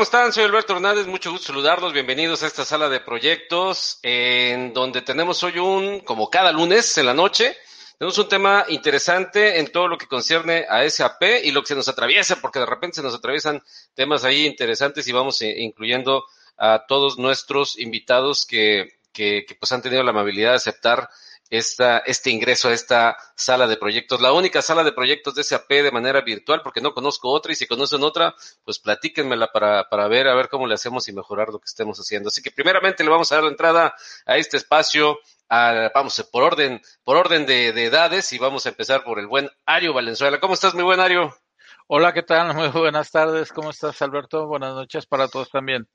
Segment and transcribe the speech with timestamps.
[0.00, 0.32] ¿Cómo están?
[0.32, 1.92] Soy Alberto Hernández, mucho gusto saludarlos.
[1.92, 7.04] Bienvenidos a esta sala de proyectos en donde tenemos hoy un, como cada lunes en
[7.04, 7.54] la noche,
[7.98, 11.74] tenemos un tema interesante en todo lo que concierne a SAP y lo que se
[11.74, 13.62] nos atraviesa, porque de repente se nos atraviesan
[13.92, 16.24] temas ahí interesantes y vamos eh, incluyendo
[16.56, 21.10] a todos nuestros invitados que, que, que pues han tenido la amabilidad de aceptar
[21.50, 25.68] esta, este ingreso a esta sala de proyectos, la única sala de proyectos de SAP
[25.68, 28.34] de manera virtual, porque no conozco otra y si conocen otra,
[28.64, 31.98] pues platíquenmela para, para ver, a ver cómo le hacemos y mejorar lo que estemos
[31.98, 32.28] haciendo.
[32.28, 36.44] Así que primeramente le vamos a dar la entrada a este espacio, a, vamos, por
[36.44, 40.38] orden, por orden de, de edades y vamos a empezar por el buen Ario Valenzuela.
[40.38, 41.34] ¿Cómo estás, mi buen Ario?
[41.88, 42.54] Hola, ¿qué tal?
[42.54, 43.52] Muy buenas tardes.
[43.52, 44.46] ¿Cómo estás, Alberto?
[44.46, 45.88] Buenas noches para todos también.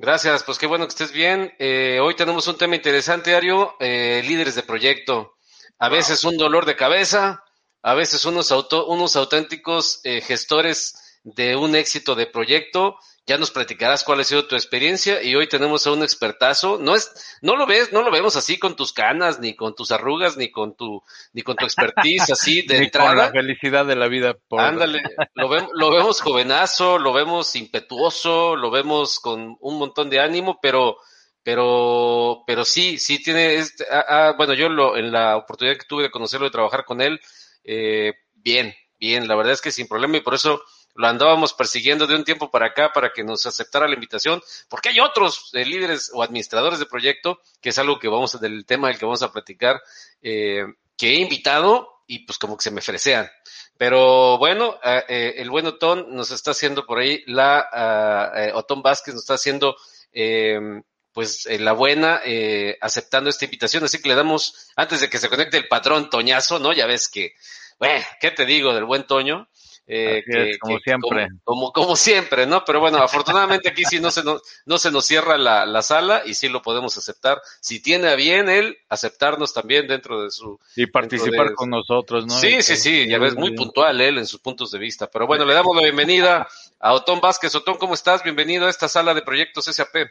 [0.00, 1.52] Gracias, pues qué bueno que estés bien.
[1.58, 5.34] Eh, hoy tenemos un tema interesante, Ario, eh, líderes de proyecto.
[5.80, 7.42] A veces un dolor de cabeza,
[7.82, 12.96] a veces unos, auto, unos auténticos eh, gestores de un éxito de proyecto
[13.28, 16.78] ya nos platicarás cuál ha sido tu experiencia y hoy tenemos a un expertazo.
[16.78, 17.12] No es,
[17.42, 20.50] no lo ves, no lo vemos así con tus canas, ni con tus arrugas, ni
[20.50, 21.02] con tu,
[21.34, 23.08] ni con tu expertise así de ni entrada.
[23.08, 24.34] Con la felicidad de la vida.
[24.50, 25.02] Ándale,
[25.34, 30.58] lo, ve, lo vemos jovenazo, lo vemos impetuoso, lo vemos con un montón de ánimo,
[30.62, 30.96] pero,
[31.42, 35.86] pero, pero sí, sí tiene, este, ah, ah, bueno, yo lo, en la oportunidad que
[35.86, 37.20] tuve de conocerlo y trabajar con él,
[37.62, 40.62] eh, bien, bien, la verdad es que sin problema y por eso
[40.98, 44.88] lo andábamos persiguiendo de un tiempo para acá para que nos aceptara la invitación, porque
[44.88, 48.88] hay otros eh, líderes o administradores de proyecto, que es algo que vamos, del tema
[48.88, 49.80] del que vamos a platicar,
[50.20, 50.64] eh,
[50.96, 53.30] que he invitado y pues como que se me fresean.
[53.76, 58.82] Pero bueno, eh, eh el buen Otón nos está haciendo por ahí la, uh, Otón
[58.82, 59.76] Vázquez nos está haciendo
[60.12, 60.82] eh,
[61.12, 63.84] pues la buena eh, aceptando esta invitación.
[63.84, 66.72] Así que le damos, antes de que se conecte el patrón Toñazo, ¿no?
[66.72, 67.34] Ya ves que,
[67.78, 69.48] bueno, ¿qué te digo del buen Toño?
[69.90, 71.28] Eh, que, es, como que, siempre.
[71.44, 72.62] Como, como, como, siempre, ¿no?
[72.62, 76.22] Pero bueno, afortunadamente aquí sí no se, no, no se nos cierra la, la, sala
[76.26, 77.40] y sí lo podemos aceptar.
[77.62, 80.60] Si tiene a bien él, aceptarnos también dentro de su...
[80.76, 82.34] Y participar de, con nosotros, ¿no?
[82.34, 85.08] Sí, sí, sí, ya ves, muy puntual él en sus puntos de vista.
[85.10, 86.46] Pero bueno, le damos la bienvenida
[86.78, 87.54] a Otón Vázquez.
[87.54, 88.22] Otón, ¿cómo estás?
[88.22, 90.10] Bienvenido a esta sala de proyectos SAP.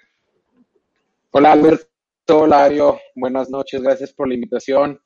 [1.29, 1.87] Hola, Alberto.
[2.29, 2.99] Hola, Ario.
[3.13, 3.79] Buenas noches.
[3.83, 4.99] Gracias por la invitación.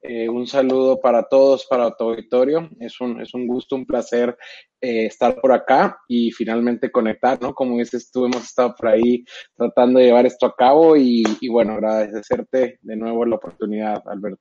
[0.00, 2.68] Eh, un saludo para todos, para tu auditorio.
[2.80, 4.36] Es un, es un gusto, un placer
[4.80, 7.52] eh, estar por acá y finalmente conectar, ¿no?
[7.52, 9.24] Como dices tú, hemos estado por ahí
[9.56, 14.40] tratando de llevar esto a cabo y, y bueno, agradecerte de nuevo la oportunidad, Alberto.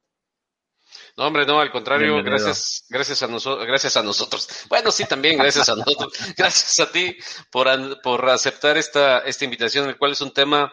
[1.18, 2.45] No, hombre, no, al contrario, Bienvenido.
[2.45, 4.47] gracias, gracias a nosotros, gracias a nosotros.
[4.69, 6.13] Bueno, sí, también gracias a nosotros.
[6.38, 7.18] Gracias a ti
[7.51, 7.68] por,
[8.01, 10.72] por aceptar esta, esta invitación, el cual es un tema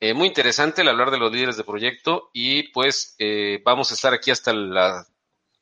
[0.00, 3.94] eh, muy interesante el hablar de los líderes de proyecto y pues eh, vamos a
[3.94, 5.06] estar aquí hasta las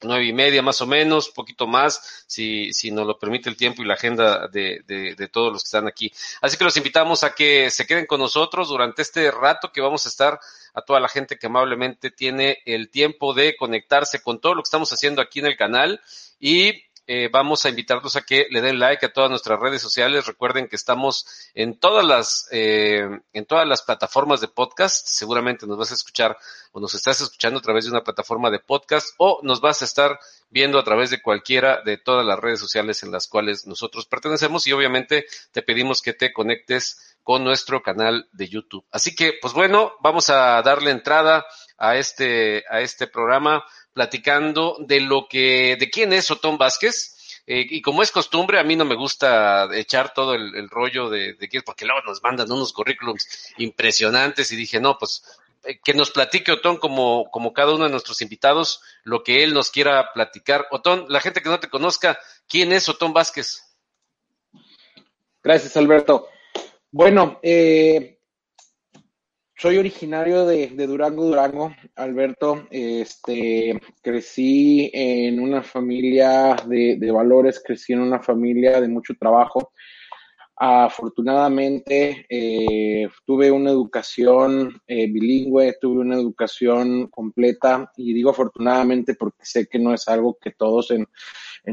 [0.03, 3.83] nueve y media más o menos, poquito más, si, si nos lo permite el tiempo
[3.83, 6.13] y la agenda de, de, de, todos los que están aquí.
[6.41, 10.05] Así que los invitamos a que se queden con nosotros durante este rato que vamos
[10.07, 10.39] a estar
[10.75, 14.69] a toda la gente que amablemente tiene el tiempo de conectarse con todo lo que
[14.69, 16.01] estamos haciendo aquí en el canal
[16.39, 20.27] y eh, vamos a invitarlos a que le den like a todas nuestras redes sociales.
[20.27, 25.07] Recuerden que estamos en todas las, eh, en todas las plataformas de podcast.
[25.07, 26.37] Seguramente nos vas a escuchar
[26.73, 29.85] o nos estás escuchando a través de una plataforma de podcast o nos vas a
[29.85, 30.19] estar
[30.49, 34.67] viendo a través de cualquiera de todas las redes sociales en las cuales nosotros pertenecemos
[34.67, 38.85] y obviamente te pedimos que te conectes con nuestro canal de YouTube.
[38.93, 41.45] Así que, pues bueno, vamos a darle entrada
[41.79, 47.41] a este, a este programa platicando de lo que, de quién es Otón Vázquez.
[47.47, 51.35] Eh, y como es costumbre, a mí no me gusta echar todo el, rollo de,
[51.35, 55.23] de quién es, porque luego nos mandan unos currículums impresionantes y dije, no, pues
[55.65, 59.55] eh, que nos platique Otón como, como cada uno de nuestros invitados, lo que él
[59.55, 60.67] nos quiera platicar.
[60.71, 63.63] Otón, la gente que no te conozca, ¿quién es Otón Vázquez?
[65.43, 66.29] Gracias, Alberto.
[66.97, 68.21] Bueno, eh,
[69.57, 72.69] soy originario de, Durango, Durango, Alberto.
[72.71, 79.73] Este, crecí en una familia de, valores, crecí en una familia de mucho trabajo.
[80.55, 89.45] Afortunadamente eh, tuve una educación eh, bilingüe, tuve una educación completa y digo afortunadamente porque
[89.45, 91.09] sé que no es algo que todos en,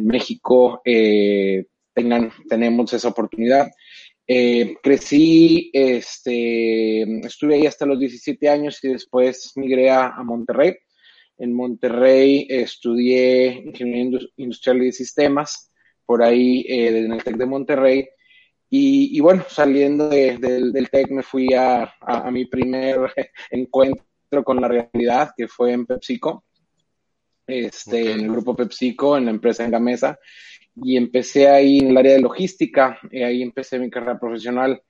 [0.03, 3.69] México eh, tengan, tenemos esa oportunidad.
[4.27, 10.75] Eh, crecí, este, estuve ahí hasta los 17 años y después migré a, Monterrey.
[11.37, 15.71] En Monterrey estudié Ingeniería Industrial y de Sistemas,
[16.05, 18.07] por ahí eh, en el TEC de Monterrey.
[18.73, 23.13] Y, bueno, saliendo del TEC me fui a, a, mi primer
[23.51, 26.45] encuentro con la realidad, que fue en PepsiCo,
[27.45, 30.17] este, en el grupo PepsiCo, en la empresa en Gamesa
[30.75, 34.81] y empecé ahí en el área de logística, y ahí empecé mi carrera profesional.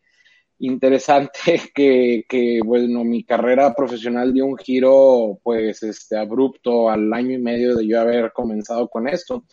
[0.59, 1.39] Interesante
[1.73, 7.41] que, que, bueno, mi carrera profesional dio un giro, pues, este, abrupto al año y
[7.41, 9.45] medio de yo haber comenzado con esto.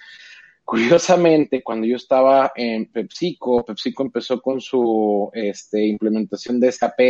[0.64, 7.00] Curiosamente, cuando yo estaba en PepsiCo, PepsiCo empezó con su este, implementación de SAP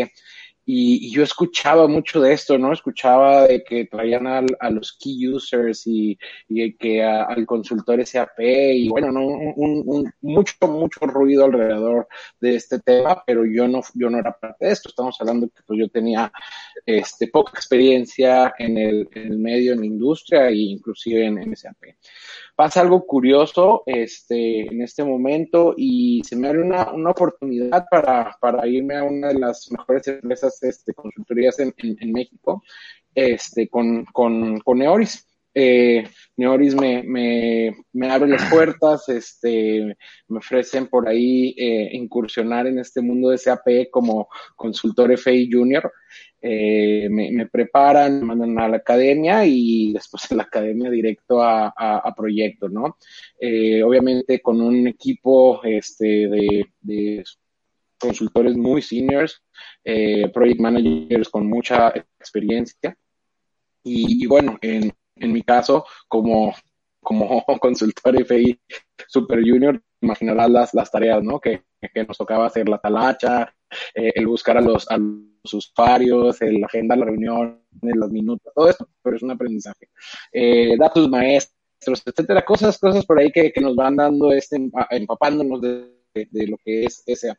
[0.70, 2.74] y, yo escuchaba mucho de esto, ¿no?
[2.74, 8.86] Escuchaba de que traían a los key users y, y que al consultor SAP y
[8.90, 9.26] bueno, ¿no?
[9.26, 12.06] Un, mucho, mucho ruido alrededor
[12.38, 14.90] de este tema, pero yo no, yo no era parte de esto.
[14.90, 16.30] Estamos hablando que pues, yo tenía
[16.84, 21.76] este, poca experiencia en el, en el medio, en la industria e inclusive en SAP
[22.58, 28.36] pasa algo curioso este, en este momento y se me abre una, una oportunidad para,
[28.40, 31.72] para, irme a una de las mejores empresas este, consultorías en,
[32.12, 32.64] México
[33.14, 35.24] este, con, con, con Neoris.
[35.54, 36.04] Eh,
[36.36, 39.96] Neoris me, me, me, abre las puertas, este,
[40.26, 45.92] me ofrecen por ahí eh, incursionar en este mundo de SAP como consultor FI Junior
[46.40, 51.68] eh, me, preparan, me mandan a la academia y después en la academia directo a,
[51.76, 52.96] a, proyectos, ¿no?
[53.40, 56.28] Eh, obviamente con un equipo este,
[56.80, 57.24] de,
[57.98, 59.42] consultores muy seniors,
[59.82, 62.96] eh, project managers con mucha experiencia.
[63.82, 66.54] Y, bueno, en, en mi caso, como,
[67.00, 68.60] como consultor FI
[69.08, 71.40] Super Junior, imaginarás las, las tareas, ¿no?
[71.40, 71.62] Que,
[71.92, 73.54] que nos tocaba hacer la talacha,
[73.94, 78.68] eh, el buscar a los, a los usuarios, el agenda la reunión, los minutos, todo
[78.68, 79.88] esto, pero es un aprendizaje.
[80.32, 85.60] Eh, datos maestros, etcétera, cosas, cosas por ahí que, que nos van dando, este, empapándonos
[85.60, 87.32] de, de, lo que es ese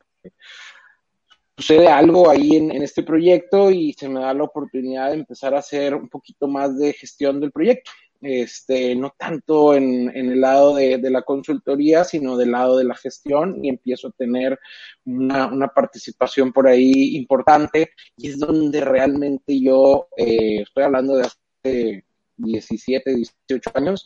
[1.58, 5.54] sucede algo ahí en, en, este proyecto y se me da la oportunidad de empezar
[5.54, 7.92] a hacer un poquito más de gestión del proyecto
[8.22, 12.84] este, no tanto en, en el lado de, de, la consultoría, sino del lado de
[12.84, 14.60] la gestión y empiezo a tener
[15.06, 21.28] una, una participación por ahí importante y es donde realmente yo, eh, estoy hablando de
[21.28, 22.06] hace
[22.38, 23.16] 17,
[23.48, 24.06] 18 años,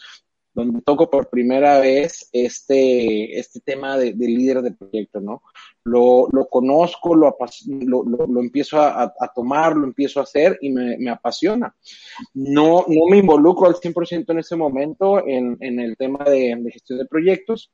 [0.53, 5.41] donde toco por primera vez este, este tema de, de líder de proyecto, ¿no?
[5.83, 7.35] Lo, lo conozco, lo,
[7.67, 11.75] lo, lo, empiezo a, a, tomar, lo empiezo a hacer y me, me apasiona.
[12.33, 16.71] No, no me involucro al 100% en ese momento en, en el tema de, de
[16.71, 17.71] gestión de proyectos,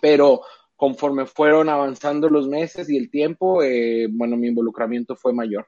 [0.00, 0.42] pero
[0.76, 5.66] conforme fueron avanzando los meses y el tiempo, eh, bueno, mi involucramiento fue mayor.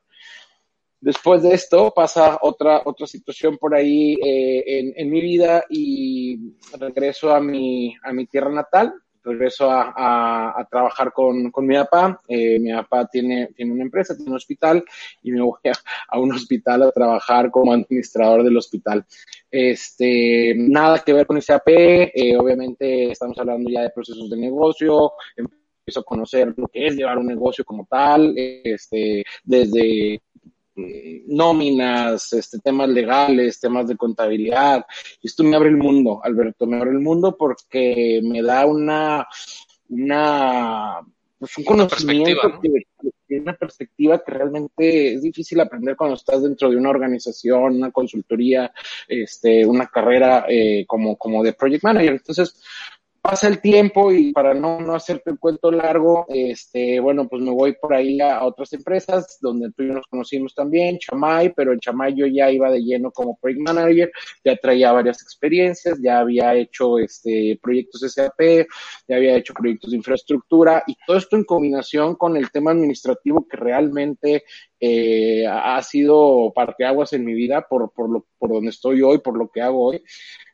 [1.01, 6.55] Después de esto pasa otra, otra situación por ahí eh, en, en, mi vida y
[6.79, 11.75] regreso a mi, a mi tierra natal, regreso a, a, a trabajar con, con, mi
[11.77, 12.21] papá.
[12.29, 14.85] Eh, mi papá tiene, tiene una empresa, tiene un hospital
[15.23, 15.59] y me voy
[16.09, 19.05] a, un hospital a trabajar como administrador del hospital.
[19.51, 25.13] Este, nada que ver con SAP, eh, obviamente estamos hablando ya de procesos de negocio,
[25.37, 30.21] empiezo a conocer lo que es llevar un negocio como tal, este, desde
[31.27, 34.85] nóminas, este, temas legales, temas de contabilidad.
[35.21, 39.27] Y esto me abre el mundo, Alberto, me abre el mundo porque me da una,
[39.89, 41.01] una,
[41.39, 46.43] pues un conocimiento, una perspectiva, que, una perspectiva que realmente es difícil aprender cuando estás
[46.43, 48.73] dentro de una organización, una consultoría,
[49.09, 52.13] este, una carrera eh, como, como de project manager.
[52.13, 52.61] Entonces,
[53.23, 57.51] pasa el tiempo y para no, no hacerte el cuento largo, este, bueno, pues me
[57.51, 61.73] voy por ahí a, otras empresas donde tú y yo nos conocimos también, Chamay, pero
[61.73, 64.11] en Chamay yo ya iba de lleno como project manager,
[64.45, 68.67] ya traía varias experiencias, ya había hecho este, proyectos SAP,
[69.07, 73.47] ya había hecho proyectos de infraestructura y todo esto en combinación con el tema administrativo
[73.47, 74.45] que realmente
[74.81, 79.37] eh, ha sido parteaguas en mi vida por, por, lo, por donde estoy hoy, por
[79.37, 80.03] lo que hago hoy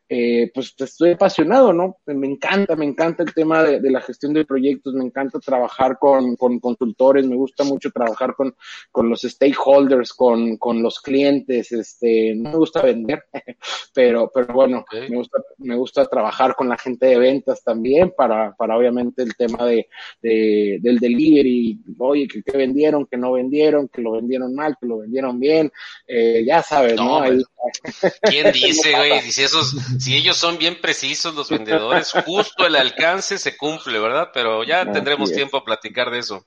[0.08, 1.98] eh, pues estoy apasionado, ¿no?
[2.06, 6.36] Me encanta, me encanta el tema de, la gestión de proyectos, me encanta trabajar con,
[6.36, 8.54] con consultores, me gusta mucho trabajar con,
[8.92, 13.24] con los stakeholders, con, con, los clientes, este, no me gusta vender,
[13.94, 18.54] pero, pero bueno, me, gusta, me gusta trabajar con la gente de ventas también para,
[18.54, 19.88] para obviamente el tema de,
[20.22, 24.98] de del delivery, oye, que, vendieron, que no vendieron, que lo vendieron mal, que lo
[24.98, 25.72] vendieron bien,
[26.06, 27.22] eh, ya sabes, ¿no?
[28.22, 29.20] ¿Quién dice, güey?
[29.22, 34.30] Dice esos si ellos son bien precisos los vendedores, justo el alcance se cumple, ¿verdad?
[34.32, 36.46] Pero ya tendremos tiempo a platicar de eso.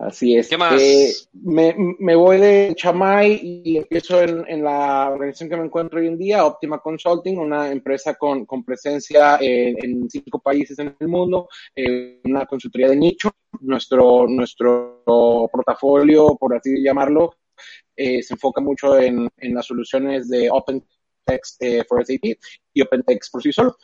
[0.00, 0.48] Así es.
[0.48, 0.80] ¿Qué más?
[0.80, 6.16] Eh, me, voy de Chamay y empiezo en, la organización que me encuentro hoy en
[6.16, 12.46] día, Optima Consulting, una empresa con, presencia en, cinco países en el mundo, eh, una
[12.46, 13.30] consultoría de nicho.
[13.60, 15.02] Nuestro, nuestro
[15.52, 17.34] portafolio, por así llamarlo,
[17.94, 20.82] eh, se enfoca mucho en, en las soluciones de Open
[21.24, 22.38] Text eh, for SAP
[22.72, 23.76] y OpenText por sí solo.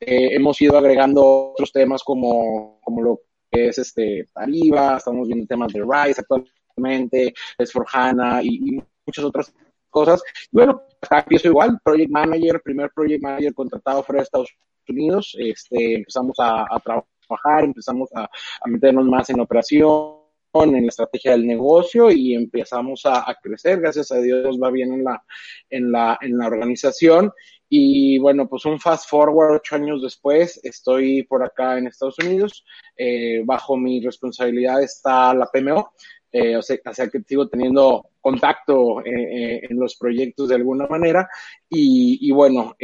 [0.00, 5.46] Eh, hemos ido agregando otros temas como, como lo que es este Arriba, estamos viendo
[5.46, 9.54] temas de RISE actualmente, es for HANA y, muchas otras
[9.90, 10.22] cosas.
[10.50, 14.50] Bueno, acá empiezo igual, Project Manager, primer Project Manager contratado fuera de Estados
[14.88, 18.28] Unidos, este, empezamos a, trabajar, empezamos a
[18.66, 20.21] meternos más en operación,
[20.54, 23.80] en la estrategia del negocio y empezamos a, crecer.
[23.80, 25.24] Gracias a Dios va bien en la,
[25.70, 27.32] en la, en la organización.
[27.68, 32.66] Y bueno, pues un fast forward ocho años después, estoy por acá en Estados Unidos.
[32.96, 35.94] Eh, bajo mi responsabilidad está la PMO.
[36.34, 36.78] Eh, o, sea,
[37.12, 41.28] que sigo teniendo contacto eh, eh, en los proyectos de alguna manera
[41.68, 42.74] y, y bueno,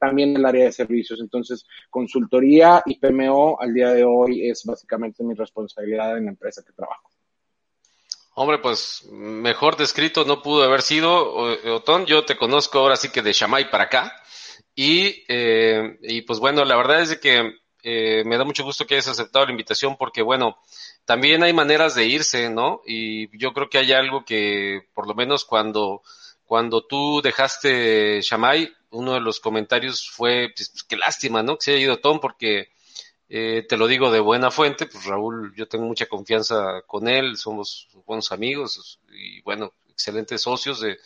[0.00, 1.20] también el área de servicios.
[1.20, 6.62] Entonces, consultoría y PMO al día de hoy es básicamente mi responsabilidad en la empresa
[6.66, 7.10] que trabajo.
[8.34, 11.34] Hombre, pues mejor descrito no pudo haber sido,
[11.74, 12.06] Otón.
[12.06, 14.12] Yo te conozco ahora sí que de Shamay para acá.
[14.74, 17.52] Y, y pues bueno, la verdad es que
[18.24, 20.58] me da mucho gusto que hayas aceptado la invitación porque bueno,
[21.06, 22.82] también hay maneras de irse, ¿no?
[22.84, 26.02] Y yo creo que hay algo que, por lo menos cuando,
[26.44, 31.56] cuando tú dejaste Shamay, uno de los comentarios fue, pues, pues, qué lástima, ¿no?
[31.56, 32.70] Que se haya ido Tom, porque
[33.28, 37.36] eh, te lo digo de buena fuente, pues Raúl, yo tengo mucha confianza con él,
[37.36, 40.98] somos buenos amigos y bueno, excelentes socios de,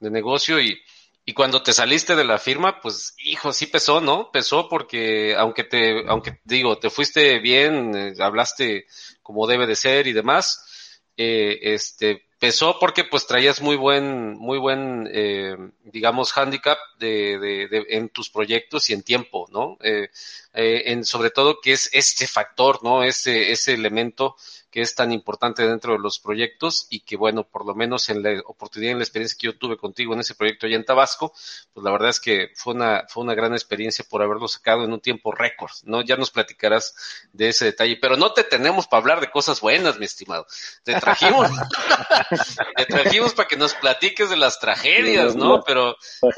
[0.00, 0.80] de negocio y,
[1.24, 4.30] y cuando te saliste de la firma, pues, hijo, sí pesó, ¿no?
[4.32, 8.86] Pesó porque, aunque te, aunque digo, te fuiste bien, eh, hablaste
[9.22, 14.58] como debe de ser y demás, eh, este, pesó porque pues traías muy buen, muy
[14.58, 19.78] buen, eh, digamos, handicap de, de, de, en tus proyectos y en tiempo, ¿no?
[19.80, 20.08] Eh,
[20.52, 23.04] eh, en, sobre todo que es este factor, ¿no?
[23.04, 24.34] Ese, ese elemento
[24.72, 28.22] que es tan importante dentro de los proyectos y que, bueno, por lo menos en
[28.22, 31.34] la oportunidad, en la experiencia que yo tuve contigo en ese proyecto allá en Tabasco,
[31.74, 34.92] pues la verdad es que fue una, fue una gran experiencia por haberlo sacado en
[34.92, 36.00] un tiempo récord, ¿no?
[36.00, 36.94] Ya nos platicarás
[37.34, 40.46] de ese detalle, pero no te tenemos para hablar de cosas buenas, mi estimado.
[40.84, 41.50] Te trajimos,
[42.76, 45.62] te trajimos para que nos platiques de las tragedias, ¿no?
[45.64, 45.96] Pero...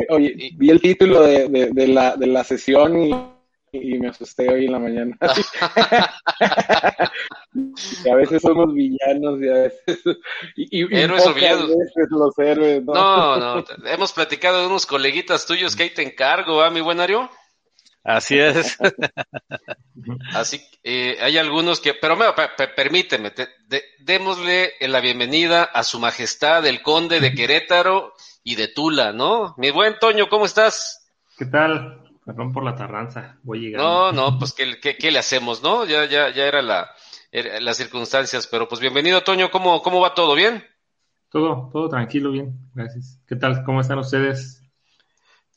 [0.08, 3.33] Oye, vi el título de, de, de la, de la sesión y
[3.82, 5.16] y me asusté hoy en la mañana.
[8.04, 10.00] y a veces somos villanos y a veces...
[10.56, 11.70] Y, héroes o villanos.
[12.10, 12.94] los héroes, ¿no?
[12.94, 13.56] ¿no?
[13.56, 17.30] No, Hemos platicado de unos coleguitas tuyos que ahí te encargo, ¿ah, mi buen Ario?
[18.04, 18.76] Así es.
[20.34, 22.26] Así, eh, hay algunos que, pero me,
[22.76, 23.32] permíteme,
[24.00, 28.12] démosle la bienvenida a su majestad, el conde de Querétaro
[28.42, 29.54] y de Tula, ¿no?
[29.56, 31.10] Mi buen Toño, ¿cómo estás?
[31.38, 32.03] ¿Qué tal?
[32.24, 34.12] Perdón por la tardanza, voy llegando.
[34.12, 35.84] No, no, pues ¿qué, qué, le hacemos, no?
[35.84, 36.90] Ya, ya, ya era la,
[37.60, 40.34] las circunstancias, pero pues bienvenido, Toño, ¿cómo, cómo va todo?
[40.34, 40.64] ¿Bien?
[41.28, 43.20] Todo, todo tranquilo, bien, gracias.
[43.26, 43.62] ¿Qué tal?
[43.64, 44.62] ¿Cómo están ustedes?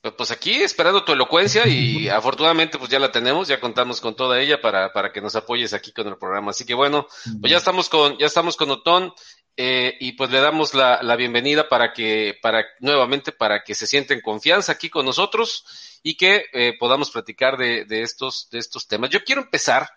[0.01, 4.15] Pues, pues aquí esperando tu elocuencia y afortunadamente pues ya la tenemos, ya contamos con
[4.15, 6.51] toda ella para, para que nos apoyes aquí con el programa.
[6.51, 7.07] Así que bueno,
[7.39, 9.13] pues ya estamos con, ya estamos con Otón
[9.59, 13.87] eh, y pues le damos la, la bienvenida para que, para nuevamente para que se
[13.87, 15.65] sienten confianza aquí con nosotros
[16.03, 19.09] y que eh, podamos platicar de, de, estos, de estos temas.
[19.09, 19.89] Yo quiero empezar,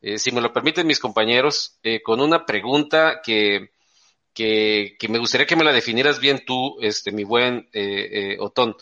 [0.00, 3.72] eh, si me lo permiten mis compañeros, eh, con una pregunta que,
[4.32, 7.68] que, me gustaría que me la definieras bien tú, este, mi buen
[8.38, 8.76] Otón.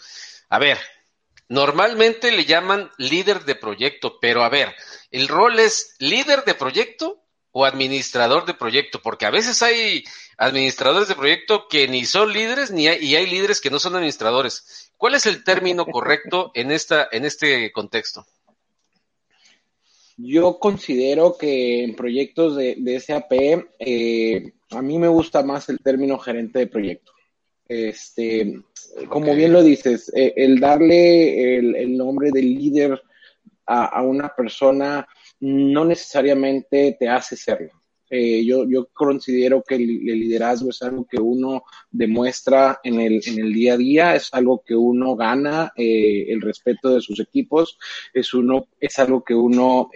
[0.51, 0.79] A ver,
[1.49, 4.75] Normalmente le llaman líder de proyecto, pero a ver,
[5.13, 7.23] ¿el rol es líder de proyecto
[7.59, 9.01] o administrador de proyecto?
[9.01, 10.05] Porque a veces hay
[10.37, 13.95] administradores de proyecto que ni son líderes ni hay, y hay líderes que no son
[13.95, 14.93] administradores.
[14.99, 18.27] ¿Cuál es el término correcto en, esta, en este contexto?
[20.19, 23.33] Yo considero que en proyectos de, de SAP,
[23.79, 27.13] eh, a mí me gusta más el término gerente de proyecto.
[27.67, 28.61] Este,
[29.09, 33.03] como bien lo dices, eh, el darle el, nombre de líder
[33.65, 35.09] a, una persona
[35.41, 37.71] no necesariamente te hace serlo.
[38.09, 43.41] Eh, yo, yo considero que el, liderazgo es algo que uno demuestra en el, en
[43.41, 47.79] el día a día, es algo que uno gana, eh, el respeto de sus equipos,
[48.15, 49.91] es, uno, es algo que uno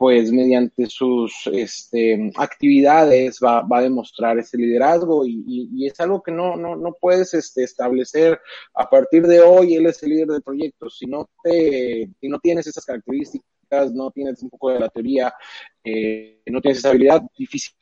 [0.00, 6.22] pues mediante sus este, actividades va, va, a demostrar ese liderazgo y, y, es algo
[6.22, 8.40] que no, no, no puedes este, establecer
[8.72, 12.38] a partir de hoy, él es el líder del proyecto, si no, te, si no
[12.38, 13.46] tienes esas características,
[13.92, 15.32] no tienes un poco de la teoría,
[15.84, 17.74] eh, no tienes esa habilidad, difícil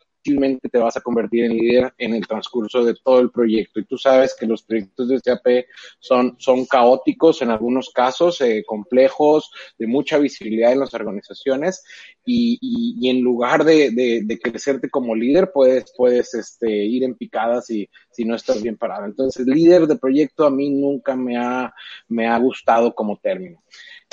[0.71, 3.81] te vas a convertir en líder en el transcurso de todo el proyecto.
[3.81, 5.67] Y tú sabes que los proyectos de SAP
[5.99, 11.83] son, son caóticos en algunos casos, eh, complejos, de mucha visibilidad en las organizaciones.
[12.25, 17.67] Y, y, en lugar de, de, crecerte como líder, puedes, puedes este, ir en picadas
[17.67, 19.07] si, si no estás bien parado.
[19.07, 21.73] Entonces, líder de proyecto a mí nunca me ha,
[22.09, 23.63] me ha gustado como término.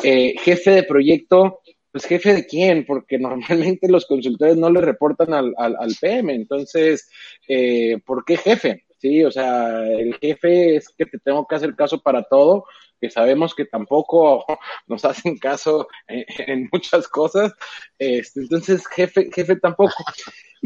[0.04, 1.62] Eh, jefe de proyecto,
[1.92, 6.34] pues jefe de quién, porque normalmente los consultores no le reportan al, al, al PM,
[6.34, 7.10] entonces,
[7.48, 8.86] eh, ¿por qué jefe?
[8.98, 12.66] Sí, o sea, el jefe es que te tengo que hacer caso para todo,
[13.00, 14.46] que sabemos que tampoco
[14.88, 17.54] nos hacen caso en, muchas cosas,
[18.00, 19.94] este, entonces jefe, jefe tampoco.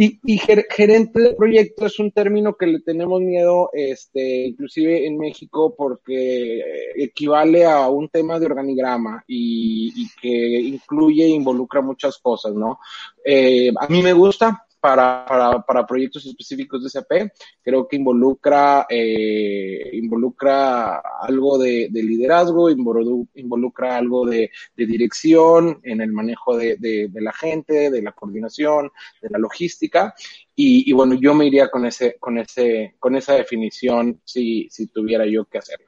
[0.01, 5.17] Y, y, gerente de proyecto es un término que le tenemos miedo, este, inclusive en
[5.17, 6.63] México, porque
[6.95, 12.79] equivale a un tema de organigrama y, que incluye e involucra muchas cosas, ¿no?
[13.25, 17.31] Eh, a mí me gusta, para, para, para, proyectos específicos de SAP.
[17.61, 26.01] Creo que involucra, eh, involucra algo de, de liderazgo, involucra algo de, de, dirección en
[26.01, 30.13] el manejo de, de, la gente, de la coordinación, de la logística.
[30.55, 34.87] Y, y, bueno, yo me iría con ese, con ese, con esa definición si, si
[34.87, 35.87] tuviera yo que hacerlo.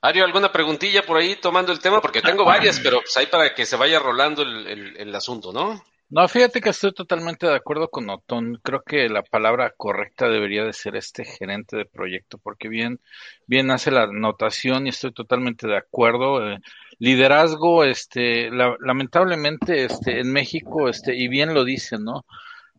[0.00, 2.00] Ario, ¿alguna preguntilla por ahí tomando el tema?
[2.00, 5.52] Porque tengo varias, pero pues ahí para que se vaya rolando el, el, el asunto,
[5.52, 5.82] ¿no?
[6.10, 8.58] No, fíjate que estoy totalmente de acuerdo con Otón.
[8.62, 12.98] Creo que la palabra correcta debería de ser este gerente de proyecto, porque bien,
[13.46, 16.50] bien hace la anotación y estoy totalmente de acuerdo.
[16.50, 16.60] Eh,
[16.98, 22.24] liderazgo, este, lamentablemente, este, en México, este, y bien lo dicen, ¿no?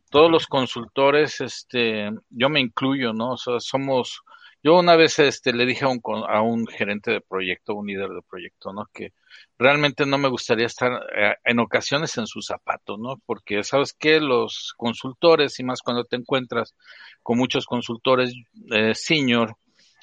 [0.09, 3.33] Todos los consultores, este, yo me incluyo, ¿no?
[3.33, 4.21] O sea, somos,
[4.63, 8.09] yo una vez, este, le dije a un, a un gerente de proyecto, un líder
[8.09, 8.85] de proyecto, ¿no?
[8.93, 9.13] Que
[9.57, 13.21] realmente no me gustaría estar eh, en ocasiones en su zapato, ¿no?
[13.25, 16.75] Porque sabes que los consultores, y más cuando te encuentras
[17.23, 18.33] con muchos consultores
[18.71, 19.55] eh, senior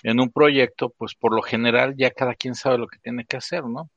[0.02, 3.36] en un proyecto, pues por lo general ya cada quien sabe lo que tiene que
[3.36, 3.90] hacer, ¿no?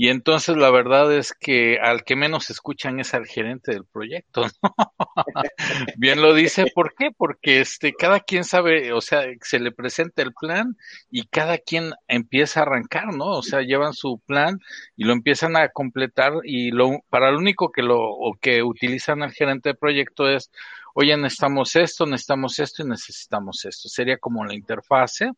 [0.00, 4.46] Y entonces la verdad es que al que menos escuchan es al gerente del proyecto,
[4.62, 4.74] ¿no?
[5.98, 7.10] Bien lo dice, ¿por qué?
[7.14, 10.78] Porque este, cada quien sabe, o sea, se le presenta el plan
[11.10, 13.26] y cada quien empieza a arrancar, ¿no?
[13.26, 14.58] O sea, llevan su plan
[14.96, 19.22] y lo empiezan a completar y lo, para lo único que lo, o que utilizan
[19.22, 20.50] al gerente de proyecto es,
[20.94, 23.90] oye, necesitamos esto, necesitamos esto y necesitamos esto.
[23.90, 25.32] Sería como la interfase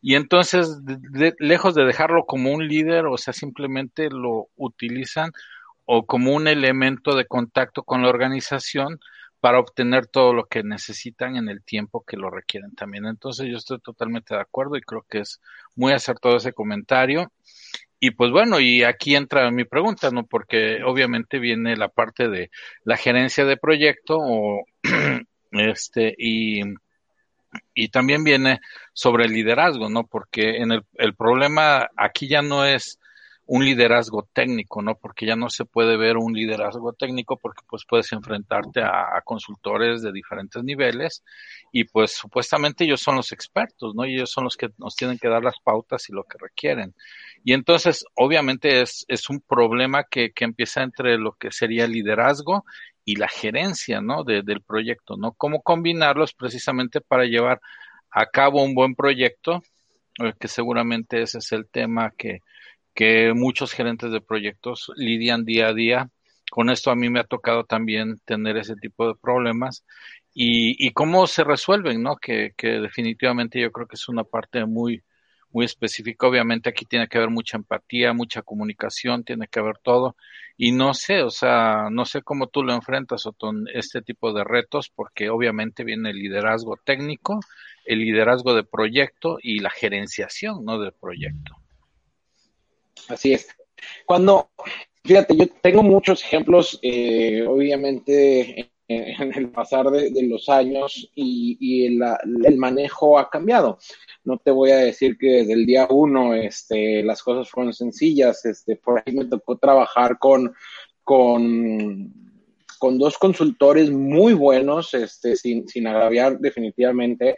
[0.00, 0.68] y entonces,
[1.38, 5.32] lejos de dejarlo como un líder, o sea, simplemente lo utilizan
[5.84, 9.00] o como un elemento de contacto con la organización
[9.40, 13.06] para obtener todo lo que necesitan en el tiempo que lo requieren también.
[13.06, 15.40] Entonces yo estoy totalmente de acuerdo y creo que es
[15.76, 17.32] muy acertado ese comentario.
[18.00, 20.26] Y pues bueno, y aquí entra mi pregunta, ¿no?
[20.26, 22.50] Porque obviamente viene la parte de
[22.84, 24.64] la gerencia de proyecto o
[25.52, 26.62] este y
[27.74, 28.60] y también viene
[28.92, 30.06] sobre el liderazgo, ¿no?
[30.06, 32.98] Porque en el, el problema aquí ya no es
[33.48, 34.96] un liderazgo técnico, ¿no?
[34.96, 40.02] Porque ya no se puede ver un liderazgo técnico porque pues puedes enfrentarte a, consultores
[40.02, 41.24] de diferentes niveles
[41.72, 44.04] y pues supuestamente ellos son los expertos, ¿no?
[44.04, 46.94] Y ellos son los que nos tienen que dar las pautas y lo que requieren.
[47.42, 52.66] Y entonces, obviamente es, es un problema que, que empieza entre lo que sería liderazgo
[53.08, 54.22] y la gerencia, ¿no?
[54.22, 55.32] del proyecto, ¿no?
[55.32, 57.58] Cómo combinarlos precisamente para llevar
[58.10, 59.62] a cabo un buen proyecto,
[60.22, 62.40] eh, que seguramente ese es el tema que,
[62.94, 66.10] que muchos gerentes de proyectos lidian día a día.
[66.50, 69.86] Con esto a mí me ha tocado también tener ese tipo de problemas
[70.34, 72.16] y, y cómo se resuelven, ¿no?
[72.16, 75.02] Que, que definitivamente yo creo que es una parte muy,
[75.50, 76.26] muy específica.
[76.26, 80.16] Obviamente aquí tiene que haber mucha empatía, mucha comunicación, tiene que haber todo.
[80.56, 84.44] Y no sé, o sea, no sé cómo tú lo enfrentas, Otón, este tipo de
[84.44, 87.40] retos, porque obviamente viene el liderazgo técnico,
[87.84, 90.78] el liderazgo de proyecto y la gerenciación, ¿no?
[90.78, 91.56] Del proyecto.
[93.08, 93.48] Así es.
[94.04, 94.50] Cuando,
[95.04, 102.56] fíjate, yo tengo muchos ejemplos, eh, obviamente, en el pasar de, los años y, el,
[102.56, 103.78] manejo ha cambiado.
[104.24, 108.44] No te voy a decir que desde el día uno este, las cosas fueron sencillas.
[108.46, 110.54] Este, por ahí me tocó trabajar con,
[111.04, 112.12] con,
[112.78, 117.36] con dos consultores muy buenos, este, sin, sin agraviar definitivamente,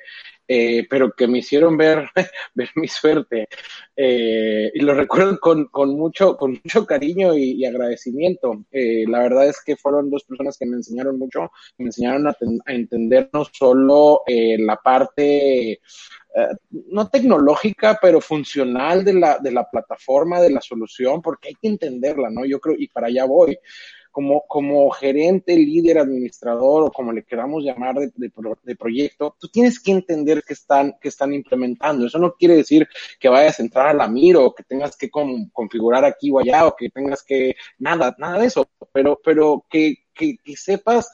[0.53, 2.11] eh, pero que me hicieron ver,
[2.55, 3.47] ver mi suerte.
[3.95, 8.65] Eh, y lo recuerdo con, con, mucho, con mucho cariño y, agradecimiento.
[8.73, 12.37] Eh, la verdad es que fueron dos personas que me enseñaron mucho, me enseñaron a,
[12.67, 15.81] entender no solo la parte
[16.71, 21.69] no tecnológica, pero funcional de la, de la plataforma, de la solución, porque hay que
[21.69, 22.45] entenderla, ¿no?
[22.45, 23.57] Yo creo, y para allá voy
[24.11, 29.81] como, como gerente, líder, administrador o como le queramos llamar de, de, proyecto, tú tienes
[29.81, 32.07] que entender que están, que están implementando.
[32.07, 35.11] Eso no quiere decir que vayas a entrar a la miro o que tengas que
[35.11, 39.94] configurar aquí o allá o que tengas que, nada, nada de eso, pero, pero que,
[40.14, 41.11] que, que sepas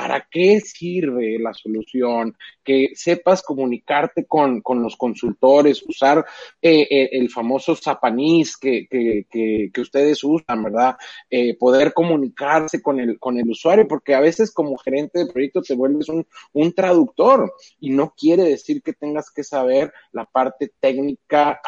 [0.00, 2.34] para qué sirve la solución,
[2.64, 6.24] que sepas comunicarte con, con los consultores, usar
[6.62, 10.96] eh, eh, el famoso Zapanis que, que, que, ustedes usan, ¿verdad?
[11.28, 15.60] Eh, poder comunicarse con el, con el usuario, porque a veces como gerente de proyecto
[15.60, 20.72] te vuelves un, un traductor y no quiere decir que tengas que saber la parte
[20.80, 21.60] técnica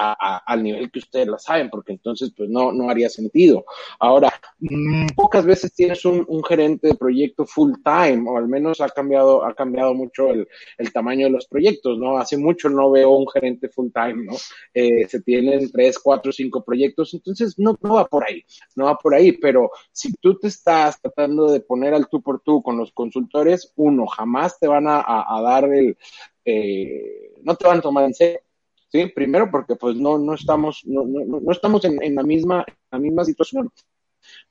[0.47, 3.67] al nivel que ustedes la saben, porque entonces pues no, no haría sentido.
[3.99, 8.81] Ahora, mm, pocas veces tienes un, un gerente de proyecto full time o al menos
[8.81, 12.19] ha cambiado, ha cambiado mucho el, el tamaño de los proyectos, ¿no?
[12.19, 14.33] Hace mucho no veo un gerente full time, ¿no?
[14.75, 18.45] Eh, se tienen tres, cuatro, cinco proyectos, entonces no, no va por ahí,
[18.77, 22.41] no va por ahí, pero si tú te estás tratando de poner al tú por
[22.41, 25.03] tú con los consultores, uno, jamás te van a,
[25.43, 25.97] dar el,
[26.45, 28.41] eh, no te van a tomar en serio.
[28.89, 29.07] ¿sí?
[29.07, 32.99] Primero porque pues no, no estamos, no, no, no estamos en, en, la misma, la
[32.99, 33.71] misma situación.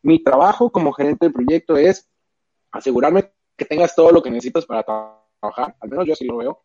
[0.01, 2.09] Mi trabajo como gerente de proyecto es
[2.71, 6.63] asegurarme que tengas todo lo que necesitas para trabajar, al menos yo así lo veo,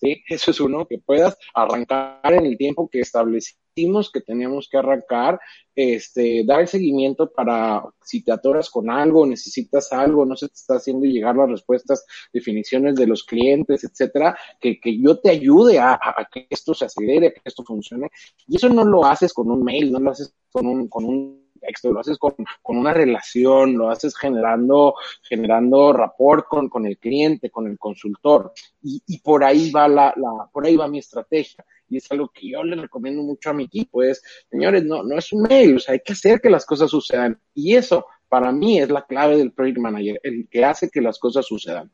[0.00, 0.22] ¿sí?
[0.28, 5.40] Eso es uno, que puedas arrancar en el tiempo que establecimos que teníamos que arrancar,
[5.74, 10.54] este, dar el seguimiento para si te atoras con algo, necesitas algo, no se te
[10.54, 15.80] está haciendo llegar las respuestas, definiciones de los clientes, etcétera, que, que yo te ayude
[15.80, 18.08] a, a, que esto se acelere, a que esto funcione.
[18.46, 21.45] Y eso no lo haces con un mail, no lo haces con un, con un
[21.58, 26.98] texto, lo haces con, con una relación, lo haces generando, generando rapport con, con el
[26.98, 28.52] cliente, con el consultor.
[28.82, 31.64] Y, y por ahí va la, la, por ahí va mi estrategia.
[31.88, 35.16] Y es algo que yo le recomiendo mucho a mi equipo, es, señores, no, no
[35.16, 37.40] es un mail, o sea, hay que hacer que las cosas sucedan.
[37.54, 41.18] Y eso, para mí, es la clave del project manager, el que hace que las
[41.18, 41.92] cosas sucedan.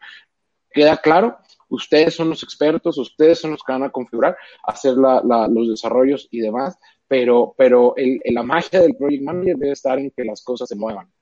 [0.70, 1.36] ¿Queda claro?
[1.68, 6.28] Ustedes son los expertos, ustedes son los que van a configurar, hacer la, los desarrollos
[6.30, 6.78] y demás,
[7.12, 10.76] pero, pero el, la magia del project manager debe estar en que las cosas se
[10.76, 11.12] muevan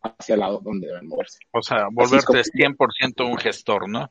[0.00, 1.38] hacia el lado donde deben moverse.
[1.50, 4.10] O sea, volverte 100% un gestor, ¿no?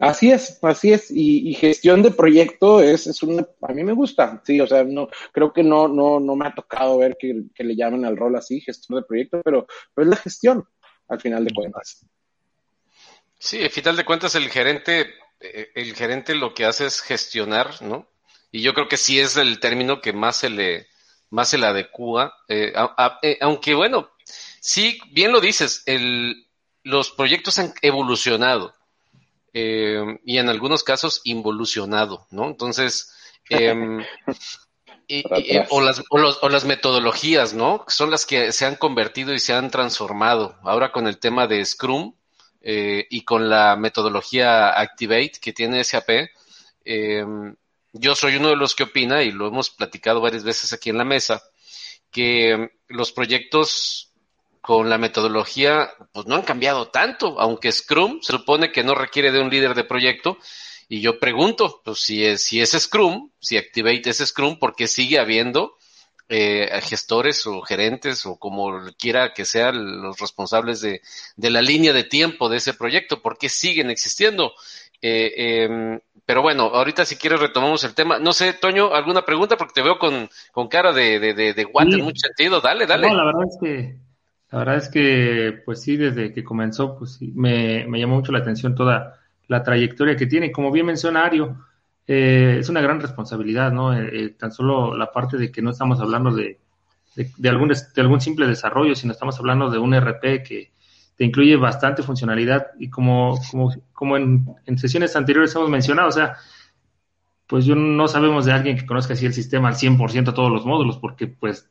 [0.00, 1.12] Así es, así es.
[1.12, 5.10] Y, gestión de proyecto es, es una, a mí me gusta, sí, o sea, no,
[5.30, 8.34] creo que no, no, no me ha tocado ver que, que le llamen al rol
[8.34, 10.68] así, gestor de proyecto, pero, pero es la gestión,
[11.06, 12.04] al final de cuentas.
[13.38, 15.06] Sí, al final de cuentas el gerente,
[15.38, 18.08] eh, el gerente lo que hace es gestionar, ¿no?
[18.50, 20.88] Y yo creo que sí es el término que más se le,
[21.30, 22.34] más se le adecua.
[22.48, 22.72] Eh,
[23.22, 24.10] eh, aunque bueno,
[24.60, 26.46] sí, bien lo dices, el,
[26.82, 28.74] los proyectos han evolucionado
[29.52, 32.46] eh, y en algunos casos involucionado, ¿no?
[32.46, 33.12] Entonces,
[33.50, 34.02] em,
[35.70, 37.84] o, las, o, los, o, las metodologías, ¿no?
[37.88, 40.56] Son las que se han convertido y se han transformado.
[40.62, 42.14] Ahora con el tema de Scrum
[42.60, 46.28] y con la metodología Activate que tiene SAP,
[46.84, 47.24] eh,
[47.92, 50.98] yo soy uno de los que opina, y lo hemos platicado varias veces aquí en
[50.98, 51.42] la mesa,
[52.10, 54.08] que los proyectos
[54.60, 59.32] con la metodología pues no han cambiado tanto, aunque Scrum se supone que no requiere
[59.32, 60.38] de un líder de proyecto.
[60.90, 64.86] Y yo pregunto, pues si es, si es Scrum, si Activate es Scrum, ¿por qué
[64.86, 65.76] sigue habiendo
[66.28, 71.00] eh, gestores o gerentes o como quiera que sean los responsables de,
[71.36, 73.22] de la línea de tiempo de ese proyecto?
[73.22, 74.52] ¿Por qué siguen existiendo?
[75.00, 78.18] Eh, eh, pero bueno, ahorita si quieres retomamos el tema.
[78.18, 79.56] No sé, Toño, ¿alguna pregunta?
[79.56, 82.60] Porque te veo con, con cara de, de, de, de guante en mucho sentido.
[82.60, 83.08] Dale, dale.
[83.08, 83.96] No, la verdad es que,
[84.50, 88.32] la verdad es que, pues sí, desde que comenzó, pues sí, me, me llamó mucho
[88.32, 90.52] la atención toda la trayectoria que tiene.
[90.52, 91.64] Como bien menciona Ario,
[92.06, 93.98] eh, es una gran responsabilidad, ¿no?
[93.98, 96.58] Eh, tan solo la parte de que no estamos hablando de,
[97.14, 100.70] de, algún, de algún simple desarrollo, sino estamos hablando de un RP que
[101.18, 106.36] te incluye bastante funcionalidad y como, como, como en, sesiones anteriores hemos mencionado, o sea,
[107.48, 110.64] pues yo no sabemos de alguien que conozca así el sistema al 100% todos los
[110.64, 111.68] módulos, porque pues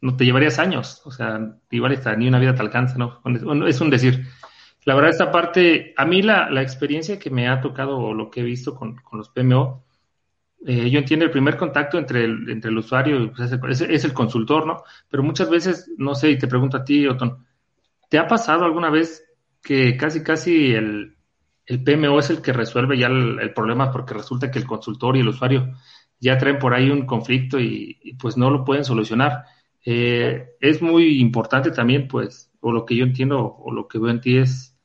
[0.00, 3.20] no te llevarías años, o sea, igual está, ni una vida te alcanza, ¿no?
[3.66, 4.24] Es un decir.
[4.84, 8.30] La verdad, esta parte, a mí la, la experiencia que me ha tocado o lo
[8.30, 9.84] que he visto con, con los PMO,
[10.64, 14.12] eh, yo entiendo el primer contacto entre el, entre el usuario pues, es, es, el
[14.12, 14.84] consultor, ¿no?
[15.08, 17.45] Pero muchas veces, no sé, y te pregunto a ti, Otón,
[18.08, 19.24] ¿te ha pasado alguna vez
[19.62, 21.16] que casi, casi el,
[21.66, 25.20] el PMO es el que resuelve ya el, problema porque resulta que el consultor y
[25.20, 25.74] el usuario
[26.20, 29.44] ya traen por ahí un conflicto y, pues no lo pueden solucionar.
[29.84, 34.10] Eh, es muy importante también, pues, o lo que yo entiendo o lo que veo
[34.10, 34.76] en ti es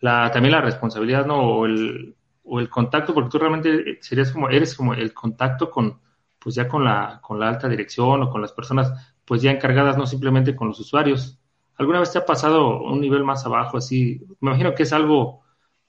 [0.00, 1.40] la, también la responsabilidad, ¿no?
[1.40, 6.00] O el, o el contacto, porque tú realmente serías como, eres como el contacto con,
[6.38, 8.92] pues ya con la, con la alta dirección o con las personas,
[9.24, 11.38] pues ya encargadas, no simplemente con los usuarios.
[11.78, 14.20] ¿Alguna vez te ha pasado un nivel más abajo así?
[14.40, 15.42] Me imagino que es algo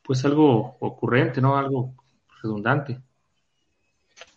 [0.08, 1.58] pues algo ocurrente, ¿no?
[1.58, 1.94] Algo
[2.42, 2.98] redundante.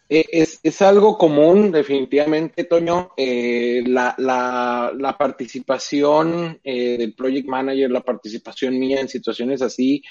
[0.09, 3.13] Eh, es, es, algo común, definitivamente, Toño.
[3.17, 10.03] Eh, la, la, la, participación eh, del project manager, la participación mía en situaciones así,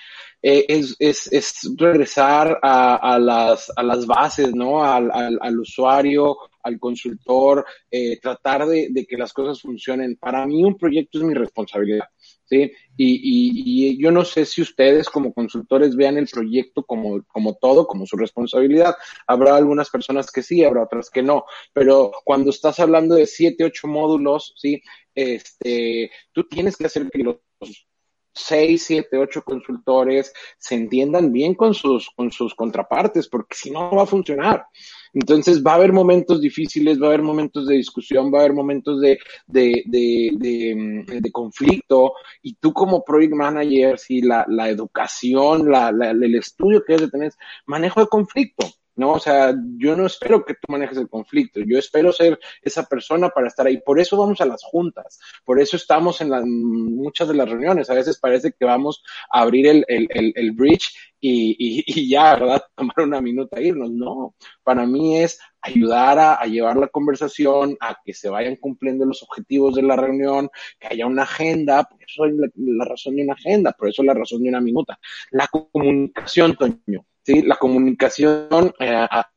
[0.42, 4.82] es, es, es, regresar a, a, las, a las bases, ¿no?
[4.82, 10.18] Al, al usuario, al consultor, eh, tratar de, de que las cosas funcionen.
[10.18, 12.08] Para mí, un proyecto es mi responsabilidad.
[12.50, 12.72] ¿sí?
[12.98, 17.88] Y, y, yo no sé si ustedes como consultores vean el proyecto como, como todo,
[17.88, 18.96] como su responsabilidad.
[19.28, 23.64] Habrá algunas personas que sí, habrá otras que no, pero cuando estás hablando de siete,
[23.64, 24.82] ocho módulos, ¿sí?
[25.14, 27.38] Este, tú tienes que hacer que los
[28.34, 33.90] seis, siete, ocho consultores se entiendan bien con sus, con sus contrapartes, porque si no,
[33.90, 34.66] no va a funcionar.
[35.14, 38.54] Entonces va a haber momentos difíciles, va a haber momentos de discusión, va a haber
[38.54, 44.46] momentos de, de, de, de, mm, de conflicto y tú como project manager, si la,
[44.48, 47.34] la educación, la, la, el estudio que debes de tener,
[47.66, 48.68] manejo de conflicto.
[49.00, 49.14] ¿No?
[49.14, 53.30] O sea, yo no espero que tú manejes el conflicto, yo espero ser esa persona
[53.30, 53.80] para estar ahí.
[53.80, 56.30] Por eso vamos a las juntas, por eso estamos en
[56.96, 57.90] muchas de las reuniones.
[57.90, 61.56] A veces parece que vamos a abrir el, el, el, bridge y,
[61.88, 62.62] y, ya, ¿verdad?
[62.76, 63.90] Tomar una minuta e irnos.
[63.90, 69.06] No, para mí es ayudar a, a, llevar la conversación, a que se vayan cumpliendo
[69.06, 73.16] los objetivos de la reunión, que haya una agenda, por eso es la, la razón
[73.16, 75.00] de una agenda, por eso es la razón de una minuta.
[75.32, 77.44] La comunicación, Toño ¿sí?
[77.44, 79.30] La comunicación eh, a,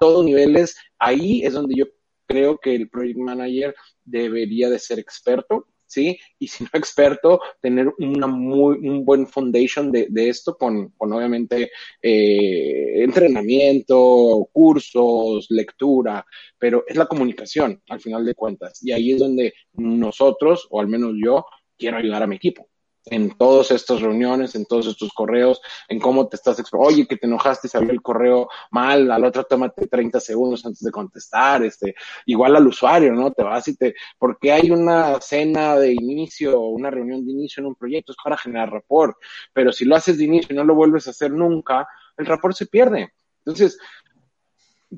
[0.00, 1.84] todos niveles, ahí es donde yo
[2.26, 6.18] creo que el project manager debería de ser experto, ¿sí?
[6.40, 11.12] Y si no experto, tener una muy, un buen foundation de, de esto con, con
[11.12, 11.70] obviamente
[12.02, 16.26] eh, entrenamiento, cursos, lectura,
[16.58, 18.82] pero es la comunicación al final de cuentas.
[18.82, 21.46] Y ahí es donde nosotros, o al menos yo,
[21.78, 22.68] quiero ayudar a mi equipo
[23.06, 27.26] en todas estas reuniones, en todos estos correos, en cómo te estás oye, que te
[27.26, 31.94] enojaste y salió el correo mal, al otro tómate 30 segundos antes de contestar, este,
[32.26, 33.32] igual al usuario, ¿no?
[33.32, 37.60] Te vas y te, porque hay una cena de inicio o una reunión de inicio
[37.60, 39.16] en un proyecto, es para generar rapport,
[39.52, 42.56] pero si lo haces de inicio y no lo vuelves a hacer nunca, el rapport
[42.56, 43.12] se pierde.
[43.44, 43.78] Entonces,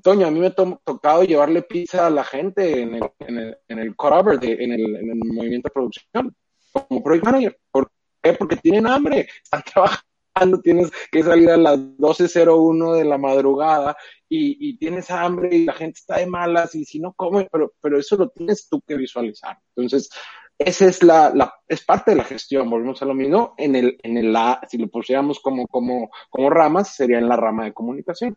[0.03, 3.39] Toño, a mí me ha to tocado llevarle pizza a la gente en el, en
[3.39, 3.95] el, en el
[4.41, 6.37] de, en, el, en el movimiento de producción,
[6.73, 7.98] como project manager, porque
[8.39, 9.63] porque tienen hambre, están
[10.35, 13.97] trabajando, tienes que salir a las 12.01 de la madrugada
[14.29, 17.73] y, y, tienes hambre y la gente está de malas y si no come, pero,
[17.81, 19.59] pero eso lo tienes tú que visualizar.
[19.75, 20.11] Entonces,
[20.59, 23.99] esa es la, la, es parte de la gestión, volvemos a lo mismo, en el,
[24.03, 27.73] en el, la, si lo pusiéramos como, como, como ramas, sería en la rama de
[27.73, 28.37] comunicación.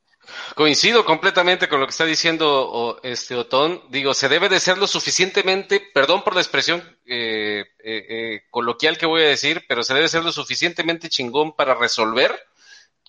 [0.55, 3.83] Coincido completamente con lo que está diciendo este Otón.
[3.91, 8.99] Digo, se debe de ser lo suficientemente, perdón por la expresión eh, eh, eh, coloquial
[8.99, 12.39] que voy a decir, pero se debe ser lo suficientemente chingón para resolver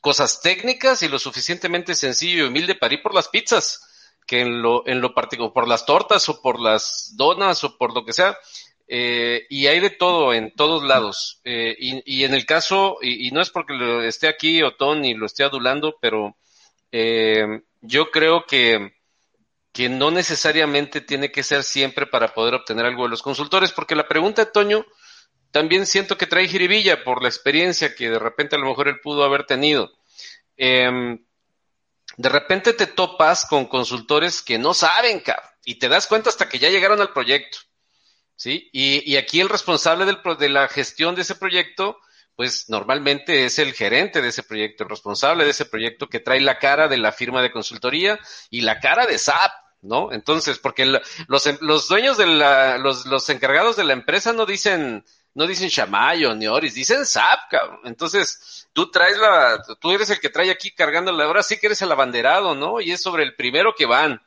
[0.02, 4.62] cosas técnicas y lo suficientemente sencillo y humilde para ir por las pizzas, que en
[4.62, 8.14] lo, en lo particular, por las tortas o por las donas o por lo que
[8.14, 8.38] sea.
[8.88, 11.42] Eh, y hay de todo en todos lados.
[11.44, 15.06] Eh, y, y, en el caso, y, y, no es porque lo esté aquí Otón
[15.06, 16.36] y lo esté adulando, pero
[16.92, 18.94] eh, yo creo que,
[19.72, 23.96] que no necesariamente tiene que ser siempre para poder obtener algo de los consultores, porque
[23.96, 24.86] la pregunta Toño
[25.52, 29.00] también siento que trae jiribilla por la experiencia que de repente a lo mejor él
[29.02, 29.92] pudo haber tenido.
[30.58, 31.18] Eh,
[32.18, 36.50] de repente te topas con consultores que no saben, cabrón, y te das cuenta hasta
[36.50, 37.60] que ya llegaron al proyecto.
[38.36, 38.70] ¿Sí?
[38.72, 42.00] Y, y aquí el responsable del, de la gestión de ese proyecto
[42.40, 46.40] pues normalmente es el gerente de ese proyecto, el responsable de ese proyecto que trae
[46.40, 48.18] la cara de la firma de consultoría
[48.50, 50.14] y la cara de SAP, ¿no?
[50.14, 51.02] Entonces, porque los,
[51.60, 56.34] los dueños de la, los, los encargados de la empresa no dicen, no dicen Shamayo
[56.34, 57.82] ni Oris, dicen SAP, cabrón.
[57.84, 61.68] Entonces, tú traes la, tú eres el que trae aquí cargando la, ahora sí que
[61.68, 62.80] eres el abanderado, ¿no?
[62.80, 64.22] Y es sobre el primero que van.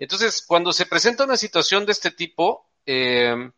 [0.00, 3.52] Entonces, cuando se presenta una situación de este tipo, eh,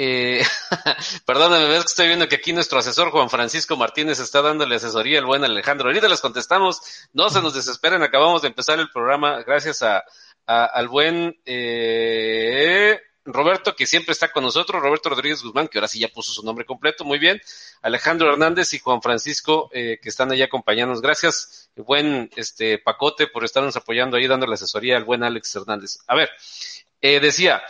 [0.00, 0.44] eh,
[1.26, 5.18] perdóname, ves que estoy viendo que aquí nuestro asesor Juan Francisco Martínez está dándole asesoría
[5.18, 5.88] al buen Alejandro.
[5.88, 6.80] Ahorita les contestamos,
[7.12, 10.04] no se nos desesperen, acabamos de empezar el programa gracias a,
[10.46, 15.98] al buen eh, Roberto, que siempre está con nosotros, Roberto Rodríguez Guzmán, que ahora sí
[15.98, 17.40] ya puso su nombre completo, muy bien.
[17.82, 21.02] Alejandro Hernández y Juan Francisco, eh, que están ahí acompañándonos.
[21.02, 25.98] Gracias, buen este Pacote, por estarnos apoyando ahí, dándole asesoría al buen Alex Hernández.
[26.06, 26.30] A ver,
[27.00, 27.62] eh, decía,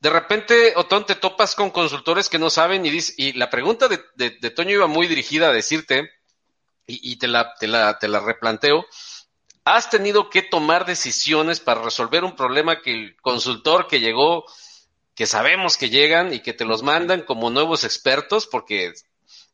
[0.00, 3.88] de repente, Otón, te topas con consultores que no saben y, dice, y la pregunta
[3.88, 6.10] de, Toño iba muy dirigida a decirte,
[6.86, 8.86] y, te, la, te, la, te la replanteo,
[9.64, 14.44] has tenido que tomar decisiones para resolver un problema que el consultor que llegó,
[15.16, 18.92] que sabemos que llegan y que te los mandan como nuevos expertos, porque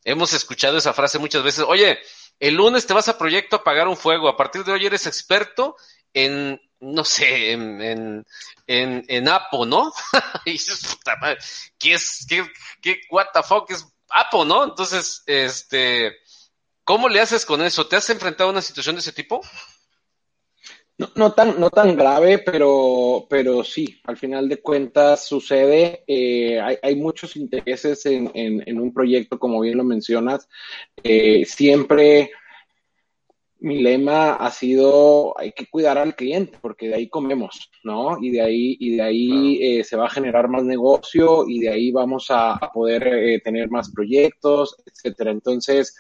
[0.05, 1.99] hemos escuchado esa frase muchas veces, oye,
[2.41, 5.07] el lunes te vas a proyecto a pagar un fuego, a partir de hoy eres
[5.07, 5.77] experto
[6.13, 8.25] en no sé, en, en,
[8.67, 9.93] en, Apo, ¿no?
[10.45, 11.39] y dices, puta madre,
[11.79, 12.45] ¿qué es, qué,
[12.81, 14.65] qué, what the fuck es Apo, ¿no?
[14.65, 16.17] Entonces, este,
[16.85, 17.87] ¿cómo le haces con eso?
[17.87, 19.41] ¿Te has enfrentado a una situación de ese tipo?
[21.15, 26.05] No, tan, no tan grave, pero, pero sí, al final de cuentas sucede.
[26.07, 30.49] Eh, hay, hay, muchos intereses en, en, en, un proyecto, como bien lo mencionas.
[31.03, 32.31] Eh, siempre
[33.63, 38.19] mi lema ha sido hay que cuidar al cliente porque de ahí comemos, ¿no?
[38.21, 41.69] Y de ahí y de ahí eh, se va a generar más negocio y de
[41.69, 45.31] ahí vamos a, a poder eh, tener más proyectos, etcétera.
[45.31, 45.95] Entonces,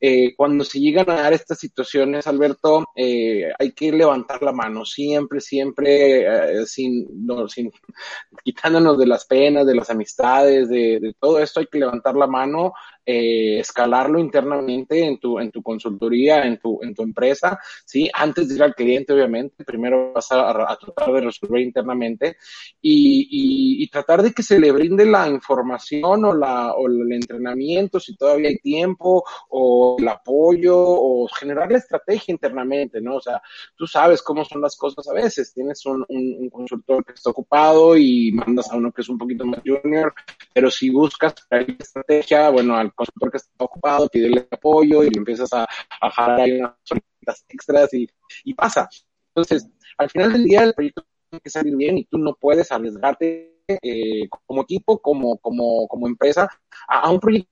[0.00, 4.84] eh, cuando se llegan a dar estas situaciones, Alberto, eh, hay que levantar la mano,
[4.84, 7.72] siempre, siempre, eh, sin, no, sin,
[8.44, 12.28] quitándonos de las penas, de las amistades, de, de, todo esto, hay que levantar la
[12.28, 12.72] mano
[13.10, 18.06] eh, escalarlo internamente en tu, en tu consultoría, en tu, en tu empresa, ¿sí?
[18.12, 22.36] Antes de ir al cliente, obviamente, primero vas a, tratar de resolver internamente
[22.82, 27.10] y, y, y, tratar de que se le brinde la información o, la, o el
[27.10, 33.16] entrenamiento, si todavía hay tiempo, o el apoyo, o generar la estrategia internamente, ¿no?
[33.16, 33.40] O sea,
[33.74, 37.30] tú sabes cómo son las cosas a veces, tienes un, un, un consultor que está
[37.30, 40.12] ocupado y mandas a uno que es un poquito más junior,
[40.52, 45.18] pero si buscas la estrategia, bueno, al consultor que está ocupado, pídele apoyo y le
[45.18, 45.66] empiezas a,
[46.00, 48.88] a jalar ahí unas solitas extras y, pasa.
[49.34, 52.70] Entonces, al final del día el proyecto tiene que salir bien y tú no puedes
[52.72, 56.48] arriesgarte eh, como equipo, como, como, empresa,
[56.88, 57.48] a, un proyecto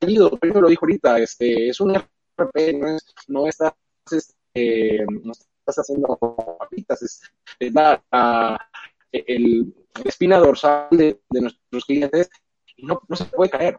[0.00, 0.38] fallido.
[0.42, 3.72] Yo lo dijo ahorita, este, es un RP, no, es, no estás,
[4.10, 6.16] este, no estás haciendo
[6.58, 7.22] papitas, es,
[7.58, 8.70] es la, la,
[9.10, 12.30] el, espina dorsal de, nuestros clientes
[12.76, 13.78] y no, no se puede caer.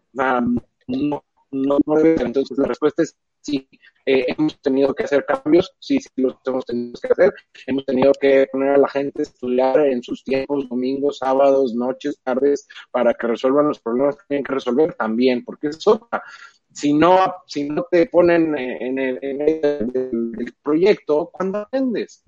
[0.87, 2.27] No, no, no debe ser.
[2.27, 3.67] Entonces, la respuesta es sí.
[4.07, 7.33] Eh, hemos tenido que hacer cambios, sí, sí, los hemos tenido que hacer.
[7.65, 12.19] Hemos tenido que poner a la gente a estudiar en sus tiempos, domingos, sábados, noches,
[12.23, 16.23] tardes, para que resuelvan los problemas que tienen que resolver también, porque es otra.
[16.71, 17.17] Si no,
[17.47, 22.23] si no te ponen en el, en el proyecto, ¿cuándo aprendes?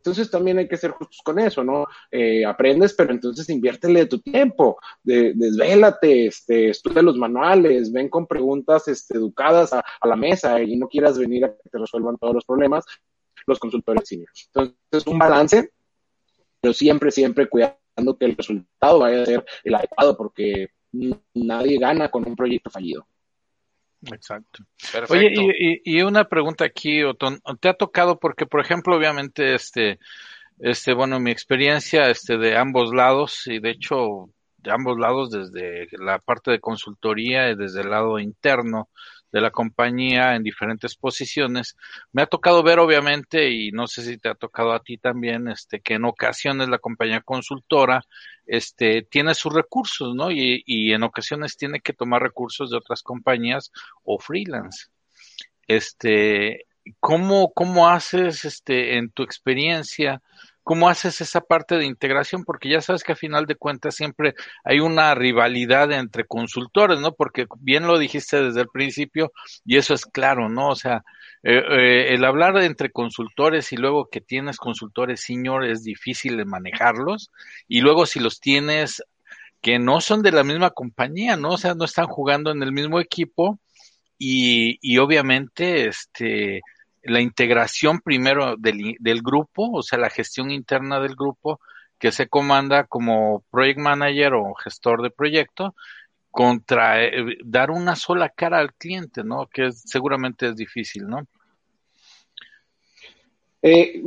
[0.00, 1.86] Entonces también hay que ser justos con eso, ¿no?
[2.10, 8.26] Eh, aprendes, pero entonces inviértele tu tiempo, de, desvélate, este, estudia los manuales, ven con
[8.26, 12.34] preguntas este, educadas a, la mesa y no quieras venir a que te resuelvan todos
[12.34, 12.84] los problemas
[13.46, 14.28] los consultores senior.
[14.46, 15.70] Entonces, un balance,
[16.60, 20.68] pero siempre, siempre cuidando que el resultado vaya a ser el adecuado, porque
[21.34, 23.06] nadie gana con un proyecto fallido.
[24.02, 24.64] Exacto.
[24.92, 25.12] Perfecto.
[25.12, 28.18] Oye, y, y, una pregunta aquí, Otón, ¿te ha tocado?
[28.18, 29.98] Porque, por ejemplo, obviamente, este,
[30.58, 35.88] este, bueno, mi experiencia, este, de ambos lados, y de hecho, de ambos lados, desde
[35.98, 38.88] la parte de consultoría y desde el lado interno
[39.32, 41.76] de la compañía en diferentes posiciones.
[42.12, 45.48] Me ha tocado ver, obviamente, y no sé si te ha tocado a ti también,
[45.48, 48.02] este, que en ocasiones la compañía consultora,
[48.46, 50.30] este, tiene sus recursos, ¿no?
[50.30, 53.70] Y, y en ocasiones tiene que tomar recursos de otras compañías
[54.02, 54.86] o freelance.
[55.66, 56.66] Este,
[56.98, 60.22] ¿cómo, cómo haces, este, en tu experiencia,
[60.70, 62.44] ¿Cómo haces esa parte de integración?
[62.44, 67.12] Porque ya sabes que a final de cuentas siempre hay una rivalidad entre consultores, ¿no?
[67.12, 69.32] Porque bien lo dijiste desde el principio
[69.64, 70.68] y eso es claro, ¿no?
[70.68, 71.02] O sea,
[71.42, 76.44] eh, eh, el hablar entre consultores y luego que tienes consultores senior es difícil de
[76.44, 77.32] manejarlos
[77.66, 79.02] y luego si los tienes
[79.60, 81.54] que no son de la misma compañía, ¿no?
[81.54, 83.58] O sea, no están jugando en el mismo equipo,
[84.22, 86.60] y, y obviamente este,
[87.02, 91.60] la integración primero del, del grupo, o sea, la gestión interna del grupo
[91.98, 95.74] que se comanda como project manager o gestor de proyecto
[96.30, 99.46] contra eh, dar una sola cara al cliente, ¿no?
[99.46, 101.26] Que seguramente es difícil, ¿no?
[103.62, 104.02] Eh,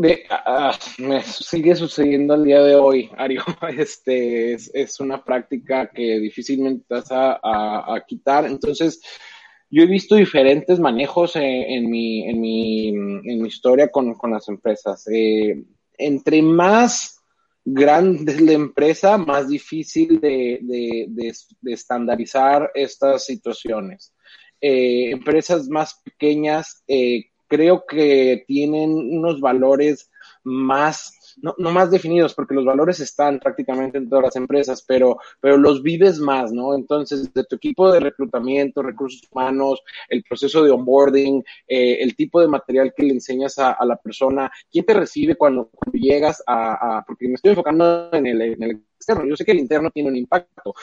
[0.98, 3.44] me sigue sucediendo al día de hoy, Ario.
[3.78, 8.46] Este es, una práctica que difícilmente vas a, quitar.
[8.46, 9.02] Entonces,
[9.74, 15.08] yo he visto diferentes manejos en, mi, en, mi, en mi historia con, las empresas.
[15.12, 15.64] Eh,
[15.98, 17.20] entre más
[17.66, 21.34] grande la empresa, más difícil de, de,
[21.74, 24.14] estandarizar estas situaciones.
[24.62, 30.12] Eh, empresas más pequeñas eh, creo que tienen unos valores
[30.44, 35.18] más no, no más definidos, porque los valores están prácticamente en todas las empresas, pero,
[35.40, 36.76] pero los vives más, ¿no?
[36.76, 42.42] Entonces, de tu equipo de reclutamiento, recursos humanos, el proceso de onboarding, eh, el tipo
[42.42, 47.28] de material que le enseñas a, la persona, quién te recibe cuando, llegas a, porque
[47.28, 48.42] me estoy enfocando en el,
[48.98, 50.74] externo, yo sé que el interno tiene un impacto,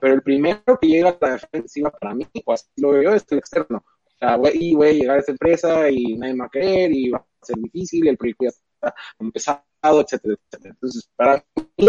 [0.00, 3.38] pero el primero que llega a la defensiva para mí, así lo veo es el
[3.38, 3.84] externo.
[4.04, 7.10] O sea, voy a llegar a esta empresa y nadie me va a querer y
[7.10, 10.74] va a ser difícil, y el proyecto ya está empezado etcétera, etcétera.
[10.74, 11.44] Entonces, para
[11.76, 11.88] mí,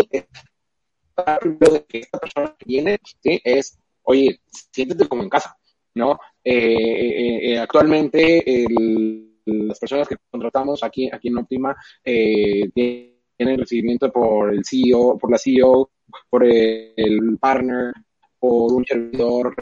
[1.59, 4.39] de que esta persona que viene, es, oye,
[4.71, 5.57] siéntete como en casa,
[5.95, 6.19] ¿no?
[6.43, 8.43] Eh, eh, eh, actualmente,
[9.45, 15.37] las personas que contratamos aquí, aquí en Optima, tienen recibimiento por el CEO, por la
[15.37, 15.91] CEO,
[16.29, 17.93] por el partner,
[18.39, 19.53] por un servidor,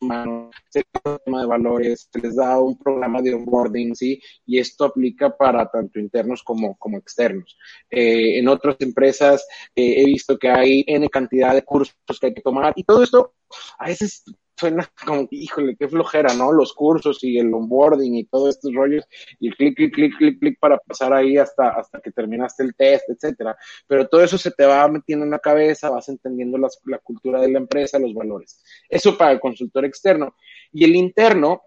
[0.00, 0.84] humanos, se
[1.24, 4.20] tema de valores, se les da un programa de onboarding, ¿sí?
[4.44, 7.56] Y esto aplica para tanto internos como, como externos.
[7.90, 12.34] Eh, en otras empresas eh, he visto que hay N cantidad de cursos que hay
[12.34, 13.34] que tomar y todo esto
[13.78, 14.24] a veces
[14.56, 16.52] suena como, híjole, qué flojera, ¿no?
[16.52, 19.04] Los cursos y el onboarding y todos estos rollos
[19.38, 22.74] y el clic, clic, clic, clic, clic para pasar ahí hasta, hasta que terminaste el
[22.74, 23.56] test, etcétera.
[23.86, 27.50] Pero todo eso se te va metiendo en la cabeza, vas entendiendo la cultura de
[27.50, 28.62] la empresa, los valores.
[28.88, 30.34] Eso para el consultor externo.
[30.72, 31.62] Y el interno,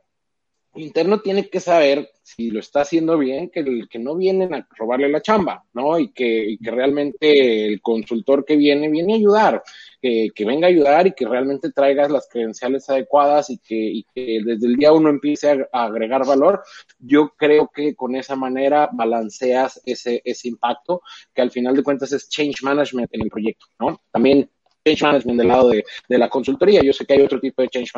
[0.80, 4.54] el interno tiene que saber si lo está haciendo bien, que, el, que no vienen
[4.54, 6.00] a robarle la chamba, ¿no?
[6.00, 9.64] Y que, que realmente el consultor que viene, viene a ayudar,
[10.02, 14.04] que, que, venga a ayudar y que realmente traigas las credenciales adecuadas y que, y
[14.16, 16.64] que desde el día uno empiece a, agregar valor.
[16.98, 21.02] Yo creo que con esa manera balanceas ese, ese impacto,
[21.34, 24.00] que al final de cuentas es change management en el proyecto, ¿no?
[24.12, 24.50] También
[24.86, 26.82] change management del lado de, de la consultoría.
[26.82, 27.92] Yo sé que hay otro tipo de change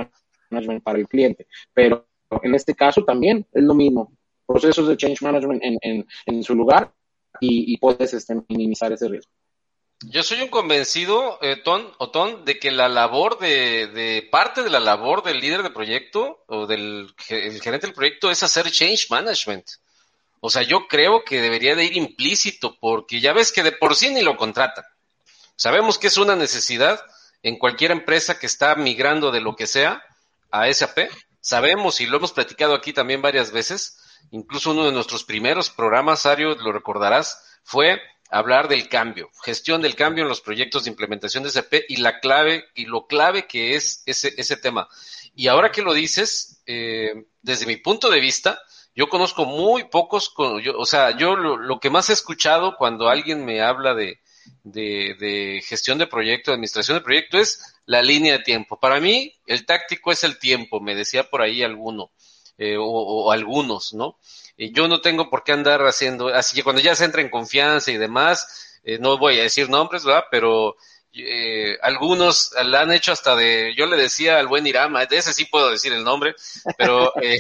[0.50, 2.11] management para el cliente, pero
[2.42, 4.12] en este caso también es lo mismo.
[4.46, 6.94] Procesos de change management en, su lugar
[7.40, 9.32] y, puedes este, minimizar ese riesgo.
[10.04, 14.80] Yo soy un convencido, eh, Ton, Otón, de que la labor de, parte de la
[14.80, 19.66] labor del líder de proyecto o del el gerente del proyecto es hacer change management.
[20.40, 23.96] O sea, yo creo que debería de ir implícito porque ya ves que de por
[23.96, 24.86] sí ni lo contratan.
[25.56, 27.00] Sabemos que es una necesidad
[27.44, 30.04] en cualquier empresa que está migrando de lo que sea
[30.50, 31.12] a SAP
[31.42, 34.00] sabemos y lo hemos platicado aquí también varias veces,
[34.32, 39.96] incluso uno de nuestros primeros programas, Ario, lo recordarás, fue hablar del cambio, gestión del
[39.96, 43.76] cambio en los proyectos de implementación de SAP y la clave y lo clave que
[43.76, 44.88] es ese, ese tema.
[45.36, 48.62] Y ahora que lo dices, eh, desde mi punto de vista,
[48.96, 53.62] yo conozco muy pocos, o sea, yo lo, que más he escuchado cuando alguien me
[53.62, 54.20] habla de,
[54.64, 58.80] de, gestión de proyecto, de administración de proyecto, es la línea de tiempo.
[58.80, 62.12] Para mí, el táctico es el tiempo, me decía por ahí alguno,
[62.58, 64.18] eh, o, algunos, ¿no?
[64.58, 67.30] Y yo no tengo por qué andar haciendo, así que cuando ya se entra en
[67.30, 70.26] confianza y demás, eh, no voy a decir nombres, ¿verdad?
[70.30, 70.76] Pero
[71.14, 75.34] eh, algunos la han hecho hasta de, yo le decía al buen Iram, de ese
[75.34, 76.36] sí puedo decir el nombre,
[76.78, 77.38] pero eh,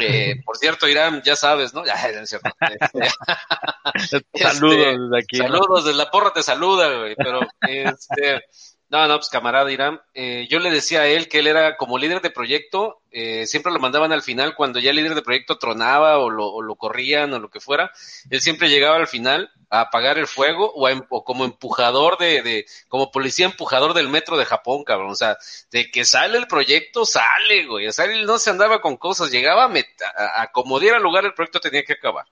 [0.00, 1.84] eh, por cierto, Iram, ya sabes, ¿no?
[1.90, 2.50] Ya, es cierto.
[4.34, 5.36] saludos este, desde aquí.
[5.38, 8.44] Saludos, desde la porra te saluda, güey, pero este,
[8.90, 11.96] no, no, pues camarada Irán, eh, yo le decía a él que él era como
[11.96, 15.58] líder de proyecto, eh, siempre lo mandaban al final cuando ya el líder de proyecto
[15.58, 17.92] tronaba o lo, o corrían o lo que fuera,
[18.30, 22.66] él siempre llegaba al final a apagar el fuego o, em, o como empujador de,
[22.88, 25.38] como policía empujador del metro de Japón, cabrón, o sea,
[25.70, 29.30] de que sale el proyecto, sale, güey, o sea, él no se andaba con cosas,
[29.30, 32.26] llegaba a, a, a como diera lugar el proyecto tenía que acabar.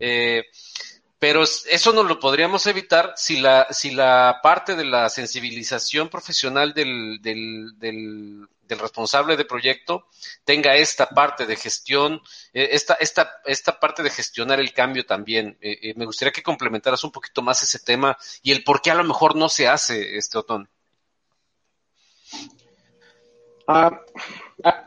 [0.00, 0.46] Eh,
[1.22, 6.74] pero eso no lo podríamos evitar si la, si la parte de la sensibilización profesional
[6.74, 10.08] del, del, del, responsable de proyecto
[10.44, 12.20] tenga esta parte de gestión,
[12.52, 15.56] eh, esta, esta, esta parte de gestionar el cambio también.
[15.60, 18.90] Eh, eh, me gustaría que complementaras un poquito más ese tema y el por qué
[18.90, 20.68] a lo mejor no se hace, este Otón.
[23.68, 23.92] Ah,
[24.64, 24.86] ah,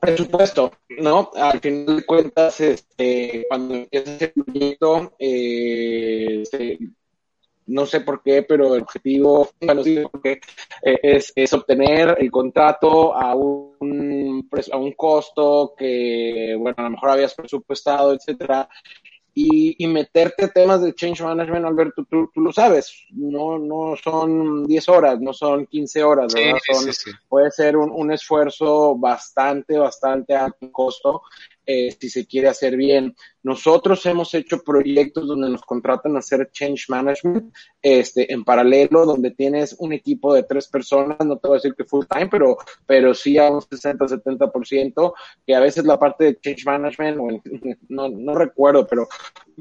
[0.00, 1.30] Presupuesto, ¿no?
[1.34, 6.42] Al final de cuentas, este, cuando empiezas el proyecto, eh,
[7.66, 10.40] no sé por qué, pero el objetivo, bueno, eh,
[10.82, 17.10] es, es, obtener el contrato a un, a un costo que, bueno, a lo mejor
[17.10, 18.68] habías presupuestado, etcétera,
[19.34, 24.66] y, y, meterte temas de change management, Alberto, tú, tú, lo sabes, no, no son
[24.66, 26.58] 10 horas, no son 15 horas, ¿verdad?
[26.72, 27.10] son, sí, sí.
[27.28, 31.22] Puede ser un, un, esfuerzo bastante, bastante alto costo
[31.72, 33.14] eh, si se quiere hacer bien.
[33.44, 39.30] Nosotros hemos hecho proyectos donde nos contratan a hacer change management este, en paralelo, donde
[39.30, 42.58] tienes un equipo de tres personas, no te voy a decir que full time, pero,
[42.86, 45.12] pero sí a un 60-70%,
[45.46, 47.44] que a veces la parte de change management,
[47.88, 49.06] no, no recuerdo, pero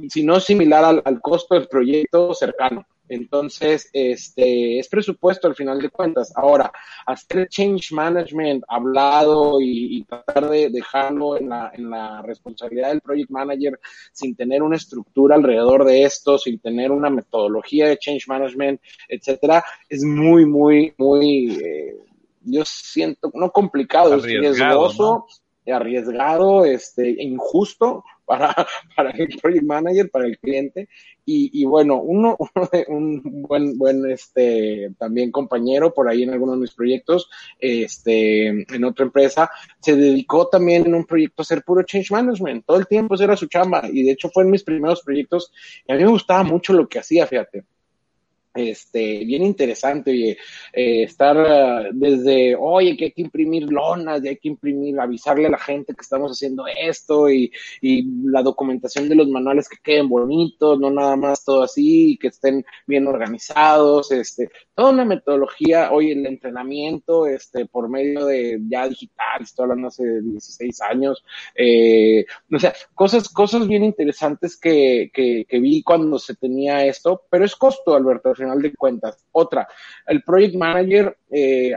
[0.10, 2.88] si no similar al, al costo del proyecto cercano.
[3.10, 6.32] Entonces, este, es presupuesto al final de cuentas.
[6.36, 6.72] Ahora,
[7.05, 13.01] hacer change management hablado y, y tratar de dejarlo en la, en la responsabilidad del
[13.01, 13.80] project manager
[14.12, 19.64] sin tener una estructura alrededor de esto, sin tener una metodología de change management, etcétera,
[19.88, 21.97] es muy, muy, muy, eh,
[22.41, 25.03] yo siento, no complicado, es riesgoso.
[25.03, 25.48] ¿no?
[25.68, 28.53] Arriesgado, este, injusto para,
[28.95, 30.89] para el project manager, para el cliente.
[31.26, 32.38] Y, y bueno, uno,
[32.88, 37.30] un buen, buen, este, también compañero por ahí en algunos de mis proyectos,
[37.60, 39.49] este, en otra empresa,
[39.80, 42.66] se dedicó también en un proyecto a hacer puro change management.
[42.66, 43.84] Todo el tiempo era su chamba.
[43.91, 45.51] Y de hecho fue en mis primeros proyectos.
[45.88, 47.64] Y a mí me gustaba mucho lo que hacía, fíjate
[48.60, 50.38] este, bien interesante, oye,
[50.74, 55.47] eh, estar uh, desde, oye, que hay que imprimir lonas, y hay que imprimir, avisarle
[55.47, 57.51] a la gente que estamos haciendo esto y,
[57.82, 62.28] y, la documentación de los manuales que queden bonitos, no nada más todo así, que
[62.28, 68.88] estén bien organizados, este, toda una metodología, oye, el entrenamiento, este, por medio de ya
[68.88, 71.24] digital, estoy hablando hace 16 años,
[71.55, 75.12] eh, o sea, cosas, cosas bien interesantes que
[75.51, 79.23] vi cuando se tenía esto, pero es costo, Alberto, al final de cuentas.
[79.31, 79.67] Otra,
[80.07, 81.75] el project manager, eh,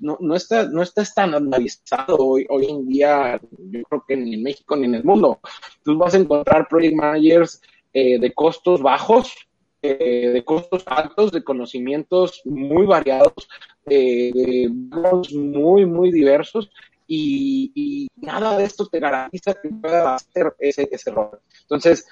[0.00, 4.76] no, no, está, no está hoy, hoy en día, yo creo que ni en México
[4.76, 5.40] ni en el mundo.
[5.82, 7.60] Tú vas a encontrar project managers
[7.92, 9.34] eh, de costos bajos,
[9.82, 13.48] eh, de costos altos, de conocimientos muy variados,
[13.86, 16.70] eh, de muy, muy diversos.
[17.12, 21.40] Y, nada de esto te garantiza que pueda hacer ese, ese rol.
[21.62, 22.06] Entonces,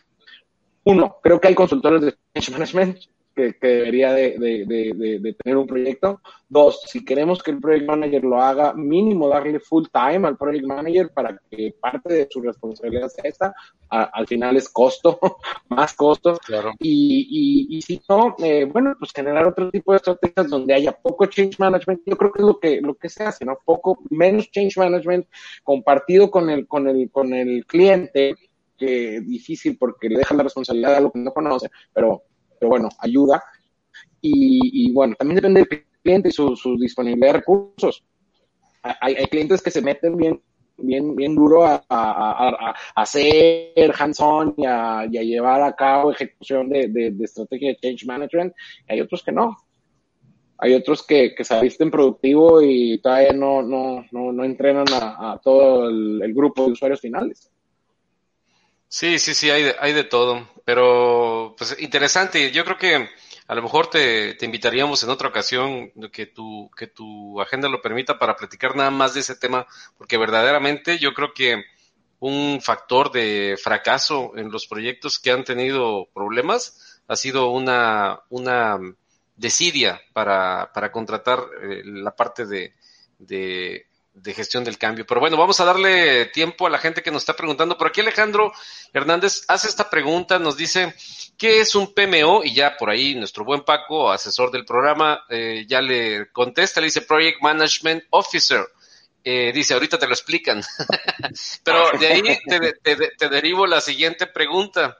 [0.82, 2.14] uno, creo que hay consultores de
[2.50, 2.98] management
[3.38, 6.20] que, que debería de, de, de, de, tener un proyecto.
[6.48, 10.66] Dos, si queremos que el project manager lo haga, mínimo darle full time al project
[10.66, 13.54] manager para que parte de su responsabilidad sea esta.
[13.90, 15.20] A, al final es costo,
[15.68, 16.36] más costo.
[16.44, 16.72] Claro.
[16.80, 20.90] Y, y, y si no, eh, bueno, pues generar otro tipo de estrategias donde haya
[20.90, 22.00] poco change management.
[22.06, 23.56] Yo creo que es lo que, lo que se hace, ¿no?
[23.64, 25.28] Poco, menos change management
[25.62, 28.34] compartido con el, con el, con el cliente
[28.76, 32.22] que difícil porque le dejan la responsabilidad a lo que no conoce, pero
[32.58, 33.42] pero bueno, ayuda.
[34.20, 38.04] Y, y bueno, también depende del cliente y su, su disponibilidad de recursos.
[38.82, 40.40] Hay, hay, clientes que se meten bien,
[40.78, 46.12] bien, bien duro a, a, a, a hacer hands-on y, y a, llevar a cabo
[46.12, 48.54] ejecución de, de, de, estrategia de change management.
[48.88, 49.56] Hay otros que no.
[50.58, 55.40] Hay otros que, que se avisten productivo y todavía no, no, no, no entrenan a,
[55.42, 57.52] todo el, el grupo de usuarios finales.
[58.88, 62.50] Sí, sí, sí, hay de, hay de todo, pero pues interesante.
[62.52, 63.08] Yo creo que
[63.46, 67.82] a lo mejor te, te, invitaríamos en otra ocasión que tu, que tu agenda lo
[67.82, 69.66] permita para platicar nada más de ese tema,
[69.98, 71.64] porque verdaderamente yo creo que
[72.20, 78.78] un factor de fracaso en los proyectos que han tenido problemas ha sido una, una
[79.36, 82.74] desidia para, para contratar eh, la parte de,
[83.18, 83.87] de
[84.22, 85.06] de gestión del cambio.
[85.06, 87.76] Pero bueno, vamos a darle tiempo a la gente que nos está preguntando.
[87.78, 88.52] Por aquí Alejandro
[88.92, 90.94] Hernández hace esta pregunta, nos dice,
[91.36, 92.42] ¿qué es un PMO?
[92.44, 96.86] Y ya por ahí nuestro buen Paco, asesor del programa, eh, ya le contesta, le
[96.86, 98.66] dice Project Management Officer.
[99.24, 100.62] Eh, dice, ahorita te lo explican.
[101.64, 104.98] Pero de ahí te, derivo la siguiente pregunta.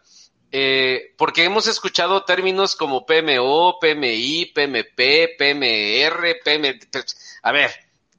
[0.51, 6.79] Eh, porque hemos escuchado términos como PMO, PMI, PMP, PMR, PM...
[7.43, 7.71] A ver,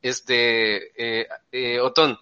[0.02, 2.20] este, eh, eh, Otón,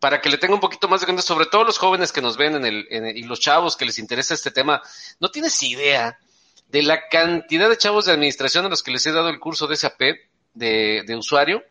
[0.00, 2.36] para que le tenga un poquito más de cuenta, sobre todo los jóvenes que nos
[2.36, 4.82] ven en el, en y los chavos que les interesa este tema,
[5.18, 6.18] no tienes idea
[6.68, 9.66] de la cantidad de chavos de administración a los que les he dado el curso
[9.66, 10.00] de SAP
[10.54, 11.62] de, usuario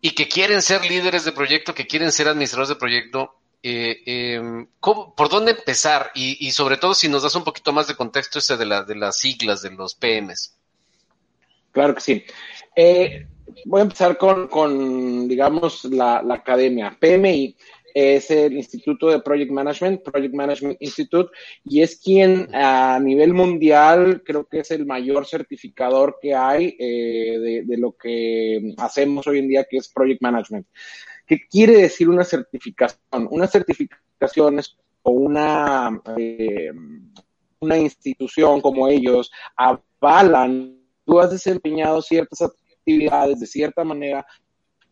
[0.00, 3.36] y que quieren ser líderes de proyecto, que quieren ser administradores de proyecto.
[3.62, 6.10] Eh, eh, ¿Por dónde empezar?
[6.14, 8.84] Y, y, sobre todo si nos das un poquito más de contexto ese de, la,
[8.84, 10.56] de las siglas de los PMs.
[11.72, 12.24] Claro que sí.
[12.74, 13.26] Eh,
[13.66, 16.96] voy a empezar con, con digamos, la, la academia.
[16.98, 17.56] PMI
[17.94, 21.30] es el Instituto de Project Management, Project Management Institute,
[21.64, 27.64] y es quien a nivel mundial creo que es el mayor certificador que hay eh,
[27.66, 30.66] de, lo que hacemos hoy en día, que es Project Management.
[31.26, 33.28] ¿Qué quiere decir una certificación?
[33.30, 36.70] Una certificación es una, eh,
[37.60, 42.42] una institución como ellos avalan, tú has desempeñado ciertas
[42.80, 44.26] actividades de cierta manera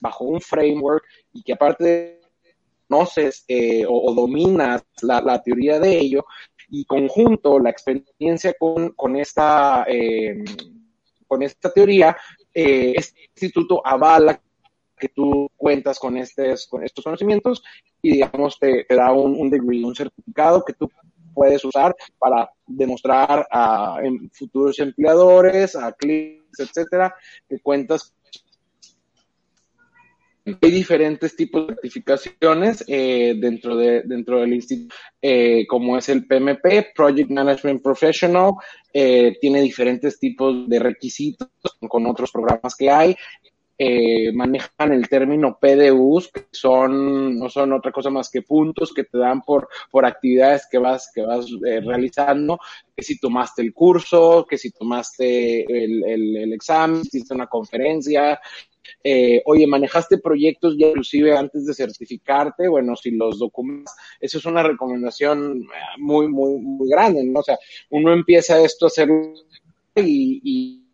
[0.00, 2.20] bajo un framework y que aparte
[2.88, 6.24] conoces eh, o, dominas la, teoría de ello
[6.70, 10.44] y conjunto la experiencia con, esta eh,
[11.26, 12.16] con esta teoría
[12.54, 14.40] eh, este instituto avala
[14.98, 17.62] que tú cuentas con, estos, con estos conocimientos
[18.02, 20.90] y digamos te, da un, un degree, un certificado que tú
[21.34, 23.98] puedes usar para demostrar a
[24.32, 27.14] futuros empleadores, a clientes, etcétera,
[27.48, 28.14] que cuentas
[30.62, 36.26] hay diferentes tipos de certificaciones eh, dentro, de, dentro del instituto, eh, como es el
[36.26, 38.52] PMP, Project Management Professional,
[38.92, 41.48] eh, tiene diferentes tipos de requisitos
[41.88, 43.16] con otros programas que hay.
[43.80, 49.04] Eh, manejan el término PDUs, que son, no son otra cosa más que puntos que
[49.04, 52.58] te dan por, por actividades que vas, que vas eh, realizando,
[52.96, 58.40] que si tomaste el curso, que si tomaste el, el, el examen, hiciste una conferencia,
[59.04, 64.44] eh, oye, manejaste proyectos ya inclusive antes de certificarte, bueno, si los documentas, eso es
[64.44, 65.68] una recomendación
[65.98, 67.40] muy, muy, muy grande, ¿no?
[67.40, 67.58] O sea,
[67.90, 69.08] uno empieza esto a hacer
[69.94, 70.87] y, y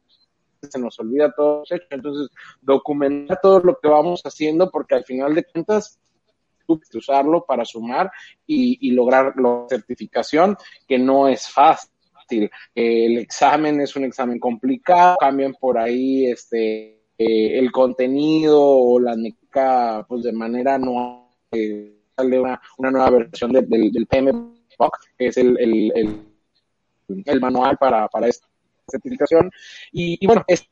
[0.64, 1.64] se nos olvida todo.
[1.90, 2.28] Entonces,
[2.60, 5.98] documenta todo lo que vamos haciendo porque al final de cuentas
[6.66, 8.10] usarlo para sumar
[8.46, 10.56] y, y lograr la certificación,
[10.88, 12.50] que no es fácil.
[12.74, 19.14] El examen es un examen complicado, cambian por ahí este eh, el contenido o la
[19.14, 24.32] NECA pues de manera anual eh, sale una, una, nueva versión de, del, del PM
[25.16, 25.92] que es el, el,
[27.24, 28.48] el, manual para, para esta
[28.90, 29.50] certificación.
[29.92, 30.68] Y, bueno, este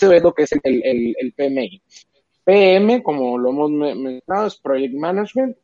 [0.00, 1.82] es lo que es el, el, PMI.
[2.44, 5.56] PM, como lo hemos mencionado, es Project Management.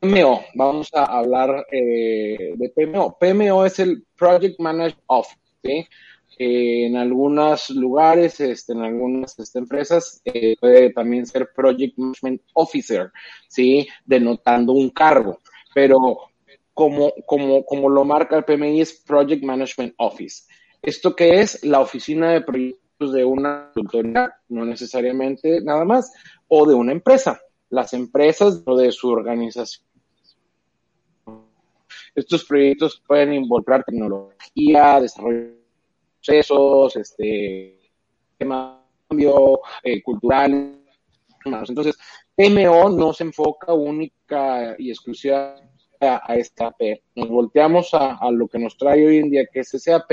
[0.00, 3.16] PMO, vamos a hablar eh, de PMO.
[3.18, 5.88] PMO es el Project Management Office.
[6.40, 12.42] Eh, en algunos lugares, este, en algunas este, empresas, eh, puede también ser Project Management
[12.52, 13.10] Officer,
[13.48, 13.88] ¿sí?
[14.04, 15.40] Denotando un cargo.
[15.74, 16.30] Pero
[16.72, 20.44] como, como, como lo marca el PMI es Project Management Office.
[20.82, 21.64] ¿Esto qué es?
[21.64, 26.12] La oficina de proyectos de una consultoría, no necesariamente nada más,
[26.48, 27.40] o de una empresa.
[27.70, 29.86] Las empresas o de su organización.
[32.14, 35.58] Estos proyectos pueden involucrar tecnología, desarrollo
[36.18, 37.78] procesos, este,
[38.38, 40.80] cambio eh, cultural.
[41.44, 41.96] Entonces,
[42.34, 45.56] PMO no se enfoca única y exclusiva
[46.00, 46.80] a, a SAP.
[47.14, 50.10] Nos volteamos a, a, lo que nos trae hoy en día, que es SAP.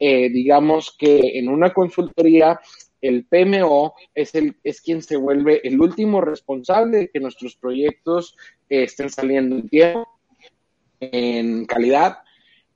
[0.00, 2.58] Eh, digamos que en una consultoría
[3.02, 8.34] el PMO es, el, es quien se vuelve el último responsable de que nuestros proyectos
[8.70, 10.08] eh, estén saliendo en tiempo,
[11.00, 12.18] en calidad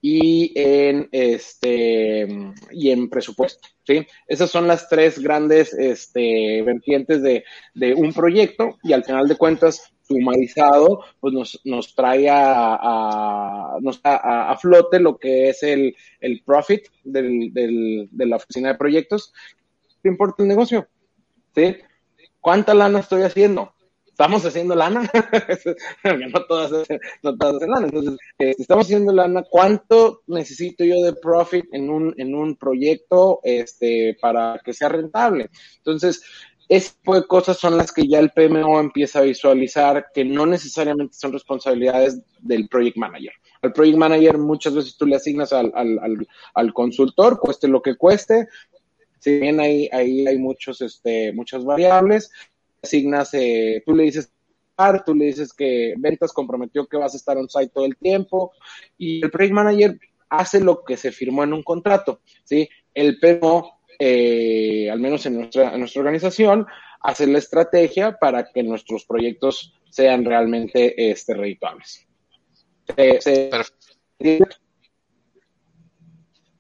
[0.03, 2.29] y en este
[2.71, 4.07] y en presupuesto, ¿sí?
[4.27, 9.37] Esas son las tres grandes este, vertientes de, de un proyecto y al final de
[9.37, 15.97] cuentas sumarizado, pues nos, nos trae a, a, a, a, flote lo que es el,
[16.21, 19.33] el profit del, del, de la oficina de proyectos.
[20.03, 20.87] ¿Qué importa el negocio?
[21.55, 21.77] ¿Sí?
[22.41, 23.75] ¿Cuánta lana estoy haciendo?
[24.15, 25.11] estamos haciendo lana,
[26.05, 26.87] no todas,
[27.25, 27.87] no todas lana.
[27.87, 33.41] Entonces, eh, estamos haciendo lana, ¿cuánto necesito yo de profit en un, en un proyecto
[33.43, 35.51] este, para que sea rentable?
[35.79, 36.23] Entonces,
[36.69, 40.47] ese tipo de cosas son las que ya el PMO empieza a visualizar que no
[40.47, 43.33] necesariamente son responsabilidades del project manager.
[43.63, 47.83] Al project manager muchas veces tú le asignas al, al, al, al consultor, cueste lo
[47.83, 48.49] que cueste,
[49.19, 52.31] si bien ahí, ahí hay muchos, este, muchas variables,
[52.83, 54.31] asignas, eh, tú le dices,
[55.07, 58.53] tú le dices que ventas comprometió que vas a estar on site todo el tiempo
[58.99, 59.99] y el project manager
[60.29, 62.69] hace lo que se firmó en un contrato, ¿sí?
[62.93, 66.67] El PMO, eh, al menos en nuestra, en nuestra organización,
[67.01, 72.07] hace la estrategia para que nuestros proyectos sean realmente este, redituables.
[72.97, 73.51] Se, se,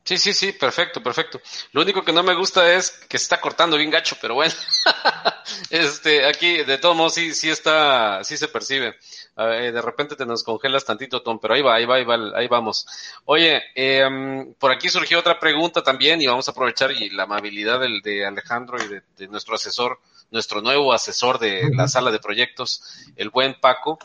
[0.04, 1.40] Sí, sí, sí, perfecto, perfecto.
[1.72, 4.52] Lo único que no me gusta es que se está cortando bien gacho, pero bueno.
[5.70, 8.96] este, aquí, de todos modos, sí, sí está, sí se percibe.
[9.34, 12.48] de repente te nos congelas tantito, Tom, pero ahí va, ahí va, ahí va, ahí
[12.48, 12.86] vamos.
[13.24, 17.80] Oye, eh, por aquí surgió otra pregunta también y vamos a aprovechar y la amabilidad
[17.80, 20.00] del, de Alejandro y de, nuestro asesor,
[20.30, 22.82] nuestro nuevo asesor de la sala de proyectos,
[23.16, 23.98] el buen Paco.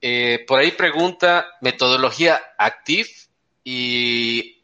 [0.00, 3.10] Eh, por ahí pregunta metodología Active
[3.62, 4.61] y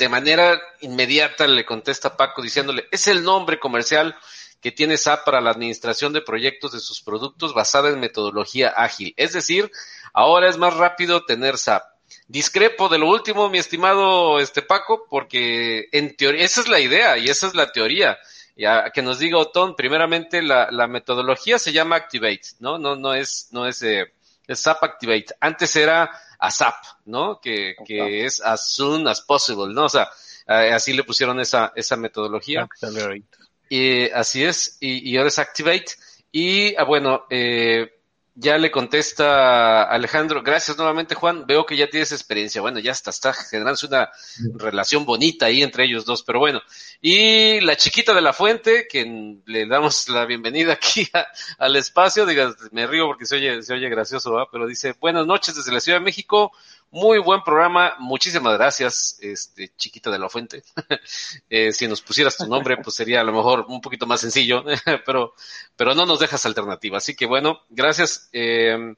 [0.00, 4.16] de manera inmediata le contesta Paco diciéndole, es el nombre comercial
[4.62, 9.12] que tiene SAP para la administración de proyectos de sus productos basada en metodología ágil.
[9.18, 9.70] Es decir,
[10.14, 11.82] ahora es más rápido tener SAP.
[12.28, 17.18] Discrepo de lo último, mi estimado este Paco, porque en teoría, esa es la idea
[17.18, 18.18] y esa es la teoría.
[18.56, 22.78] Ya, que nos diga Otón, primeramente la, metodología se llama Activate, ¿no?
[22.78, 24.12] No, no es, no es, eh,
[24.46, 25.34] es SAP Activate.
[25.40, 26.74] Antes era ASAP,
[27.04, 27.40] ¿no?
[27.40, 29.84] Que, que es as soon as possible, ¿no?
[29.84, 30.08] O sea,
[30.46, 32.62] así le pusieron esa, esa metodología.
[32.62, 33.24] Accelerate.
[33.68, 35.92] Y así es, y, y ahora es Activate.
[36.32, 37.99] Y, ah, bueno, eh,
[38.34, 43.10] ya le contesta Alejandro, gracias nuevamente Juan, veo que ya tienes experiencia, bueno, ya está,
[43.10, 44.10] está generándose una
[44.54, 46.60] relación bonita ahí entre ellos dos, pero bueno,
[47.00, 51.08] y la chiquita de la fuente, que le damos la bienvenida aquí
[51.58, 54.48] al espacio, diga, me río porque se oye, se oye gracioso, ¿va?
[54.50, 56.52] pero dice, buenas noches desde la Ciudad de México,
[56.90, 60.62] muy buen programa, muchísimas gracias, este, chiquita de la fuente.
[61.50, 64.64] eh, si nos pusieras tu nombre, pues sería a lo mejor un poquito más sencillo,
[65.06, 65.34] pero,
[65.76, 66.98] pero no nos dejas alternativa.
[66.98, 68.28] Así que bueno, gracias.
[68.32, 68.94] Eh,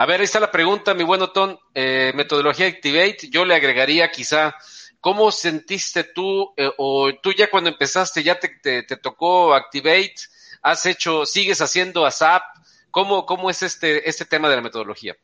[0.00, 1.58] a ver, ahí está la pregunta, mi buen Otón.
[1.74, 4.56] Eh, metodología Activate, yo le agregaría quizá,
[4.98, 10.14] ¿cómo sentiste tú, eh, o tú ya cuando empezaste, ya te, te, te, tocó Activate,
[10.62, 12.42] has hecho, sigues haciendo ASAP?
[12.90, 15.18] ¿Cómo, cómo es este, este tema de la metodología?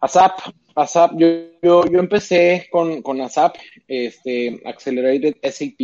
[0.00, 0.40] ASAP,
[0.74, 1.26] ASAP, yo,
[1.62, 5.80] yo, yo empecé con, con ASAP, este, Accelerated SAP,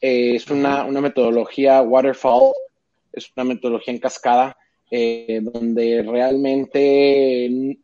[0.00, 2.52] eh, es una, una, metodología waterfall,
[3.12, 4.56] es una metodología en cascada,
[4.90, 7.78] eh, donde realmente,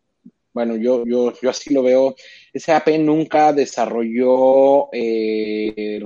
[0.55, 2.17] bueno, yo, yo, yo así lo veo,
[2.55, 6.01] SAP nunca desarrolló eh,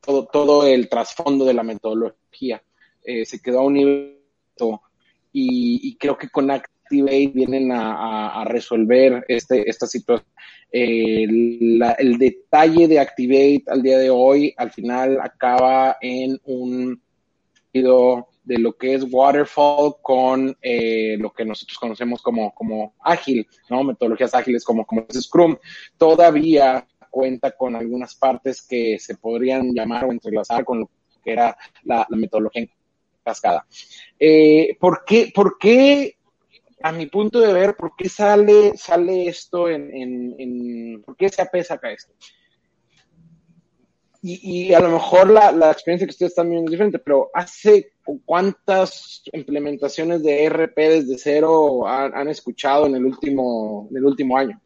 [0.00, 2.62] todo, todo el trasfondo de la metodología,
[3.04, 4.18] eh, se quedó a un nivel
[5.30, 6.50] y, y creo que con
[7.00, 10.28] Activate vienen a, resolver este, esta situación.
[10.70, 17.00] Eh, el detalle de Activate al día de hoy, al final acaba en un
[18.44, 23.82] de lo que es waterfall con eh, lo que nosotros conocemos como, como ágil, ¿no?
[23.82, 25.56] Metodologías ágiles como, como es Scrum.
[25.98, 30.90] Todavía cuenta con algunas partes que se podrían llamar o entrelazar con lo
[31.22, 32.66] que era la, metodología
[33.24, 33.66] cascada.
[34.18, 36.16] Eh, ¿por, qué, ¿Por qué
[36.84, 41.30] a mi punto de ver, ¿por qué sale, sale esto en, en, en por qué
[41.30, 42.12] se apesa acá esto?
[44.20, 47.30] Y, y, a lo mejor la, la, experiencia que ustedes están viendo es diferente, pero
[47.32, 47.94] ¿hace
[48.26, 54.36] cuántas implementaciones de ERP desde cero han, han, escuchado en el último, en el último
[54.36, 54.60] año?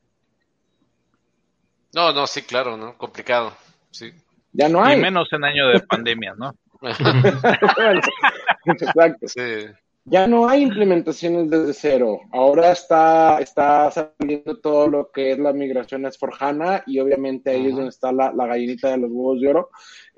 [1.95, 2.99] No, no, sí, claro, ¿no?
[2.99, 3.53] Complicado,
[3.93, 4.11] sí.
[4.53, 4.99] Ya no hay.
[4.99, 6.53] Y menos en año de pandemia, ¿no?
[8.65, 9.29] Exacto.
[9.29, 9.69] Sí
[10.11, 12.21] ya no hay implementaciones desde cero.
[12.33, 17.61] Ahora está, está saliendo todo lo que es la migración a Forjana y obviamente ahí
[17.61, 17.69] uh -huh.
[17.69, 19.71] es donde está la, la, gallinita de los huevos de oro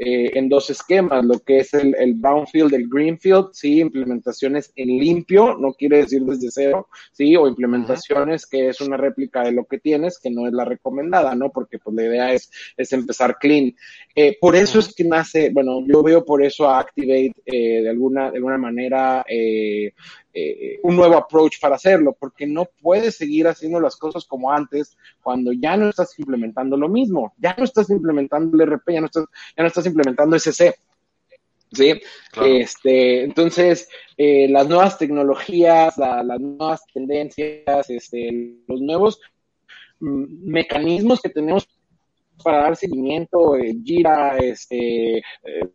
[0.02, 4.88] eh, en dos esquemas, lo que es el, el, brownfield, el greenfield, sí, implementaciones en
[4.88, 8.50] limpio, no quiere decir desde cero, sí, o implementaciones uh -huh.
[8.50, 11.50] que es una réplica de lo que tienes, que no es la recomendada, ¿no?
[11.50, 13.74] Porque pues la idea es, es empezar clean.
[14.16, 14.88] Eh, por eso uh -huh.
[14.88, 18.56] es que nace, bueno, yo veo por eso a Activate eh, de alguna, de alguna
[18.56, 19.22] manera
[20.32, 24.52] eh, eh, un nuevo approach para hacerlo, porque no puedes seguir haciendo las cosas como
[24.52, 29.00] antes cuando ya no estás implementando lo mismo, ya no estás implementando el RP, ya
[29.00, 29.24] no estás,
[29.56, 30.74] ya no estás implementando SC.
[31.72, 32.00] ¿sí?
[32.32, 32.48] Claro.
[32.48, 39.20] Este, entonces, eh, las nuevas tecnologías, la, las nuevas tendencias, este, los nuevos
[40.00, 41.68] mm, mecanismos que tenemos
[42.42, 45.68] para dar seguimiento, eh, Jira, este, eh,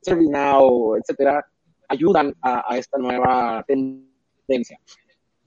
[0.00, 1.46] ServiceNow, etcétera,
[1.88, 4.78] ayudan a, esta nueva tendencia.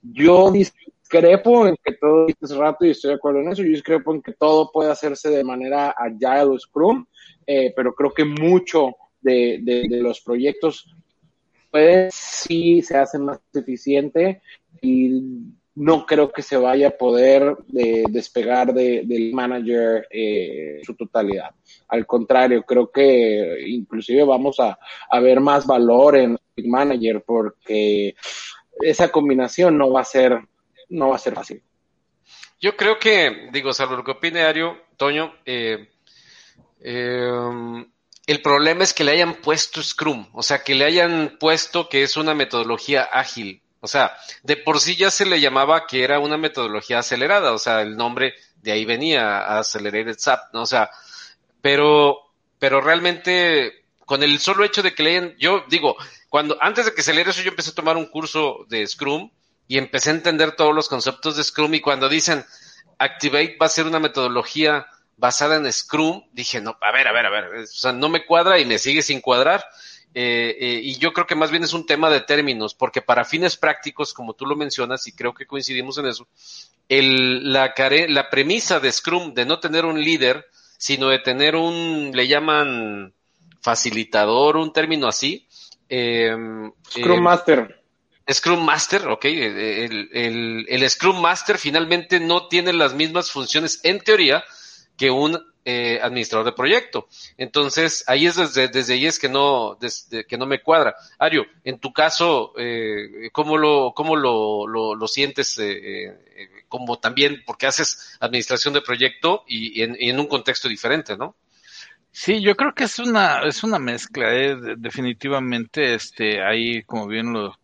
[0.02, 4.14] Yo discrepo en que todo, hace rato y estoy de acuerdo en eso, yo discrepo
[4.14, 7.06] en que todo puede hacerse de manera agile o scrum,
[7.46, 10.88] eh, pero creo que mucho de, los proyectos
[11.70, 14.42] pues sí se hace más eficiente
[14.82, 15.22] y
[15.82, 21.56] no creo que se vaya a poder de, despegar de, del manager eh, su totalidad.
[21.88, 24.78] Al contrario, creo que inclusive vamos a,
[25.20, 28.14] ver más valor en el manager porque
[28.80, 30.40] esa combinación no va a ser,
[30.90, 31.64] no va a ser fácil.
[32.60, 35.88] Yo creo que, digo, salvo lo que opine Ario, Toño, eh,
[36.84, 37.86] Eh,
[38.28, 42.02] el problema es que le hayan puesto Scrum, o sea, que le hayan puesto que
[42.02, 43.61] es una metodología ágil.
[43.82, 47.58] O sea, de por sí ya se le llamaba que era una metodología acelerada, o
[47.58, 50.62] sea, el nombre de ahí venía, Accelerated SAP, ¿no?
[50.62, 50.92] O sea,
[51.62, 52.20] pero,
[52.60, 55.96] pero realmente con el solo hecho de que lean, yo digo,
[56.30, 59.32] cuando, antes de que se eso, yo empecé a tomar un curso de Scrum
[59.68, 62.46] y empecé a entender todos los conceptos de Scrum y cuando dicen
[63.00, 64.86] Activate va a ser una metodología
[65.18, 68.26] basada en Scrum, dije, no, a ver, a ver, a ver, o sea, no me
[68.26, 69.66] cuadra y me sigue sin cuadrar.
[70.14, 73.24] Eh, eh, y yo creo que más bien es un tema de términos, porque para
[73.24, 76.28] fines prácticos, como tú lo mencionas, y creo que coincidimos en eso,
[76.90, 80.46] el, la, care, la premisa de Scrum de no tener un líder,
[80.78, 83.14] sino de tener un, le llaman
[83.62, 85.48] facilitador, un término así.
[85.88, 86.36] Eh,
[86.90, 87.78] Scrum Master.
[88.30, 94.00] Scrum Master, ok, el, el, el Scrum Master finalmente no tiene las mismas funciones en
[94.00, 94.44] teoría
[94.98, 97.08] que un eh, administrador de proyecto.
[97.38, 100.96] Entonces, ahí es desde, ahí es que no, desde, que no me cuadra.
[101.20, 105.58] Ario, en tu caso, eh, ¿cómo lo, cómo lo, lo, sientes?
[105.60, 110.70] Eh, eh como también, porque haces administración de proyecto y, en, y, en, un contexto
[110.70, 111.36] diferente, ¿no?
[112.12, 114.30] Sí, yo creo que es una, es una mezcla,
[114.78, 117.58] definitivamente, este, ahí, como bien lo,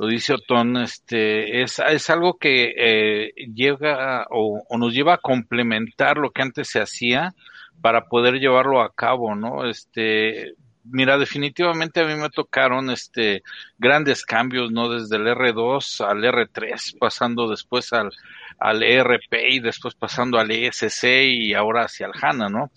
[0.00, 6.16] lo dice Otón, este, es, es algo que eh, llega o, nos lleva a complementar
[6.16, 7.34] lo que antes se hacía
[7.82, 9.68] para poder llevarlo a cabo, ¿no?
[9.68, 13.42] Este, mira, definitivamente a mí me tocaron este
[13.76, 14.88] grandes cambios, ¿no?
[14.88, 18.10] Desde el R2 al R3, pasando después al,
[18.58, 22.70] al ERP y después pasando al ESC y ahora hacia el HANA, ¿no?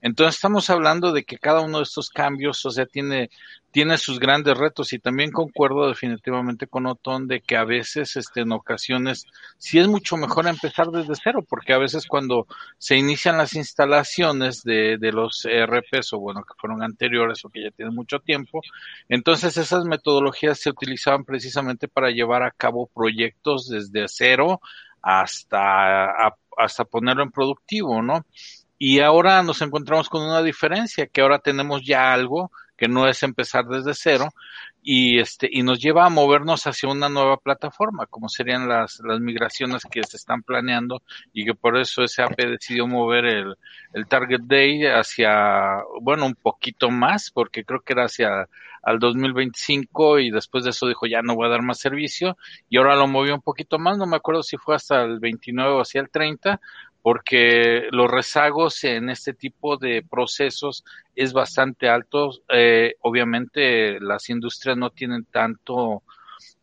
[0.00, 3.30] Entonces estamos hablando de que cada uno de estos cambios, o sea, tiene
[3.74, 8.42] tiene sus grandes retos y también concuerdo definitivamente con Otón de que a veces, este,
[8.42, 9.26] en ocasiones,
[9.58, 12.46] sí es mucho mejor empezar desde cero, porque a veces cuando
[12.78, 17.64] se inician las instalaciones de, de los ERPs o bueno, que fueron anteriores o que
[17.64, 18.60] ya tienen mucho tiempo,
[19.08, 24.60] entonces esas metodologías se utilizaban precisamente para llevar a cabo proyectos desde cero
[25.02, 28.24] hasta, a, hasta ponerlo en productivo, ¿no?
[28.78, 33.22] Y ahora nos encontramos con una diferencia, que ahora tenemos ya algo que no es
[33.22, 34.28] empezar desde cero
[34.82, 39.18] y este y nos lleva a movernos hacia una nueva plataforma como serían las, las
[39.20, 41.02] migraciones que se están planeando
[41.32, 43.56] y que por eso SAP decidió mover el,
[43.94, 48.48] el target day hacia bueno un poquito más porque creo que era hacia
[48.82, 52.36] al 2025 y después de eso dijo ya no voy a dar más servicio
[52.68, 55.72] y ahora lo movió un poquito más no me acuerdo si fue hasta el 29
[55.72, 56.60] o hacia el 30
[57.04, 62.30] porque los rezagos en este tipo de procesos es bastante alto.
[62.48, 66.02] Eh, obviamente las industrias no tienen tanto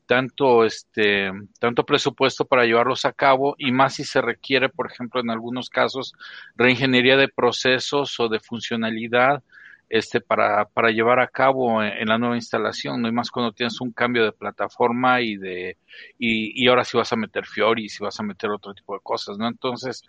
[0.07, 5.21] tanto este tanto presupuesto para llevarlos a cabo y más si se requiere por ejemplo
[5.21, 6.15] en algunos casos
[6.55, 9.43] reingeniería de procesos o de funcionalidad
[9.91, 13.81] este para, para llevar a cabo en, la nueva instalación, no y más cuando tienes
[13.81, 15.77] un cambio de plataforma y de
[16.17, 19.01] y, y ahora si vas a meter Fiori, si vas a meter otro tipo de
[19.03, 19.49] cosas, ¿no?
[19.49, 20.01] Entonces,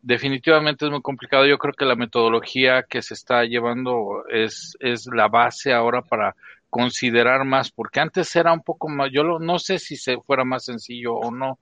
[0.00, 1.44] definitivamente es muy complicado.
[1.46, 6.34] Yo creo que la metodología que se está llevando es, es la base ahora para
[6.70, 10.44] considerar más, porque antes era un poco más, yo lo, no sé si se fuera
[10.44, 11.58] más sencillo o no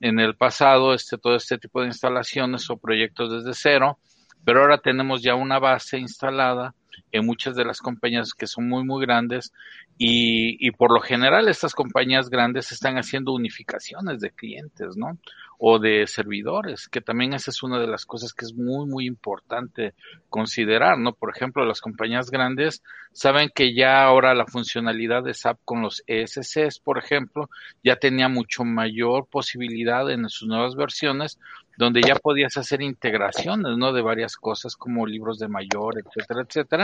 [0.00, 3.98] en el pasado, este, todo este tipo de instalaciones o proyectos desde cero,
[4.44, 6.74] pero ahora tenemos ya una base instalada
[7.12, 9.52] en muchas de las compañías que son muy, muy grandes
[9.98, 15.18] y, y por lo general estas compañías grandes están haciendo unificaciones de clientes, ¿no?
[15.58, 19.06] O de servidores, que también esa es una de las cosas que es muy, muy
[19.06, 19.94] importante
[20.30, 21.12] considerar, ¿no?
[21.12, 22.82] Por ejemplo, las compañías grandes
[23.12, 27.50] saben que ya ahora la funcionalidad de SAP con los ESCs, por ejemplo,
[27.84, 31.38] ya tenía mucho mayor posibilidad en sus nuevas versiones
[31.80, 33.92] donde ya podías hacer integraciones, ¿no?
[33.92, 36.79] De varias cosas como libros de mayor, etcétera, etcétera.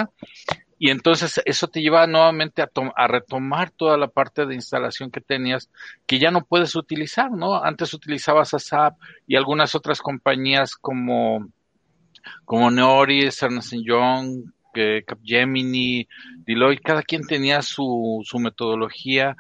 [0.79, 5.71] Y entonces eso te lleva nuevamente a, retomar toda la parte de instalación que tenías
[6.07, 7.63] que ya no puedes utilizar, ¿no?
[7.63, 11.49] Antes utilizabas a SAP y algunas otras compañías como,
[12.45, 14.53] como Neoris, Ernst Young,
[15.07, 16.07] Capgemini,
[16.45, 19.35] Deloitte, cada quien tenía su, su metodología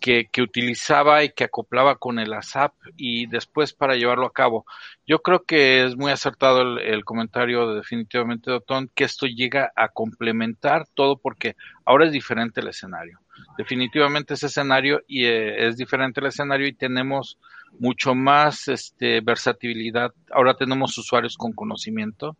[0.00, 4.64] que, que, utilizaba y que acoplaba con el ASAP y después para llevarlo a cabo.
[5.06, 9.72] Yo creo que es muy acertado el, comentario de definitivamente de Otón, que esto llega
[9.76, 13.20] a complementar todo porque ahora es diferente el escenario.
[13.58, 17.38] Definitivamente ese escenario y eh, es diferente el escenario y tenemos
[17.78, 20.12] mucho más este, versatilidad.
[20.30, 22.36] Ahora tenemos usuarios con conocimiento,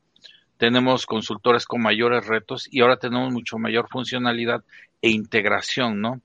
[0.57, 4.63] tenemos consultores con mayores retos y ahora tenemos mucho mayor funcionalidad
[5.03, 6.21] e integración, ¿no?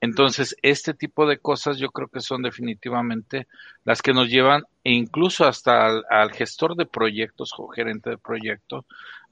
[0.00, 3.46] Entonces, este tipo de cosas yo creo que son definitivamente
[3.84, 8.18] las que nos llevan, e incluso hasta al, al gestor de proyectos o gerente de
[8.18, 8.86] proyecto,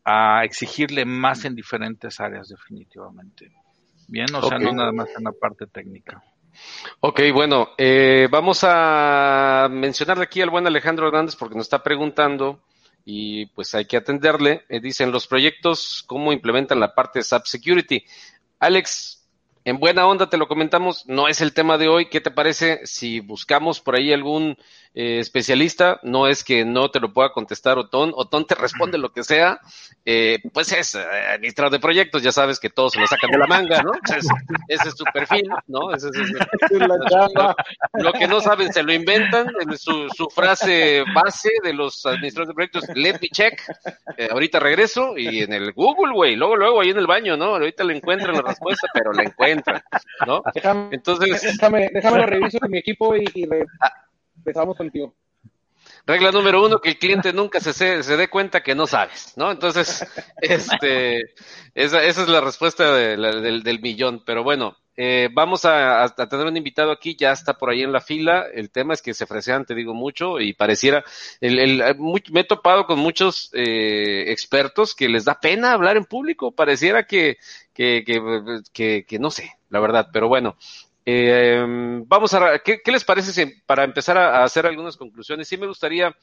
[0.05, 3.53] a exigirle más en diferentes áreas definitivamente.
[4.09, 6.23] Bien, o sea, no nada más en la parte técnica.
[7.01, 12.63] Ok, bueno, eh, vamos a mencionarle aquí al buen Alejandro Hernández porque nos está preguntando
[13.05, 14.65] y pues hay que atenderle.
[14.71, 18.03] Eh, dicen los proyectos, cómo implementan la parte de SAP Security.
[18.61, 19.18] Alex,
[19.69, 22.07] en buena onda te lo comentamos, no es el tema de hoy.
[22.07, 24.57] ¿Qué te parece si buscamos por ahí algún
[25.01, 26.01] eh, especialista?
[26.03, 29.61] No es que no te lo pueda contestar Otón, Otón te responde lo que sea.
[30.05, 33.39] Eh, pues es eh, administrador de proyectos, ya sabes que todos se lo sacan de
[33.39, 33.93] la manga, ¿no?
[34.67, 35.95] ese es su perfil, ¿no?
[35.95, 36.17] Ese es,
[37.95, 39.47] lo, que no saben se lo inventan,
[39.77, 43.61] su, su frase base de los administradores de proyectos, let me check,
[44.33, 47.55] ahorita regreso y en el Google, güey, luego, luego ahí en el baño, ¿no?
[47.55, 49.81] Ahorita le encuentran la respuesta, pero la encuentran
[50.27, 50.43] ¿no?
[50.55, 53.49] Déjame, Entonces, déjame, déjame lo reviso con mi equipo y,
[54.49, 55.15] empezamos contigo.
[56.07, 59.51] Regla número uno, que el cliente nunca se, se, dé cuenta que no sabes, ¿no?
[59.51, 60.07] Entonces,
[60.41, 61.35] este,
[61.75, 64.23] esa, esa es la respuesta del, del, millón.
[64.25, 68.01] Pero bueno, eh, vamos a, tener un invitado aquí, ya está por ahí en la
[68.01, 68.47] fila.
[68.53, 71.05] El tema es que se ofrecean, te digo mucho, y pareciera,
[71.41, 71.97] el, el,
[72.33, 76.53] me he topado con muchos eh, expertos que les da pena hablar en público.
[76.53, 77.37] Pareciera que,
[77.75, 78.03] que,
[78.73, 80.57] que, que, no sé, la verdad, pero bueno.
[81.11, 81.65] Eh,
[82.07, 85.49] vamos a, ¿qué, ¿qué, les parece si, para empezar a, hacer algunas conclusiones?
[85.49, 86.15] Sí me gustaría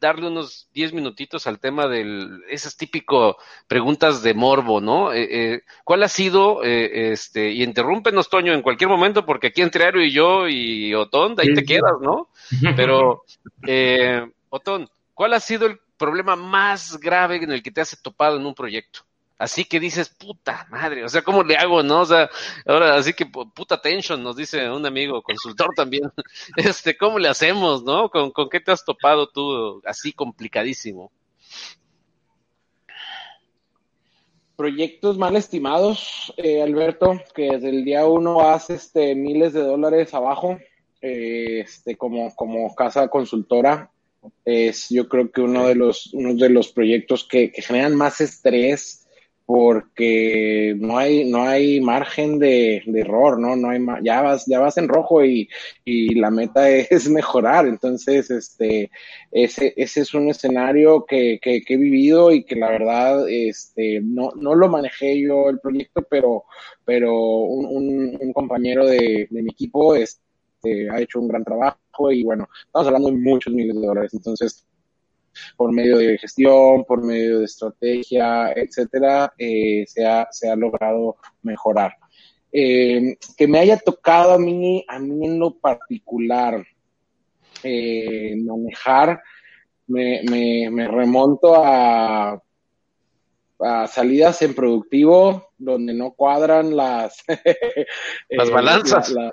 [0.00, 3.36] darle unos 10 minutitos al tema de esas típico
[3.66, 5.12] preguntas de morbo, ¿no?
[5.12, 9.60] Eh, eh, ¿Cuál ha sido, eh, este, y interrúmpenos, Toño, en cualquier momento, porque aquí
[9.60, 12.30] entre Aero y yo y Otón, ahí te quedas, ¿no?
[12.74, 13.24] Pero,
[13.66, 18.38] eh, Otón, ¿cuál ha sido el problema más grave en el que te has topado
[18.38, 19.00] en un proyecto?
[19.38, 22.00] Así que dices, puta madre, o sea, ¿cómo le hago, no?
[22.00, 22.30] O sea,
[22.64, 26.04] ahora, así que puta tension, nos dice un amigo consultor también.
[26.56, 28.08] Este, ¿cómo le hacemos, no?
[28.08, 31.12] ¿Con, con qué te has topado tú así complicadísimo?
[34.56, 40.14] Proyectos mal estimados, eh, Alberto, que desde el día uno hace este, miles de dólares
[40.14, 40.58] abajo,
[41.02, 43.90] eh, este, como, como casa consultora.
[44.46, 49.05] Es yo creo que uno de los, uno de los proyectos que generan más estrés
[49.46, 53.54] porque no hay no hay margen de, error, ¿no?
[53.54, 55.48] No hay ya vas ya vas en rojo y,
[55.84, 58.90] y, la meta es mejorar, entonces este
[59.30, 64.32] ese ese es un escenario que, que, he vivido y que la verdad este no
[64.36, 66.44] no lo manejé yo el proyecto, pero
[66.84, 72.24] pero un, un, compañero de, de mi equipo este ha hecho un gran trabajo y
[72.24, 74.66] bueno, estamos hablando de muchos miles de dólares, entonces
[75.56, 81.16] por medio de gestión, por medio de estrategia, etcétera, eh, se, ha, se ha logrado
[81.42, 81.94] mejorar.
[82.52, 86.64] Eh, que me haya tocado a mí, a mí en lo particular,
[87.62, 89.20] eh, manejar,
[89.86, 92.42] me, me, me remonto a
[93.60, 97.24] a salidas en productivo donde no cuadran las
[98.30, 99.32] las balanzas las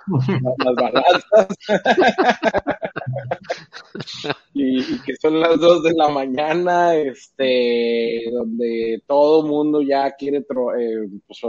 [0.75, 1.47] balanzas
[4.53, 11.09] y, que son las dos de la mañana este donde todo mundo ya quiere eh,
[11.27, 11.41] pues,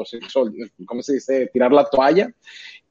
[0.86, 1.48] ¿cómo se dice?
[1.52, 2.28] tirar la toalla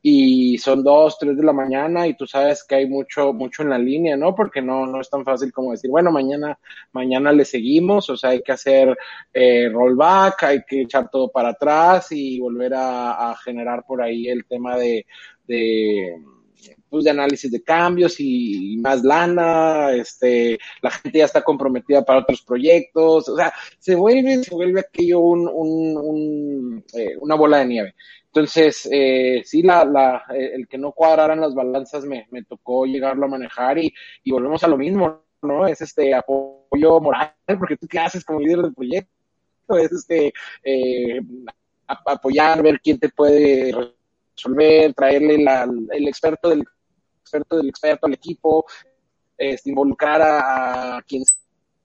[0.06, 3.70] y son dos, tres de la mañana y tú sabes que hay mucho, mucho en
[3.70, 4.36] la línea, ¿no?
[4.36, 6.60] Porque no, no es tan fácil como decir, bueno, mañana,
[6.92, 8.98] mañana le seguimos, o sea, hay que hacer
[9.32, 11.73] eh, rollback, hay que echar todo para atrás
[12.12, 15.06] y volver a, generar por ahí el tema de,
[15.48, 16.16] de
[16.90, 22.20] pues de análisis de cambios y, más lana, este, la gente ya está comprometida para
[22.20, 27.58] otros proyectos, o sea, se vuelve, se vuelve aquello un, un, un eh, una bola
[27.60, 27.96] de nieve.
[28.28, 32.86] Entonces, eh, sí, la, la, eh, el que no cuadraran las balanzas me, me tocó
[32.86, 33.94] llegarlo a manejar y,
[34.24, 35.68] y, volvemos a lo mismo, ¿no?
[35.68, 39.10] Es este apoyo moral, porque tú qué haces como líder del proyecto,
[39.78, 41.22] es este eh,
[41.88, 43.74] apoyar, ver quién te puede
[44.36, 45.46] resolver, traerle
[45.92, 46.64] el experto del
[47.22, 48.66] experto del experto al equipo,
[49.38, 51.24] este, involucrar a, quien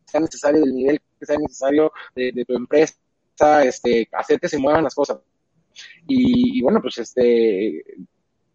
[0.05, 2.95] sea necesario del nivel que sea necesario de, tu empresa,
[3.65, 5.19] este, hacer que se muevan las cosas.
[6.07, 7.85] Y, bueno, pues este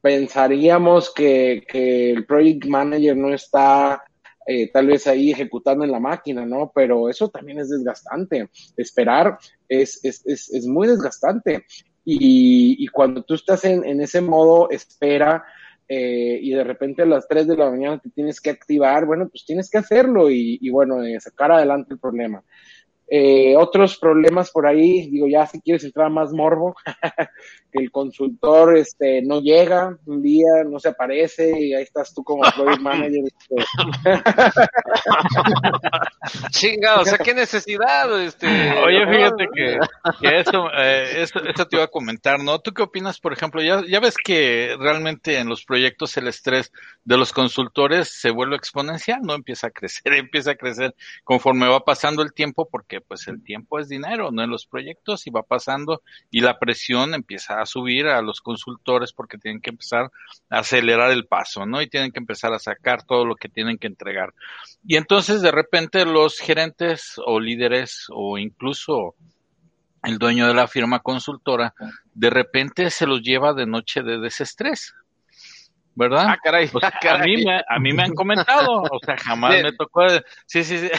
[0.02, 4.04] pensaríamos que, que, el project manager no está
[4.46, 6.72] eh, tal vez ahí ejecutando en la máquina, ¿no?
[6.74, 8.50] Pero eso también es desgastante.
[8.78, 9.38] Esperar
[9.68, 11.66] es, es, es, es muy desgastante.
[12.06, 15.46] Y, y, cuando tú estás en, en ese modo espera
[15.88, 19.30] eh, y de repente a las 3 de la mañana te tienes que activar, bueno,
[19.30, 22.44] pues tienes que hacerlo y, y bueno, eh, sacar adelante el problema.
[23.10, 26.74] Eh, otros problemas por ahí, digo, ya si quieres entrar más morbo,
[27.72, 32.24] que el consultor este, no llega un día, no se aparece y ahí estás tú
[32.24, 33.26] como project manager.
[33.26, 33.56] Este.
[36.51, 38.47] Chinga, o sea, qué necesidad, este.
[38.47, 39.78] Oye, fíjate que,
[40.39, 42.60] eso, eh, eso, te iba a comentar, ¿no?
[42.60, 43.62] ¿Tú qué opinas, por ejemplo?
[43.62, 46.72] Ya, ya ves que realmente en los proyectos el estrés
[47.04, 49.34] de los consultores se vuelve exponencial, ¿no?
[49.34, 53.80] Empieza a crecer, empieza a crecer conforme va pasando el tiempo, porque pues el tiempo
[53.80, 54.44] es dinero, ¿no?
[54.44, 59.14] En los proyectos y va pasando y la presión empieza a subir a los consultores
[59.14, 60.12] porque tienen que empezar
[60.50, 61.82] a acelerar el paso, ¿no?
[61.82, 64.34] Y tienen que empezar a sacar todo lo que tienen que entregar.
[64.86, 69.16] Y entonces de repente los gerentes o líderes o incluso
[70.04, 71.74] el dueño de la firma consultora,
[72.14, 74.94] de repente se los lleva de noche de desestrés.
[75.96, 76.26] ¿Verdad?
[76.28, 76.70] Ah, caray.
[76.72, 80.08] A, mí me, a mí me han comentado, o sea, jamás me tocó.
[80.46, 80.89] Sí, sí, sí.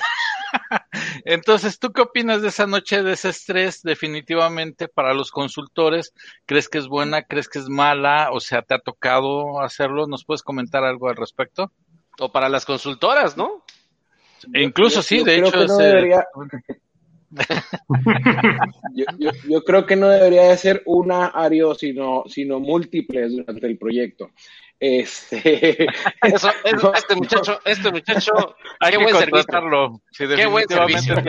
[1.24, 6.12] Entonces, ¿tú qué opinas de esa noche de desestrés definitivamente para los consultores?
[6.46, 7.22] ¿Crees que es buena?
[7.22, 8.30] ¿Crees que es mala?
[8.32, 10.06] O sea, ¿te ha tocado hacerlo?
[10.06, 11.72] ¿Nos puedes comentar algo al respecto?
[12.18, 13.64] O para las consultoras, ¿no?
[14.52, 15.66] E incluso sí, de hecho.
[19.48, 24.30] yo, creo que no debería de ser una área, sino, sino múltiples durante el proyecto.
[24.86, 25.80] Este,
[26.20, 30.02] este muchacho, este muchacho, hay qué que buen servicio.
[30.18, 31.16] qué buen servicio.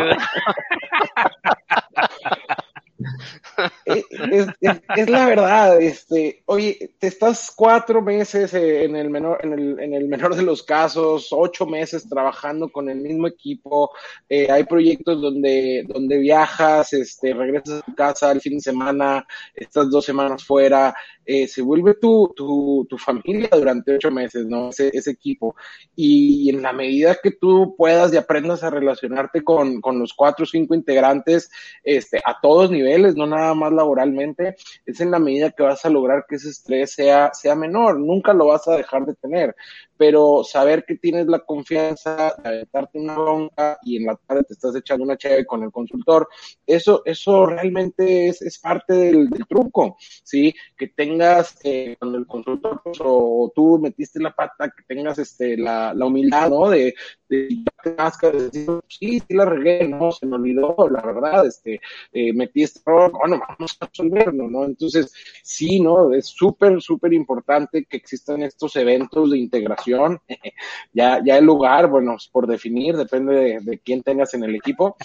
[3.85, 9.93] es, la verdad, este, oye, te estás cuatro meses en el menor, en el, en
[9.93, 13.91] el menor de los casos, ocho meses trabajando con el mismo equipo,
[14.29, 19.25] eh, hay proyectos donde, donde viajas, este, regresas a tu casa el fin de semana,
[19.55, 20.95] estás dos semanas fuera,
[21.25, 24.69] eh, se vuelve tu, tu, tu, familia durante ocho meses, ¿no?
[24.69, 25.55] Ese, ese equipo.
[25.95, 30.43] Y en la medida que tú puedas y aprendas a relacionarte con, con los cuatro
[30.43, 31.49] o cinco integrantes,
[31.83, 35.89] este, a todos niveles, no nada más laboralmente, es en la medida que vas a
[35.89, 37.99] lograr que ese estrés sea, sea menor.
[37.99, 39.55] Nunca lo vas a dejar de tener
[39.97, 44.53] pero saber que tienes la confianza de aventarte una bronca y en la tarde te
[44.53, 46.27] estás echando una chévere con el consultor,
[46.65, 50.53] eso, eso realmente es, es parte del, truco, ¿sí?
[50.77, 55.57] Que tengas eh, con el consultor pues, o, tú metiste la pata, que tengas este,
[55.57, 56.69] la, la humildad, ¿no?
[56.69, 56.93] De,
[57.29, 57.47] de,
[57.83, 61.79] de decir, sí, sí la regué, no, se me olvidó, la verdad, este,
[62.11, 64.65] eh, metí este bueno, vamos a resolverlo, ¿no?
[64.65, 65.11] Entonces,
[65.43, 66.13] sí, ¿no?
[66.13, 70.21] Es súper, súper importante que existan estos eventos de integración
[70.93, 74.95] ya, ya el lugar, bueno, por definir, depende de, quién tengas en el equipo.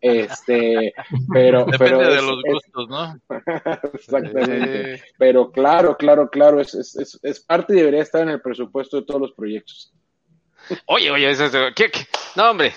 [0.00, 0.94] Este,
[1.32, 1.64] pero.
[1.64, 3.20] Depende pero de los gustos, ¿no?
[3.94, 5.02] Exactamente.
[5.18, 9.06] Pero claro, claro, claro, es, es, es, parte y debería estar en el presupuesto de
[9.06, 9.92] todos los proyectos.
[10.86, 12.00] Oye, oye, eso, ¿qué, qué?
[12.36, 12.72] no, hombre,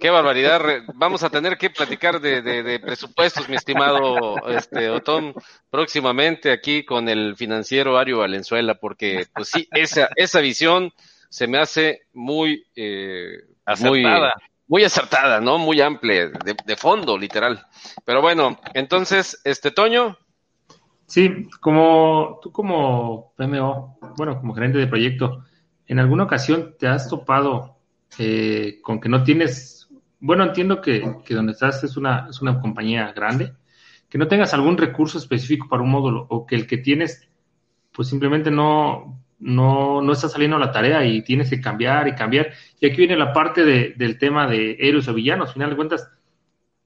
[0.00, 0.62] qué barbaridad.
[0.94, 5.34] Vamos a tener que platicar de, de, presupuestos, mi estimado este, Otón,
[5.70, 10.92] próximamente aquí con el financiero Ario Valenzuela, porque, pues sí, esa, esa visión
[11.28, 13.38] se me hace muy, eh,
[13.80, 14.04] muy,
[14.66, 15.58] muy acertada, ¿no?
[15.58, 17.66] Muy amplia, de, de fondo, literal.
[18.04, 20.18] Pero bueno, entonces, este, Toño.
[21.06, 25.44] Sí, como tú como PMO, bueno, como gerente de proyecto,
[25.86, 27.73] ¿En alguna ocasión te has topado
[28.18, 29.88] eh, con que no tienes,
[30.20, 33.52] bueno, entiendo que, que, donde estás es una, es una compañía grande,
[34.08, 37.28] que no tengas algún recurso específico para un módulo o que el que tienes,
[37.92, 42.52] pues simplemente no, no, no está saliendo la tarea y tienes que cambiar y cambiar.
[42.80, 45.48] Y aquí viene la parte de, del tema de héroes o villanos.
[45.48, 46.10] Al final de cuentas,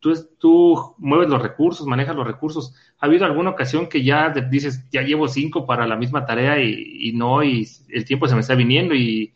[0.00, 2.74] tú, tú mueves los recursos, manejas los recursos.
[2.98, 7.12] ¿Ha habido alguna ocasión que ya dices, ya llevo cinco para la misma tarea y,
[7.14, 9.34] no, y el tiempo se me está viniendo y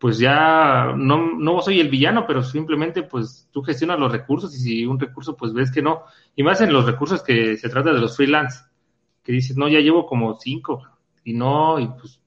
[0.00, 4.58] pues ya no, no soy el villano, pero simplemente pues tú gestionas los recursos y
[4.58, 7.92] si un recurso pues ves que no, y más en los recursos que se trata
[7.92, 8.64] de los freelance,
[9.22, 10.82] que dices, no, ya llevo como cinco
[11.22, 12.18] y no, y pues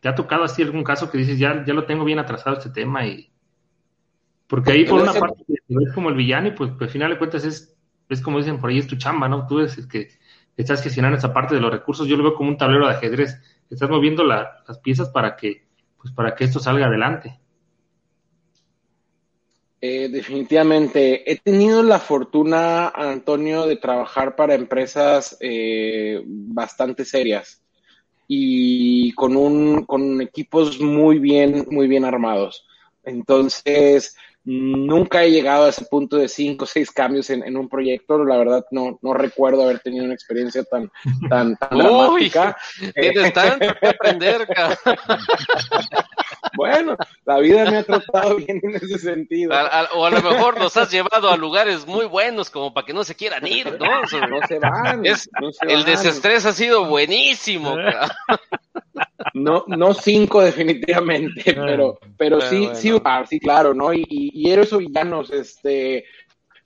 [0.00, 2.70] te ha tocado así algún caso que dices, ya, ya lo tengo bien atrasado este
[2.70, 3.30] tema y
[4.46, 7.18] porque ahí por una parte ves como el villano y pues, pues, al final de
[7.18, 7.76] cuentas es,
[8.08, 9.46] es como dicen por ahí, es tu chamba, ¿no?
[9.46, 10.08] Tú eres el que
[10.56, 12.08] estás gestionando esa parte de los recursos.
[12.08, 13.40] Yo lo veo como un tablero de ajedrez.
[13.70, 15.68] Estás moviendo las piezas para que,
[16.00, 17.38] pues para que esto salga adelante.
[19.80, 21.30] Eh, definitivamente.
[21.30, 27.62] He tenido la fortuna, Antonio, de trabajar para empresas eh, bastante serias
[28.32, 32.66] y con un con equipos muy bien muy bien armados.
[33.02, 34.14] Entonces,
[34.44, 38.24] Nunca he llegado a ese punto de cinco o seis cambios en, un proyecto.
[38.24, 40.90] La verdad, no, no recuerdo haber tenido una experiencia tan,
[41.28, 42.56] tan, tan dramática.
[42.94, 44.48] Tienes tanto que aprender,
[46.56, 49.52] Bueno, la vida me ha tratado bien en ese sentido.
[49.94, 53.04] o a lo mejor nos has llevado a lugares muy buenos como para que no
[53.04, 54.00] se quieran ir, ¿no?
[54.02, 55.04] no se van.
[55.04, 57.76] el desestrés ha sido buenísimo.
[59.34, 62.92] No, no cinco definitivamente, ah, pero, pero sí, sí,
[63.28, 63.92] sí, claro, ¿no?
[63.92, 66.04] Y, y, héroes o villanos, este,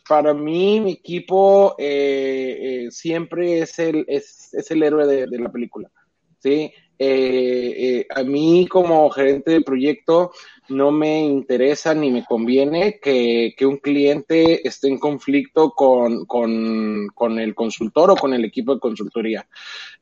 [0.09, 5.39] para mí mi equipo eh, eh, siempre es el, es, es el héroe de, de,
[5.39, 5.91] la película,
[6.39, 6.73] ¿sí?
[6.99, 10.32] Eh, a mí como gerente de proyecto,
[10.69, 17.55] no me interesa ni me conviene que, un cliente esté en conflicto con, con, el
[17.55, 19.47] consultor o con el equipo de consultoría.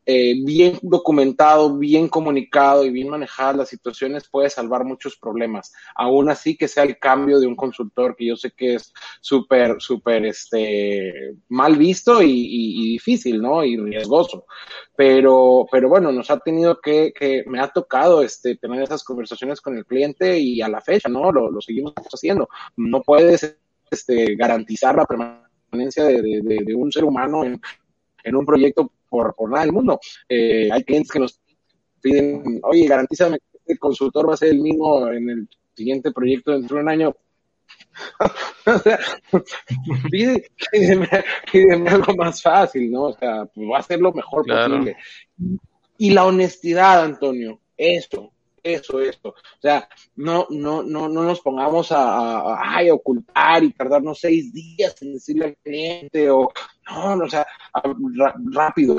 [0.04, 5.72] Eh, bien documentado, bien comunicado y bien manejadas las situaciones puede salvar muchos problemas.
[5.94, 9.76] Aún así que sea el cambio de un consultor que yo sé que es súper,
[9.80, 13.64] súper este, mal visto y, difícil, ¿no?
[13.64, 14.46] Y riesgoso.
[14.96, 19.60] Pero, pero bueno, nos ha tenido que, que me ha tocado este, tener esas conversaciones
[19.60, 21.30] con el cliente y a la fecha, ¿no?
[21.32, 22.48] Lo, seguimos haciendo.
[22.76, 23.56] No puedes
[23.90, 29.72] este, garantizar la permanencia de, un ser humano en, un proyecto por, por nada del
[29.72, 30.00] mundo.
[30.28, 31.40] Eh, hay clientes que nos
[32.00, 36.52] piden, oye, garantízame que el consultor va a ser el mismo en el siguiente proyecto
[36.52, 37.16] dentro de un año.
[38.66, 38.98] o sea,
[40.10, 43.04] pídeme, algo más fácil, ¿no?
[43.04, 44.96] O sea, pues va a ser lo mejor posible.
[45.98, 48.31] Y la honestidad, Antonio, eso,
[48.62, 49.30] eso, esto.
[49.30, 55.00] O sea, no, no, no, no nos pongamos a, a, ocultar y tardarnos seis días
[55.02, 56.52] en decirle al cliente o
[56.90, 57.46] no, no o sea,
[58.52, 58.96] rápido,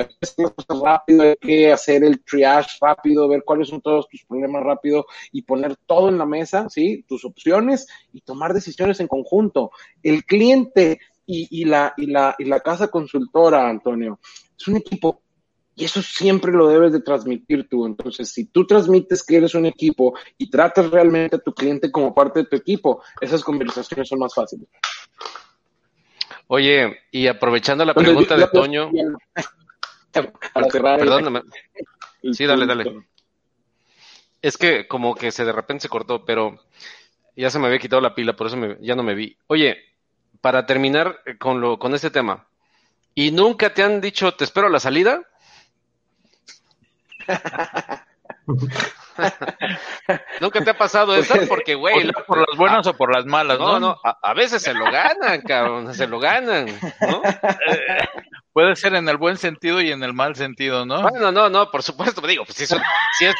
[0.68, 5.42] rápido, hay que hacer el triage rápido, ver cuáles son todos tus problemas rápido y
[5.42, 7.04] poner todo en la mesa, ¿sí?
[7.06, 9.70] Tus opciones y tomar decisiones en conjunto.
[10.02, 14.18] El cliente y, y, la, y, la, y la casa consultora, Antonio,
[14.58, 15.23] es un equipo
[15.76, 17.86] y eso siempre lo debes de transmitir tú.
[17.86, 22.14] Entonces, si tú transmites que eres un equipo y tratas realmente a tu cliente como
[22.14, 24.68] parte de tu equipo, esas conversaciones son más fáciles.
[26.46, 28.90] Oye, y aprovechando la pregunta de Toño.
[30.12, 31.42] Perdóname.
[32.32, 33.04] Sí, dale, dale.
[34.40, 36.60] Es que como que se de repente se cortó, pero
[37.34, 39.36] ya se me había quitado la pila, por eso ya no me vi.
[39.48, 39.76] Oye,
[40.40, 42.46] para terminar con, lo, con este tema,
[43.14, 45.22] ¿y nunca te han dicho te espero a la salida?
[50.40, 53.58] Nunca te ha pasado eso pues, porque, güey, por las buenas o por las malas,
[53.58, 53.80] ¿no?
[53.80, 56.66] No, a, veces se lo ganan, cabrón, se lo ganan,
[57.00, 57.22] ¿no?
[58.52, 61.02] puede ser en el buen sentido y en el mal sentido, ¿no?
[61.02, 63.34] Bueno, no, no, por supuesto, digo, pues si, es,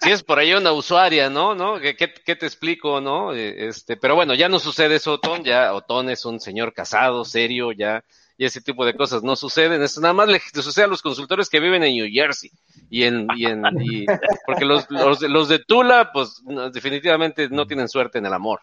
[0.00, 1.54] si es por ahí una usuaria, ¿no?
[1.54, 1.78] ¿No?
[1.78, 3.34] ¿Qué, qué, te explico, no?
[3.34, 7.24] Eh, este, pero bueno, ya no sucede eso, Otón, ya Otón es un señor casado,
[7.24, 8.04] serio, ya
[8.38, 9.82] y ese tipo de cosas no suceden.
[9.82, 12.50] Eso nada más le, sucede a los consultores que viven en New Jersey
[12.88, 14.06] y en, y en y,
[14.46, 16.40] porque los, los, los de Tula, pues
[16.72, 18.60] definitivamente no tienen suerte en el amor.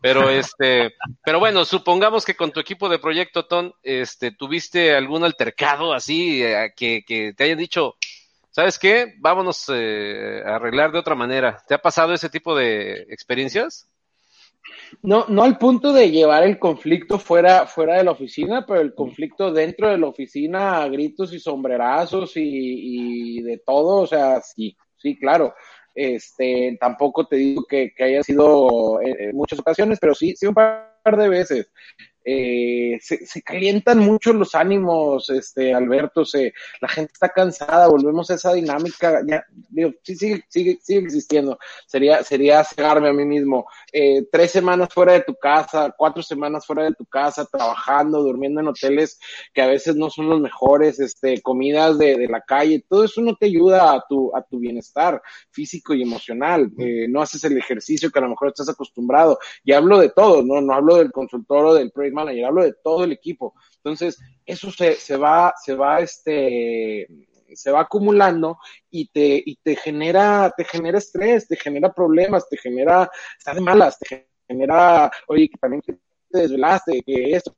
[0.00, 0.94] Pero este,
[1.24, 6.44] pero bueno, supongamos que con tu equipo de proyecto, Ton, este, tuviste algún altercado así
[6.44, 7.96] eh, que, que te hayan dicho,
[8.50, 9.14] ¿sabes qué?
[9.18, 11.62] Vámonos eh, a arreglar de otra manera.
[11.66, 13.88] ¿Te ha pasado ese tipo de experiencias?
[15.02, 18.94] No, no al punto de llevar el conflicto fuera, fuera de la oficina, pero el
[18.94, 24.76] conflicto dentro de la oficina a gritos y sombrerazos y, de todo, o sea, sí,
[24.96, 25.54] sí, claro.
[25.94, 30.54] Este, tampoco te digo que, que haya sido en muchas ocasiones, pero sí, sí un
[30.54, 31.70] par de veces
[32.28, 38.28] eh, se, se, calientan mucho los ánimos, este, Alberto, se, la gente está cansada, volvemos
[38.28, 43.24] a esa dinámica, ya, digo, sí, sigue, sigue, sigue existiendo, sería, sería cegarme a mí
[43.24, 48.20] mismo, eh, tres semanas fuera de tu casa, cuatro semanas fuera de tu casa, trabajando,
[48.20, 49.20] durmiendo en hoteles
[49.54, 53.20] que a veces no son los mejores, este, comidas de, de la calle, todo eso
[53.20, 55.22] no te ayuda a tu, a tu bienestar
[55.52, 59.70] físico y emocional, eh, no haces el ejercicio que a lo mejor estás acostumbrado, y
[59.70, 63.04] hablo de todo, no, no hablo del consultor o del proyecto manager, hablo de todo
[63.04, 63.54] el equipo.
[63.76, 67.06] Entonces, eso se, se va, se va, este,
[67.54, 68.58] se va acumulando
[68.90, 73.60] y te, y te genera, te genera estrés, te genera problemas, te genera, estás de
[73.60, 75.98] malas, te genera, oye, que también te
[76.30, 77.56] desvelaste, que esto,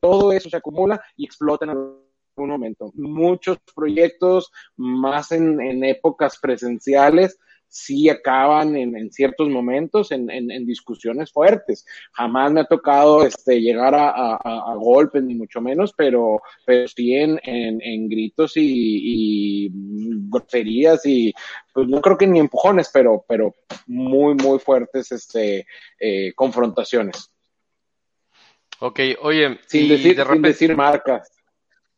[0.00, 2.00] todo eso se acumula y explota en algún
[2.36, 2.90] momento.
[2.94, 7.38] Muchos proyectos, más en épocas presenciales,
[7.70, 10.26] sí acaban en, ciertos momentos en,
[10.66, 11.86] discusiones fuertes.
[12.12, 18.08] Jamás me ha tocado este, llegar a, golpes, ni mucho menos, pero, pero sí en,
[18.08, 19.70] gritos y, y,
[20.28, 21.32] groserías y
[21.72, 23.54] pues no creo que ni empujones, pero, pero
[23.86, 25.66] muy, muy fuertes este,
[25.98, 27.30] eh, confrontaciones.
[28.80, 31.39] Ok, oye, sin, decir, sin decir marcas.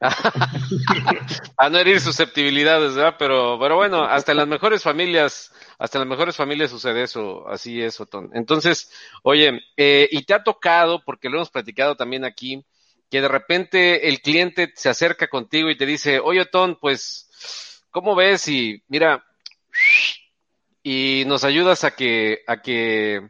[1.56, 3.16] a no herir susceptibilidades, ¿verdad?
[3.18, 7.46] Pero, pero bueno, hasta en las mejores familias, hasta en las mejores familias sucede eso,
[7.48, 8.30] así es, Otón.
[8.34, 8.90] Entonces,
[9.22, 12.64] oye, eh, y te ha tocado, porque lo hemos platicado también aquí,
[13.10, 18.16] que de repente el cliente se acerca contigo y te dice, oye, Otón, pues, ¿cómo
[18.16, 18.48] ves?
[18.48, 19.24] Y mira,
[20.82, 23.28] y nos ayudas a que, a que,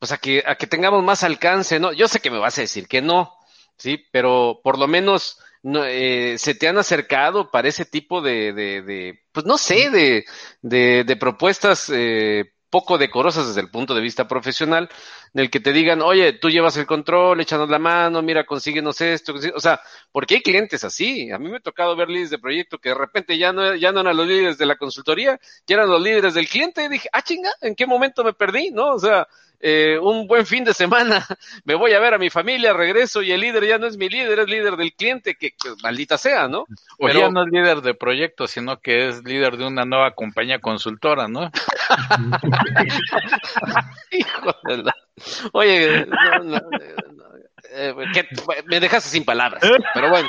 [0.00, 1.92] pues a que, a que tengamos más alcance, ¿no?
[1.92, 3.32] Yo sé que me vas a decir que no,
[3.76, 8.52] sí, pero por lo menos no, eh, se te han acercado para ese tipo de,
[8.52, 10.24] de, de pues no sé, de,
[10.62, 14.88] de, propuestas eh, poco decorosas desde el punto de vista profesional,
[15.34, 19.00] en el que te digan, oye, tú llevas el control, échanos la mano, mira, consíguenos
[19.00, 19.80] esto, o sea,
[20.12, 21.30] porque hay clientes así.
[21.30, 23.92] A mí me ha tocado ver líderes de proyecto que de repente ya no, ya
[23.92, 27.08] no eran los líderes de la consultoría, ya eran los líderes del cliente, y dije,
[27.12, 28.70] ah, chinga, ¿en qué momento me perdí?
[28.70, 28.94] ¿No?
[28.94, 29.26] O sea,
[29.60, 31.26] eh, un buen fin de semana,
[31.64, 34.08] me voy a ver a mi familia, regreso y el líder ya no es mi
[34.08, 36.66] líder, es líder del cliente, que, maldita sea, ¿no?
[36.98, 40.60] O ya no es líder de proyecto, sino que es líder de una nueva compañía
[40.60, 41.50] consultora, ¿no?
[44.10, 44.94] Hijo de la...
[45.52, 46.06] Oye,
[47.70, 47.94] eh,
[48.66, 49.62] me dejaste sin palabras,
[49.94, 50.28] pero bueno.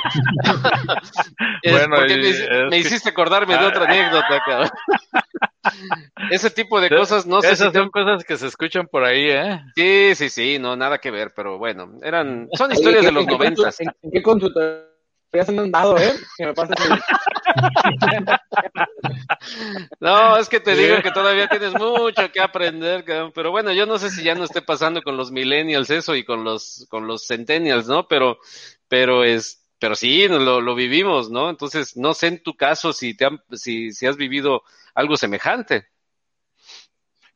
[1.64, 1.96] bueno
[2.68, 4.70] me, hiciste acordarme de otra anécdota, cabrón.
[6.30, 9.60] Ese tipo de cosas no sé Esas son cosas que se escuchan por ahí, ¿eh?
[9.74, 13.80] Sí, sí, sí, no, nada que ver, pero bueno, eran, son historias de los noventas.
[13.80, 14.88] ¿En qué consultoría
[15.32, 16.12] han andado, eh?
[16.36, 16.54] Que me
[20.00, 23.04] no, es que te digo que todavía tienes mucho que aprender,
[23.34, 26.24] pero bueno, yo no sé si ya no esté pasando con los millennials eso y
[26.24, 28.08] con los, con los centennials, ¿no?
[28.08, 28.38] Pero,
[28.88, 31.50] pero es, pero sí, lo, lo vivimos, ¿no?
[31.50, 34.62] Entonces, no sé en tu caso si te han, si, si has vivido
[34.94, 35.86] algo semejante.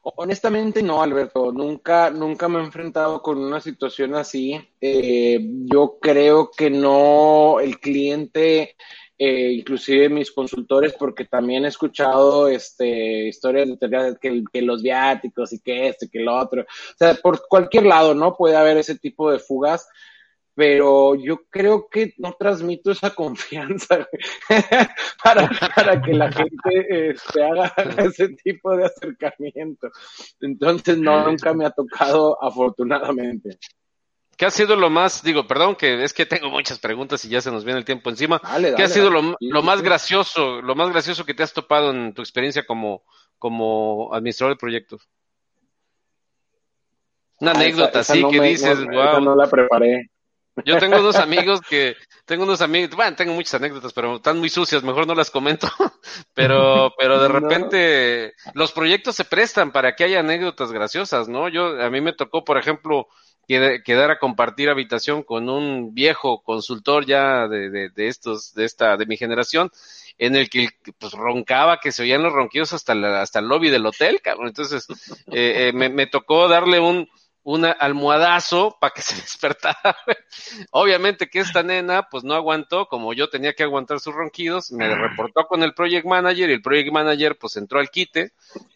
[0.05, 4.61] Honestamente no, Alberto, nunca, nunca me he enfrentado con una situación así.
[4.81, 5.39] Eh,
[5.73, 8.75] yo creo que no, el cliente,
[9.17, 15.53] eh, inclusive mis consultores, porque también he escuchado este, historias de que, que los viáticos
[15.53, 16.63] y que esto que lo otro.
[16.63, 18.35] O sea, por cualquier lado, ¿no?
[18.35, 19.87] Puede haber ese tipo de fugas
[20.55, 24.07] pero yo creo que no transmito esa confianza
[25.25, 29.91] para, para que la gente este, haga ese tipo de acercamiento.
[30.41, 33.59] Entonces, no, nunca me ha tocado, afortunadamente.
[34.37, 37.41] ¿Qué ha sido lo más, digo, perdón, que es que tengo muchas preguntas y ya
[37.41, 38.41] se nos viene el tiempo encima.
[38.77, 42.13] ¿Qué ha sido lo, lo, más gracioso, lo más gracioso que te has topado en
[42.13, 43.05] tu experiencia como,
[43.39, 45.09] como administrador de proyectos?
[47.39, 49.21] Una ah, anécdota así que dices, wow.
[49.21, 50.12] no la preparé.
[50.65, 54.49] Yo tengo unos amigos que, tengo unos amigos, bueno, tengo muchas anécdotas, pero están muy
[54.49, 55.69] sucias, mejor no las comento.
[56.35, 61.49] Pero, pero de repente los proyectos se prestan para que haya anécdotas graciosas, ¿no?
[61.49, 63.07] Yo, a mí me tocó, por ejemplo,
[63.47, 68.97] quedar a compartir habitación con un viejo consultor ya de, de, de estos, de esta,
[68.97, 69.71] de mi generación,
[70.19, 73.71] en el que pues roncaba, que se oían los ronquidos hasta el, hasta el lobby
[73.71, 74.49] del hotel, cabrón.
[74.49, 74.87] Entonces,
[75.31, 77.09] eh, eh, me, me tocó darle un,
[77.45, 79.97] un almohadazo para que se despertara.
[80.71, 84.95] Obviamente que esta nena pues no aguantó, como yo tenía que aguantar sus ronquidos, me
[84.95, 88.33] reportó con el project manager y el project manager pues entró al quite,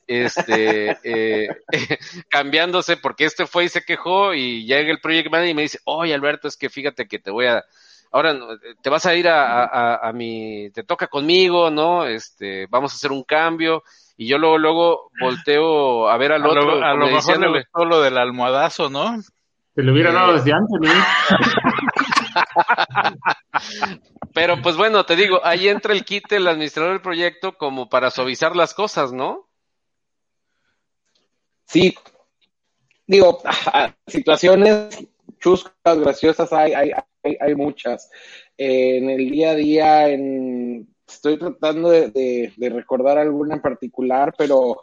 [0.07, 1.49] este, eh,
[2.29, 5.79] cambiándose porque este fue y se quejó y llega el project manager y me dice,
[5.85, 7.65] oye Alberto, es que fíjate que te voy a,
[8.11, 8.37] ahora
[8.83, 12.07] te vas a ir a, a, a mi, te toca conmigo, ¿no?
[12.07, 13.85] Este, vamos a hacer un cambio
[14.17, 16.83] y yo luego, luego volteo a ver al otro.
[16.83, 19.21] a lo mejor le gustó lo del almohadazo, ¿no?
[19.75, 20.89] Se lo hubiera dado desde antes, ¿no?
[24.33, 28.11] Pero pues bueno, te digo, ahí entra el kit el administrador del proyecto como para
[28.11, 29.49] suavizar las cosas, ¿no?
[31.67, 31.95] Sí.
[33.07, 33.43] Digo,
[34.07, 35.07] situaciones
[35.39, 38.11] chuscas, graciosas, hay, hay, hay, hay muchas.
[38.57, 44.81] Eh, en el día a día, en estoy tratando de, recordar alguna en particular, pero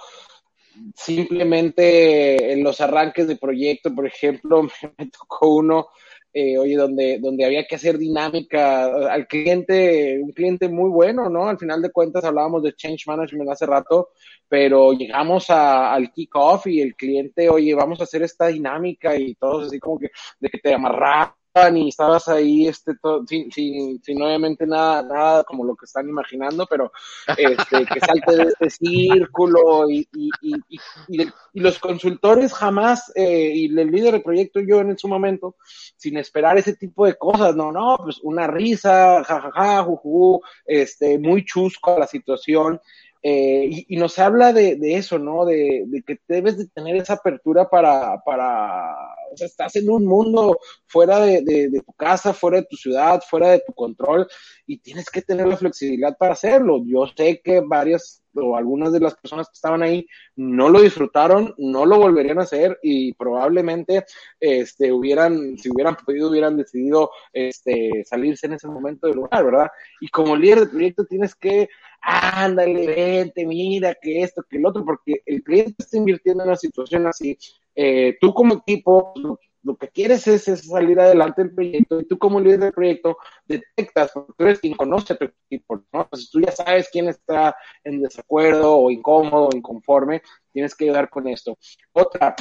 [0.95, 4.63] simplemente en los arranques de proyecto, por ejemplo,
[4.97, 5.87] me tocó uno,
[6.33, 11.47] eh, oye, donde, donde había que hacer dinámica al cliente, un cliente muy bueno, ¿no?
[11.47, 14.09] Al final de cuentas hablábamos de change management hace rato,
[14.47, 19.67] pero llegamos al kickoff y el cliente, oye, vamos a hacer esta dinámica y todos
[19.67, 20.09] así como que
[20.39, 21.33] de que te amarras
[21.75, 26.09] y estabas ahí este todo, sin, sin, sin, obviamente nada, nada como lo que están
[26.09, 26.91] imaginando, pero
[27.37, 31.21] este, que salte de este círculo y, y, y,
[31.53, 35.55] y, los consultores jamás, eh, y el líder del proyecto yo en su momento,
[35.95, 41.45] sin esperar ese tipo de cosas, no, no, pues una risa, jajaja, juju, este, muy
[41.45, 42.81] chusco a la situación,
[43.25, 45.45] eh, y, y, nos habla de, de eso, ¿no?
[45.45, 48.97] De, de, que debes de tener esa apertura para, para
[49.33, 53.49] O sea, estás en un mundo fuera de, tu casa, fuera de tu ciudad, fuera
[53.49, 54.27] de tu control
[54.65, 56.83] y tienes que tener la flexibilidad para hacerlo.
[56.85, 61.53] Yo sé que varias o algunas de las personas que estaban ahí no lo disfrutaron,
[61.57, 64.05] no lo volverían a hacer y probablemente
[64.39, 69.67] este hubieran, si hubieran podido, hubieran decidido este salirse en ese momento del lugar, ¿verdad?
[70.01, 71.69] Y como líder de proyecto tienes que
[72.03, 76.57] ándale, vente, mira, que esto, que el otro, porque el cliente está invirtiendo en una
[76.57, 77.37] situación así.
[77.75, 82.39] Eh, tú como equipo, lo, que quieres es, salir adelante del proyecto y tú como
[82.39, 86.07] líder del proyecto detectas, porque tú eres quien conoce a tu equipo, ¿no?
[86.09, 90.21] Pues tú ya sabes quién está en desacuerdo o incómodo o inconforme,
[90.51, 91.57] tienes que ayudar con esto.
[91.93, 92.35] Otra,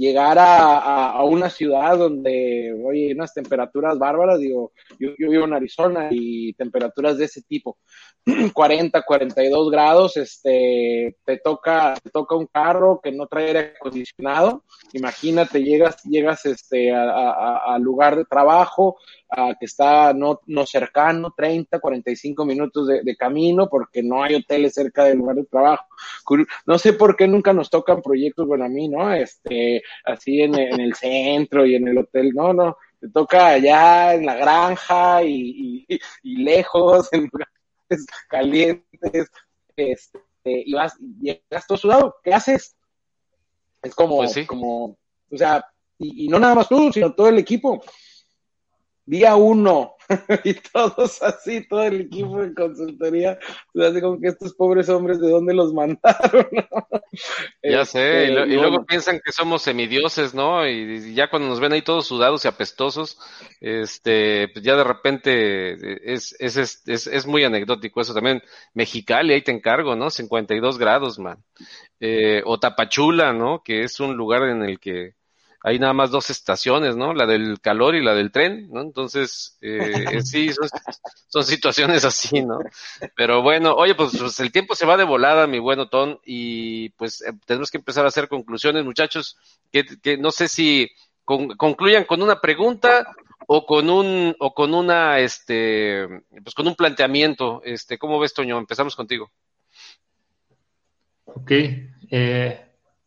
[0.00, 5.52] llegar a, a, una ciudad donde, oye, unas temperaturas bárbaras, digo, yo, yo, vivo en
[5.52, 7.76] Arizona y temperaturas de ese tipo,
[8.54, 14.64] 40, 42 grados, este, te toca, te toca un carro que no trae aire acondicionado,
[14.94, 18.96] imagínate, llegas, llegas, este, al lugar de trabajo,
[19.58, 24.74] que está no, no cercano, 30, 45 minutos de, de, camino, porque no hay hoteles
[24.74, 25.86] cerca del lugar de trabajo.
[26.66, 29.12] No sé por qué nunca nos tocan proyectos, bueno, a mí, ¿no?
[29.12, 34.14] Este, así en, en el centro y en el hotel, no, no, te toca allá
[34.14, 39.30] en la granja y, y, y lejos, en lugares calientes,
[39.76, 42.76] este, y vas, llegas todo sudado, ¿qué haces?
[43.82, 44.98] Es como, pues como,
[45.30, 45.64] o sea,
[45.98, 47.80] y, y no nada más tú, sino todo el equipo
[49.10, 49.96] día uno,
[50.44, 53.38] y todos así, todo el equipo de consultoría,
[53.72, 56.46] pues así como que estos pobres hombres, ¿de dónde los mandaron?
[57.62, 60.66] ya sé, y, este, luego piensan que somos semidioses, ¿no?
[60.66, 63.18] Y, ya cuando nos ven ahí todos sudados y apestosos,
[63.60, 66.56] este, pues ya de repente es, es,
[66.86, 68.42] es, es, muy anecdótico eso también.
[68.74, 70.08] Mexicali, ahí te encargo, ¿no?
[70.08, 71.42] 52 grados, man.
[71.98, 73.62] Eh, o Tapachula, ¿no?
[73.62, 75.14] Que es un lugar en el que
[75.62, 77.12] hay nada más dos estaciones, ¿no?
[77.12, 78.80] La del calor y la del tren, ¿no?
[78.80, 79.82] Entonces, eh,
[80.24, 80.50] sí,
[81.28, 82.60] son, situaciones así, ¿no?
[83.14, 86.90] Pero bueno, oye, pues, pues, el tiempo se va de volada, mi buen Otón, y
[86.90, 89.36] pues eh, tenemos que empezar a hacer conclusiones, muchachos,
[89.70, 90.90] que, que no sé si
[91.24, 93.06] concluyan con una pregunta
[93.46, 96.06] o con un, o con una, este,
[96.42, 98.58] pues con un planteamiento, este, ¿cómo ves, Toño?
[98.58, 99.30] Empezamos contigo.
[101.24, 102.66] Ok, eh,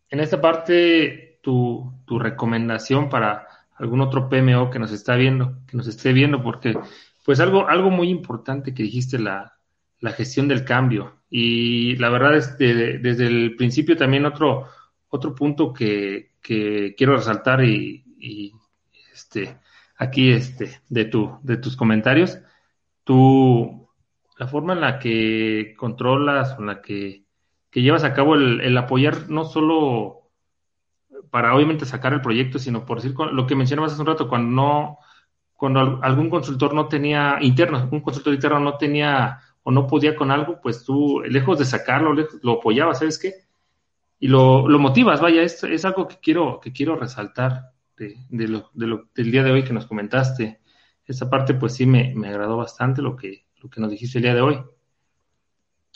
[0.10, 5.76] en esta parte tu, tu recomendación para algún otro PMO que nos está viendo, que
[5.76, 6.74] nos esté viendo, porque
[7.26, 9.58] pues algo, algo muy importante que dijiste, la,
[10.00, 11.20] la gestión del cambio.
[11.30, 14.68] Y la verdad es que desde el principio también otro,
[15.10, 18.54] otro punto que, que quiero resaltar y, y,
[19.14, 19.58] este,
[19.98, 22.40] aquí este, de, tu, de tus comentarios,
[23.04, 23.90] tú,
[24.38, 27.26] la forma en la que controlas, en la que,
[27.70, 30.23] que llevas a cabo el, el apoyar no solo
[31.34, 34.52] para obviamente sacar el proyecto, sino por decir lo que mencionabas hace un rato, cuando
[34.52, 35.00] no,
[35.56, 40.30] cuando algún consultor no tenía interno, un consultor interno no tenía o no podía con
[40.30, 43.34] algo, pues tú, lejos de sacarlo, lo apoyabas, ¿sabes qué?
[44.20, 48.48] Y lo, lo motivas, vaya, es, es algo que quiero, que quiero resaltar de, de,
[48.48, 50.62] lo, de lo, del día de hoy que nos comentaste.
[51.04, 54.26] Esa parte, pues sí, me, me agradó bastante lo que, lo que nos dijiste el
[54.26, 54.62] día de hoy.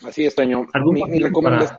[0.03, 0.65] Así es, Toño.
[0.83, 1.77] Mi, mi recomendación,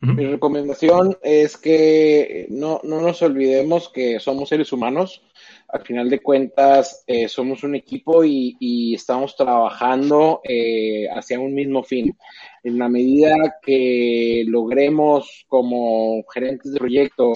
[0.00, 5.22] mi recomendación es que no, no nos olvidemos que somos seres humanos.
[5.68, 11.54] Al final de cuentas, eh, somos un equipo y, y estamos trabajando eh, hacia un
[11.54, 12.16] mismo fin.
[12.62, 17.34] En la medida que logremos como gerentes de proyecto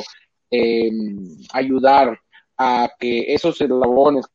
[0.50, 0.90] eh,
[1.52, 2.18] ayudar
[2.56, 4.26] a que esos eslabones,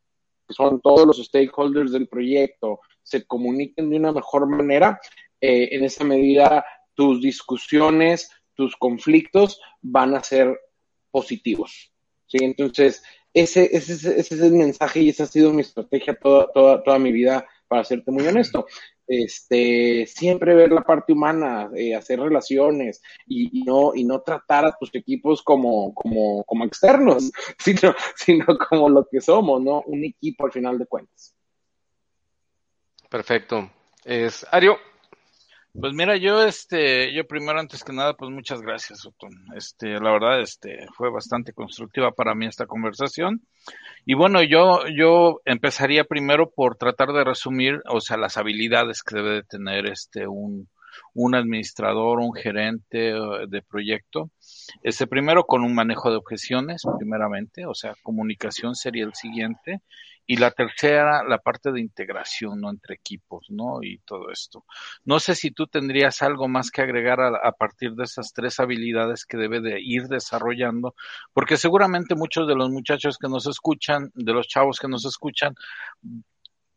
[0.48, 5.00] que son todos los stakeholders del proyecto, se comuniquen de una mejor manera,
[5.42, 6.66] eh, en esa medida
[7.00, 10.60] tus discusiones, tus conflictos van a ser
[11.12, 11.94] positivos.
[12.28, 12.40] ¿sí?
[12.42, 13.02] Entonces,
[13.34, 17.48] ese, es el mensaje y esa ha sido mi estrategia toda, toda, toda mi vida,
[17.70, 18.66] para serte muy honesto.
[19.08, 24.66] Este, siempre ver la parte humana, eh, hacer relaciones y, y, no, y no tratar
[24.66, 29.84] a tus equipos como, como, como externos, sino, sino como lo que somos, ¿no?
[29.86, 31.34] Un equipo al final de cuentas.
[33.10, 33.72] Perfecto.
[34.04, 34.78] Es, Ario,
[35.74, 39.32] pues mira, yo este, yo primero antes que nada, pues muchas gracias, Otón.
[39.56, 43.42] Este, la verdad, este, fue bastante constructiva para mí esta conversación.
[44.06, 49.16] Y bueno, yo, yo empezaría primero por tratar de resumir, o sea, las habilidades que
[49.18, 50.68] debe de tener este un,
[51.14, 54.32] un administrador, un gerente eh, de proyecto.
[54.84, 59.82] Este primero con un manejo de objeciones, primeramente, o sea, comunicación sería el siguiente.
[60.32, 62.70] Y la tercera, la parte de integración, ¿no?
[62.70, 63.80] Entre equipos, ¿no?
[63.82, 64.64] Y todo esto.
[65.04, 69.26] No sé si tú tendrías algo más que agregar a, partir de esas tres habilidades
[69.26, 70.94] que debe de ir desarrollando,
[71.34, 75.56] porque seguramente muchos de los muchachos que nos escuchan, de los chavos que nos escuchan,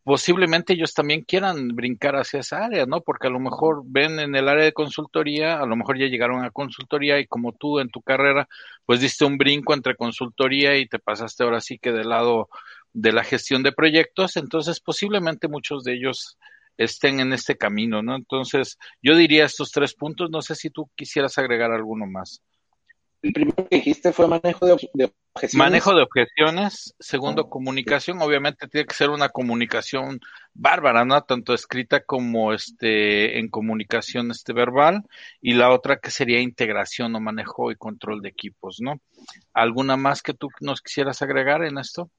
[0.03, 3.03] posiblemente ellos también quieran brincar hacia esa área, ¿no?
[3.03, 6.43] Porque a lo mejor ven en el área de consultoría, a lo mejor ya llegaron
[6.43, 8.49] a consultoría y como tú en tu carrera,
[8.87, 12.49] pues diste un brinco entre consultoría y te pasaste ahora sí que del lado
[12.93, 16.39] de la gestión de proyectos, entonces posiblemente muchos de ellos
[16.77, 18.17] estén en este camino, ¿no?
[18.17, 22.43] Entonces, yo diría estos tres puntos, no sé si tú quisieras agregar alguno más.
[23.23, 25.55] El primero que dijiste fue manejo de, objeciones.
[25.55, 26.97] Manejo de objeciones.
[26.99, 28.21] Segundo, comunicación.
[28.21, 30.19] Obviamente tiene que ser una comunicación
[30.55, 31.23] bárbara, ¿no?
[31.23, 35.05] Tanto escrita como este en comunicación este verbal.
[35.41, 39.01] Y la otra que sería integración o manejo y control de equipos, ¿no?
[39.53, 42.11] ¿Alguna más que tú nos quisieras agregar en esto?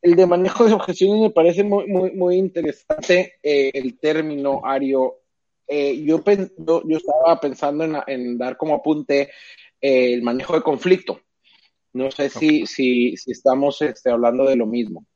[0.00, 5.18] El de manejo de objeciones me parece muy, muy, muy interesante eh, el término, Ario.
[5.66, 9.30] Eh, yo, yo, estaba pensando en, en dar como apunte
[9.80, 11.20] el manejo de conflicto.
[11.92, 15.06] No sé si, si, si estamos este, hablando de lo mismo.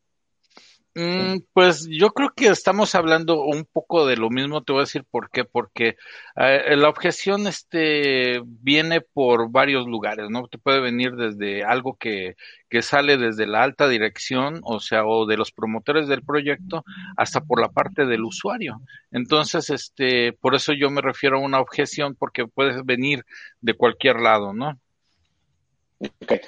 [0.99, 4.85] Mm, pues yo creo que estamos hablando un poco de lo mismo, te voy a
[4.85, 5.97] decir por qué, porque
[6.37, 10.49] eh, la objeción este viene por varios lugares, ¿no?
[10.49, 12.37] Te puede venir desde algo que,
[12.71, 16.83] que sale desde la alta dirección, o sea, o de los promotores del proyecto,
[17.19, 18.81] hasta por la parte del usuario.
[19.11, 23.27] Entonces, este, por eso yo me refiero a una objeción, porque puede venir
[23.61, 24.81] de cualquier lado, ¿no?
[26.23, 26.41] Okay.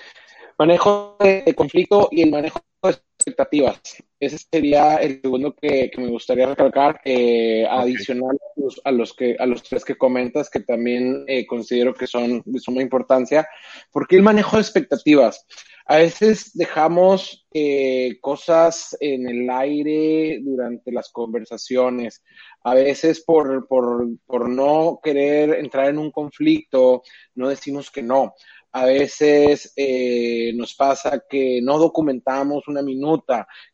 [0.58, 3.80] Manejo de conflicto y el manejo de expectativas.
[4.20, 8.38] Ese sería el segundo que, me gustaría recalcar, eh, adicional
[8.84, 12.60] a los, que, a los tres que comentas, que también eh, considero que son de
[12.60, 13.46] suma importancia.
[13.92, 15.46] porque el manejo de expectativas?
[15.90, 22.22] A veces dejamos eh, cosas en el aire durante las conversaciones.
[22.62, 27.02] A veces por, por, por no querer entrar en un conflicto,
[27.34, 28.34] no decimos que no
[28.72, 33.07] a veces eh, nos pasa que no documentamos una minuta,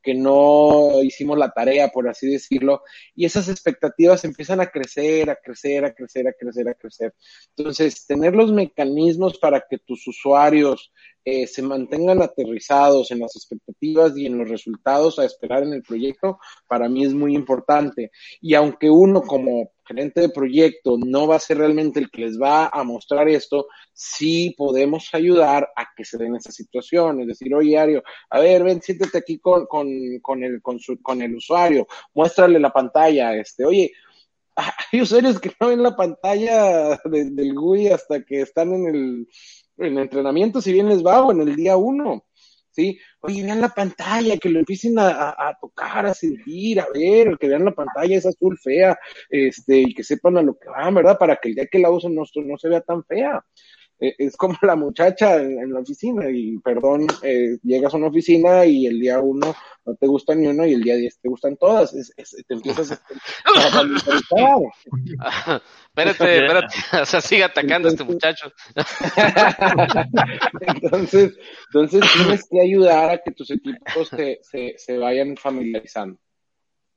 [0.03, 2.83] que no hicimos la tarea, por así decirlo,
[3.15, 7.15] y esas expectativas empiezan a crecer, a crecer, a crecer, a crecer, a crecer.
[7.57, 10.93] Entonces, tener los mecanismos para que tus usuarios
[11.25, 15.83] eh, se mantengan aterrizados en las expectativas y en los resultados a esperar en el
[15.83, 16.39] proyecto,
[16.69, 18.11] para mí es muy importante.
[18.41, 22.41] Y aunque uno como gerente de proyecto no va a ser realmente el que les
[22.41, 27.23] va a mostrar esto, sí podemos ayudar a que se den esas situaciones.
[27.23, 29.89] Es decir, oye, Ario, a ver, ven, siéntate aquí con, con,
[30.21, 33.93] con, el, con, con el usuario, muéstrale la pantalla, este, oye,
[34.93, 39.29] hay usuarios que no ven la pantalla del GUI hasta que están en el,
[39.79, 42.25] en entrenamiento, si bien les va, o en el día uno.
[42.75, 42.99] ¿sí?
[43.21, 47.65] Oye, vean la pantalla, que lo empiecen a, tocar, a sentir, a ver, que vean
[47.65, 48.99] la pantalla es azul fea,
[49.31, 51.19] este, y que sepan a lo que van, ¿verdad?
[51.19, 53.45] Para que el día que la usen no, no se vea tan fea.
[54.01, 58.65] Eh, es como la muchacha en, la oficina y perdón, eh, llegas a una oficina
[58.65, 59.55] y el día uno
[59.87, 63.01] no te gusta ni uno y el día diez te gustan todas, te empiezas a,
[65.89, 68.51] espérate, espérate, o sea, sigue atacando a este muchacho.
[70.61, 76.19] entonces, entonces tienes que ayudar a que tus equipos se, se, se vayan familiarizando.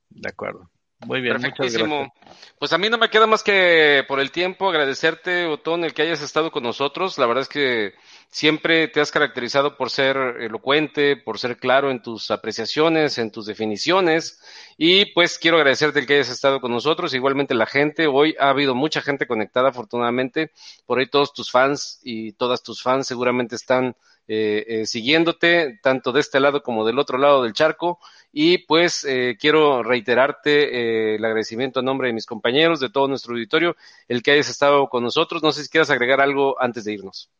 [0.08, 0.68] De acuerdo.
[1.06, 2.12] Muy bien, Perfectísimo.
[2.58, 6.02] Pues a mí no me queda más que por el tiempo agradecerte, Otón, el que
[6.02, 7.18] hayas estado con nosotros.
[7.18, 7.94] La verdad es que
[8.30, 13.46] siempre te has caracterizado por ser elocuente, por ser claro en tus apreciaciones, en tus
[13.46, 14.40] definiciones.
[14.76, 17.14] Y pues quiero agradecerte el que hayas estado con nosotros.
[17.14, 20.50] Igualmente la gente, hoy ha habido mucha gente conectada, afortunadamente.
[20.84, 23.94] Por ahí todos tus fans y todas tus fans seguramente están
[24.30, 27.98] eh, eh, siguiéndote, tanto de este lado como del otro lado del charco.
[28.30, 33.32] Y pues eh, quiero reiterarte el agradecimiento a nombre de mis compañeros, de todo nuestro
[33.32, 33.74] auditorio,
[34.06, 35.42] el que hayas estado con nosotros.
[35.42, 37.30] No sé si quieras agregar algo antes de irnos.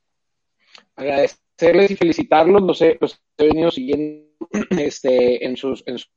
[0.96, 4.26] Agradecerles y felicitarlos, los he, los he venido siguiendo
[4.70, 6.10] este, en en sus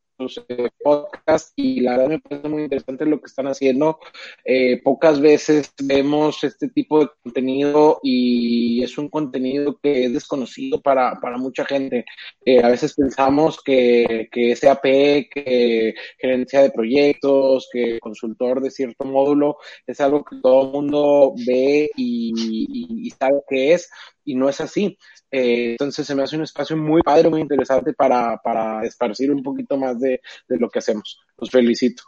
[0.48, 4.00] eh, podcast y la verdad me parece muy interesante lo que están haciendo.
[4.46, 10.82] Eh, pocas veces vemos este tipo de contenido y es un contenido que es desconocido
[10.82, 12.06] para, para mucha gente.
[12.46, 19.06] Eh, a veces pensamos que, que SAP, que gerencia de proyectos, que consultor de cierto
[19.06, 19.58] módulo
[19.88, 23.90] es algo que todo el mundo ve y, y, y sabe que es
[24.24, 24.98] y no es así.
[25.30, 29.44] Eh, entonces se me hace un espacio muy padre, muy interesante para, para esparcir un
[29.44, 31.20] poquito más de, de lo que hacemos.
[31.38, 32.04] Los felicito.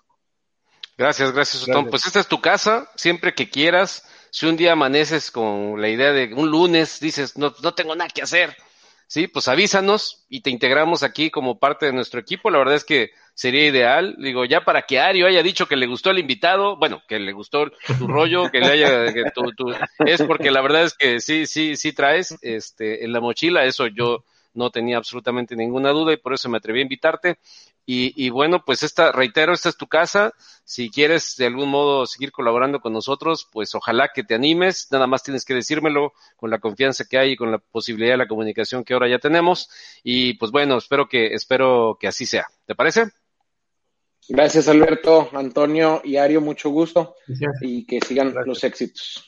[0.98, 1.90] Gracias, gracias, Otón.
[1.90, 4.08] Pues esta es tu casa, siempre que quieras.
[4.30, 8.10] Si un día amaneces con la idea de un lunes, dices, no, no tengo nada
[8.10, 8.56] que hacer,
[9.08, 12.50] sí, pues avísanos y te integramos aquí como parte de nuestro equipo.
[12.50, 14.16] La verdad es que sería ideal.
[14.20, 17.32] Digo, ya para que Ario haya dicho que le gustó el invitado, bueno, que le
[17.32, 19.06] gustó tu rollo, que le haya,
[20.06, 23.88] es porque la verdad es que sí, sí, sí traes, este, en la mochila, eso
[23.88, 24.24] yo
[24.54, 27.38] no tenía absolutamente ninguna duda y por eso me atreví a invitarte.
[27.86, 30.34] Y, y, bueno, pues esta, reitero, esta es tu casa.
[30.64, 34.88] Si quieres de algún modo seguir colaborando con nosotros, pues ojalá que te animes.
[34.92, 38.18] Nada más tienes que decírmelo con la confianza que hay y con la posibilidad de
[38.18, 39.70] la comunicación que ahora ya tenemos.
[40.02, 42.48] Y pues bueno, espero que, espero que así sea.
[42.66, 43.12] ¿Te parece?
[44.30, 47.16] Gracias, Alberto, Antonio y Ario, mucho gusto
[47.62, 49.24] y que sigan los éxitos.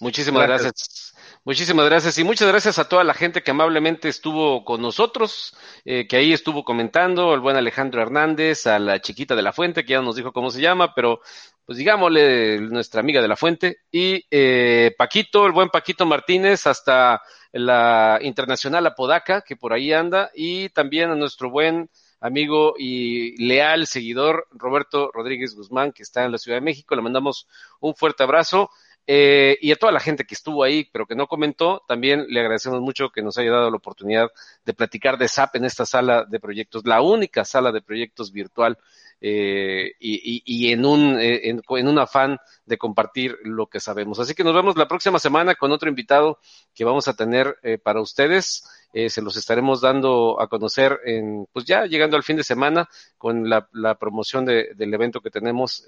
[0.00, 1.14] Muchísimas gracias.
[1.46, 6.08] Muchísimas gracias y muchas gracias a toda la gente que amablemente estuvo con nosotros, eh,
[6.08, 9.92] que ahí estuvo comentando, el buen Alejandro Hernández, a la chiquita de la fuente, que
[9.92, 11.20] ya nos dijo cómo se llama, pero
[11.64, 17.22] pues digámosle nuestra amiga de la fuente, y eh, Paquito, el buen Paquito Martínez, hasta
[17.52, 23.86] la Internacional Apodaca, que por ahí anda, y también a nuestro buen amigo y leal
[23.86, 26.96] seguidor Roberto Rodríguez Guzmán, que está en la Ciudad de México.
[26.96, 27.46] Le mandamos
[27.78, 28.68] un fuerte abrazo.
[29.06, 32.40] Eh, y a toda la gente que estuvo ahí, pero que no comentó, también le
[32.40, 34.30] agradecemos mucho que nos haya dado la oportunidad
[34.64, 38.78] de platicar de SAP en esta sala de proyectos, la única sala de proyectos virtual
[39.20, 44.18] eh, y, en, un, eh, en, un afán de compartir lo que sabemos.
[44.18, 46.38] Así que nos vemos la próxima semana con otro invitado
[46.74, 48.64] que vamos a tener eh, para ustedes.
[48.92, 52.88] Eh, se los estaremos dando a conocer en, pues ya llegando al fin de semana
[53.18, 53.68] con la,
[53.98, 55.84] promoción de, del evento que tenemos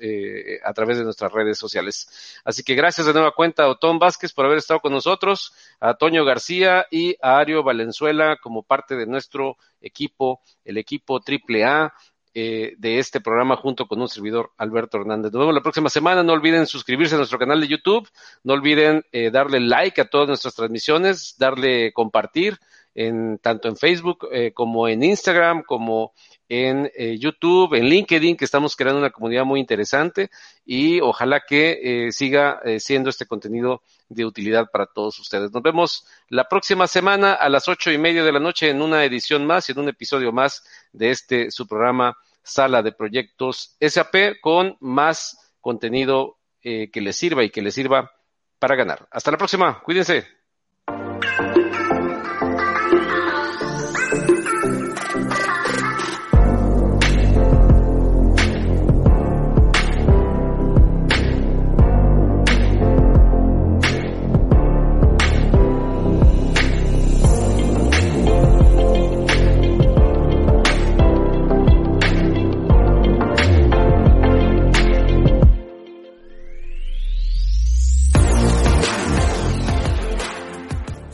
[0.64, 2.40] a través de nuestras redes sociales.
[2.44, 5.94] Así que gracias de nueva cuenta a Otón Vázquez por haber estado con nosotros, a
[5.94, 11.94] Toño García y a Ario Valenzuela como parte de nuestro equipo, el equipo triple A
[12.40, 15.32] eh, de este programa junto con un servidor Alberto Hernández.
[15.32, 16.22] Nos vemos la próxima semana.
[16.22, 18.08] No olviden suscribirse a nuestro canal de YouTube.
[18.44, 22.60] No olviden eh, darle like a todas nuestras transmisiones, darle compartir
[22.98, 26.14] en tanto en Facebook eh, como en Instagram, como
[26.48, 30.30] en eh, YouTube, en LinkedIn, que estamos creando una comunidad muy interesante
[30.66, 35.52] y ojalá que eh, siga siendo este contenido de utilidad para todos ustedes.
[35.52, 39.04] Nos vemos la próxima semana a las ocho y media de la noche en una
[39.04, 42.16] edición más y en un episodio más de este su programa
[42.48, 48.10] Sala de Proyectos SAP con más contenido que les sirva y que les sirva
[48.58, 49.06] para ganar.
[49.10, 50.37] Hasta la próxima, cuídense.